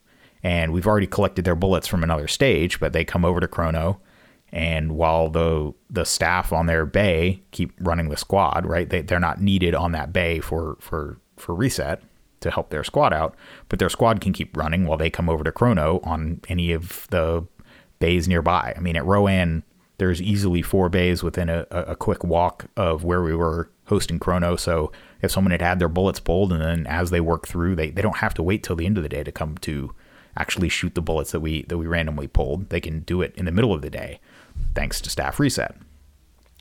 and 0.41 0.71
we've 0.71 0.87
already 0.87 1.07
collected 1.07 1.45
their 1.45 1.55
bullets 1.55 1.87
from 1.87 2.03
another 2.03 2.27
stage, 2.27 2.79
but 2.79 2.93
they 2.93 3.03
come 3.03 3.25
over 3.25 3.39
to 3.39 3.47
chrono. 3.47 3.99
And 4.57 4.93
while 4.93 5.29
the 5.29 5.71
the 5.87 6.03
staff 6.03 6.51
on 6.51 6.65
their 6.65 6.83
bay 6.83 7.43
keep 7.51 7.73
running 7.79 8.09
the 8.09 8.17
squad, 8.17 8.65
right? 8.65 8.89
They, 8.89 9.03
they're 9.03 9.19
not 9.19 9.39
needed 9.39 9.75
on 9.75 9.91
that 9.91 10.11
bay 10.11 10.39
for 10.39 10.77
for 10.79 11.19
for 11.35 11.53
reset 11.53 12.01
to 12.39 12.49
help 12.49 12.71
their 12.71 12.83
squad 12.83 13.13
out, 13.13 13.35
but 13.69 13.77
their 13.77 13.87
squad 13.89 14.19
can 14.19 14.33
keep 14.33 14.57
running 14.57 14.85
while 14.87 14.97
they 14.97 15.11
come 15.11 15.29
over 15.29 15.43
to 15.43 15.51
Chrono 15.51 15.99
on 16.03 16.41
any 16.49 16.71
of 16.71 17.05
the 17.11 17.45
bays 17.99 18.27
nearby. 18.27 18.73
I 18.75 18.79
mean, 18.79 18.95
at 18.95 19.05
Rowan, 19.05 19.63
there's 19.99 20.23
easily 20.23 20.63
four 20.63 20.89
bays 20.89 21.21
within 21.21 21.49
a, 21.49 21.67
a 21.69 21.95
quick 21.95 22.23
walk 22.23 22.65
of 22.75 23.03
where 23.03 23.21
we 23.21 23.35
were 23.35 23.69
hosting 23.85 24.17
Chrono. 24.17 24.55
So 24.55 24.91
if 25.21 25.31
someone 25.31 25.51
had 25.51 25.61
had 25.61 25.77
their 25.77 25.87
bullets 25.87 26.19
pulled 26.19 26.51
and 26.51 26.61
then 26.61 26.87
as 26.87 27.11
they 27.11 27.21
work 27.21 27.47
through, 27.47 27.75
they, 27.75 27.91
they 27.91 28.01
don't 28.01 28.17
have 28.17 28.33
to 28.35 28.43
wait 28.43 28.63
till 28.63 28.75
the 28.75 28.87
end 28.87 28.97
of 28.97 29.03
the 29.03 29.09
day 29.09 29.23
to 29.23 29.31
come 29.31 29.55
to 29.59 29.93
actually 30.35 30.69
shoot 30.69 30.95
the 30.95 31.01
bullets 31.01 31.31
that 31.31 31.39
we 31.41 31.63
that 31.63 31.77
we 31.77 31.85
randomly 31.85 32.27
pulled. 32.27 32.69
They 32.69 32.81
can 32.81 33.01
do 33.01 33.21
it 33.21 33.35
in 33.35 33.45
the 33.45 33.51
middle 33.51 33.73
of 33.73 33.81
the 33.81 33.89
day, 33.89 34.19
thanks 34.77 35.01
to 35.01 35.09
staff 35.09 35.39
reset. 35.39 35.75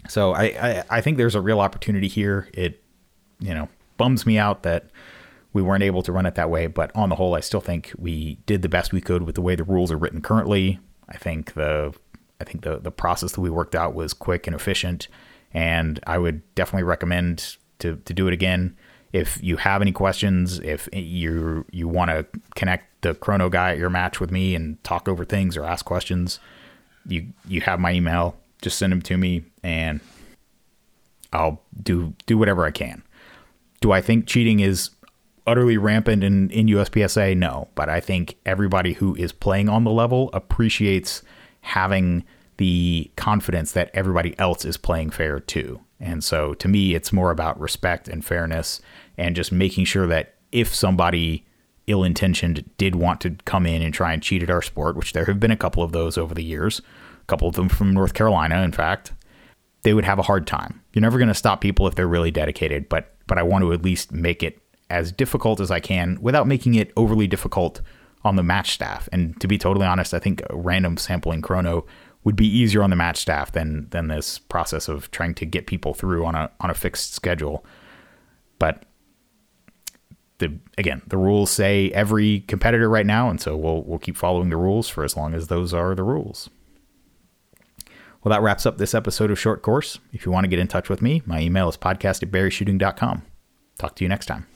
So 0.09 0.33
I, 0.33 0.45
I, 0.45 0.85
I 0.89 1.01
think 1.03 1.19
there's 1.19 1.35
a 1.35 1.41
real 1.41 1.61
opportunity 1.61 2.09
here. 2.09 2.49
It 2.55 2.83
you 3.41 3.53
know 3.53 3.69
bums 3.99 4.25
me 4.25 4.39
out 4.39 4.63
that 4.63 4.87
we 5.53 5.61
weren't 5.61 5.83
able 5.83 6.03
to 6.03 6.13
run 6.13 6.25
it 6.25 6.35
that 6.37 6.49
way. 6.49 6.67
But 6.67 6.91
on 6.95 7.11
the 7.11 7.17
whole, 7.17 7.35
I 7.35 7.41
still 7.41 7.61
think 7.61 7.93
we 7.99 8.39
did 8.47 8.63
the 8.63 8.71
best 8.71 8.93
we 8.93 9.03
could 9.03 9.25
with 9.25 9.35
the 9.35 9.43
way 9.43 9.55
the 9.55 9.65
rules 9.65 9.93
are 9.93 9.99
written 9.99 10.23
currently. 10.23 10.81
I 11.11 11.19
think 11.19 11.53
the 11.53 11.95
I 12.41 12.45
think 12.45 12.65
the 12.65 12.79
the 12.79 12.91
process 12.91 13.33
that 13.33 13.41
we 13.41 13.51
worked 13.51 13.75
out 13.75 13.95
was 13.95 14.15
quick 14.15 14.47
and 14.47 14.57
efficient, 14.57 15.09
and 15.53 16.01
I 16.07 16.17
would 16.17 16.43
definitely 16.55 16.85
recommend 16.85 17.57
to 17.81 17.97
to 17.97 18.15
do 18.15 18.27
it 18.29 18.33
again. 18.33 18.77
If 19.13 19.43
you 19.43 19.59
have 19.59 19.83
any 19.83 19.93
questions, 19.93 20.59
if 20.61 20.89
you 20.91 21.67
you 21.71 21.87
want 21.87 22.11
to 22.11 22.27
connect 22.55 23.03
the 23.03 23.15
chrono 23.15 23.51
guy 23.51 23.73
at 23.73 23.79
your 23.79 23.91
match 23.91 24.21
with 24.21 24.31
me 24.31 24.55
and 24.55 24.83
talk 24.85 25.07
over 25.07 25.27
things 25.27 25.55
or 25.55 25.65
ask 25.65 25.85
questions, 25.85 26.41
you 27.07 27.27
you 27.47 27.61
have 27.63 27.81
my 27.81 27.93
email. 27.93 28.37
Just 28.63 28.79
send 28.79 28.93
them 28.93 29.03
to 29.03 29.17
me, 29.17 29.45
and 29.63 30.01
I'll 31.33 31.63
do 31.83 32.15
do 32.27 32.39
whatever 32.39 32.65
I 32.65 32.71
can. 32.71 33.03
Do 33.81 33.93
I 33.93 34.01
think 34.01 34.27
cheating 34.27 34.61
is 34.61 34.91
utterly 35.47 35.77
rampant 35.77 36.25
in, 36.25 36.51
in 36.51 36.67
USPSA? 36.67 37.37
No, 37.37 37.69
but 37.75 37.89
I 37.89 38.01
think 38.01 38.37
everybody 38.45 38.95
who 38.95 39.15
is 39.17 39.33
playing 39.33 39.69
on 39.69 39.85
the 39.85 39.91
level 39.91 40.31
appreciates 40.33 41.23
having 41.61 42.25
the 42.57 43.11
confidence 43.17 43.73
that 43.73 43.91
everybody 43.93 44.39
else 44.39 44.65
is 44.65 44.77
playing 44.77 45.11
fair 45.11 45.41
too. 45.41 45.81
And 46.01 46.25
so 46.25 46.55
to 46.55 46.69
me, 46.69 46.95
it's 46.95 47.13
more 47.13 47.31
about 47.31 47.61
respect 47.61 48.09
and 48.09 48.25
fairness 48.25 48.81
and 49.17 49.37
just 49.37 49.53
making 49.53 49.85
sure 49.85 50.07
that 50.07 50.35
if 50.53 50.75
somebody 50.75 51.46
ill 51.87 52.05
intentioned 52.05 52.69
did 52.79 52.95
want 52.95 53.21
to 53.21 53.31
come 53.45 53.67
in 53.67 53.83
and 53.83 53.95
try 53.95 54.13
and 54.13 54.23
cheat 54.23 54.43
at 54.43 54.51
our 54.51 54.63
sport, 54.63 54.97
which 54.97 55.13
there 55.13 55.25
have 55.27 55.41
been 55.41 55.51
a 55.51 55.57
couple 55.57 55.83
of 55.83 55.93
those 55.93 56.19
over 56.19 56.35
the 56.35 56.45
years, 56.45 56.81
a 57.21 57.25
couple 57.27 57.49
of 57.49 57.55
them 57.55 57.69
from 57.69 57.93
North 57.93 58.15
Carolina, 58.15 58.63
in 58.63 58.73
fact, 58.73 59.13
they 59.83 59.95
would 59.95 60.05
have 60.05 60.19
a 60.19 60.23
hard 60.23 60.47
time. 60.49 60.83
You're 60.93 61.03
never 61.03 61.19
going 61.19 61.29
to 61.29 61.35
stop 61.35 61.61
people 61.61 61.87
if 61.87 61.95
they're 61.95 62.09
really 62.09 62.33
dedicated, 62.33 62.89
but 62.89 63.15
but 63.29 63.39
I 63.39 63.43
want 63.43 63.63
to 63.63 63.73
at 63.73 63.83
least 63.83 64.13
make 64.13 64.43
it 64.43 64.61
as 64.91 65.13
difficult 65.13 65.61
as 65.61 65.71
I 65.71 65.81
can 65.81 66.19
without 66.21 66.47
making 66.47 66.75
it 66.75 66.93
overly 66.97 67.27
difficult 67.27 67.81
on 68.25 68.37
the 68.37 68.43
match 68.43 68.73
staff. 68.73 69.09
And 69.13 69.41
to 69.41 69.49
be 69.49 69.59
totally 69.59 69.87
honest, 69.87 70.15
I 70.15 70.19
think 70.19 70.43
random 70.51 70.97
sampling 70.97 71.43
chrono 71.43 71.87
would 72.25 72.37
be 72.37 72.47
easier 72.47 72.83
on 72.83 72.91
the 72.91 72.97
match 72.97 73.19
staff 73.19 73.53
than 73.53 73.89
than 73.91 74.09
this 74.09 74.39
process 74.39 74.89
of 74.89 75.11
trying 75.13 75.35
to 75.35 75.47
get 75.47 75.69
people 75.69 75.95
through 75.95 76.27
on 76.27 76.35
a 76.35 76.51
on 76.61 76.71
a 76.71 76.75
fixed 76.75 77.15
schedule. 77.15 77.65
But 78.59 78.85
the 80.39 80.59
again, 80.77 81.03
the 81.07 81.17
rules 81.17 81.51
say 81.51 81.91
every 81.91 82.41
competitor 82.41 82.89
right 82.89 83.07
now, 83.07 83.29
and 83.31 83.41
so 83.41 83.57
we'll 83.57 83.83
we'll 83.83 83.99
keep 83.99 84.17
following 84.17 84.51
the 84.51 84.57
rules 84.57 84.89
for 84.89 85.05
as 85.05 85.17
long 85.17 85.35
as 85.35 85.49
those 85.49 85.73
are 85.73 85.95
the 85.95 86.03
rules. 86.03 86.51
Well, 88.23 88.31
that 88.31 88.43
wraps 88.43 88.67
up 88.67 88.79
this 88.79 88.95
episode 88.95 89.31
of 89.31 89.39
Short 89.39 89.63
Course. 89.63 90.01
If 90.13 90.27
you 90.27 90.33
want 90.33 90.45
to 90.45 90.49
get 90.49 90.59
in 90.59 90.67
touch 90.67 90.89
with 90.89 91.01
me, 91.01 91.23
my 91.27 91.41
email 91.41 91.69
is 91.69 91.77
podcast 91.77 92.23
at 92.25 92.31
berryshooting.com. 92.31 93.23
Talk 93.79 93.95
to 93.97 94.05
you 94.05 94.09
next 94.09 94.27
time. 94.27 94.47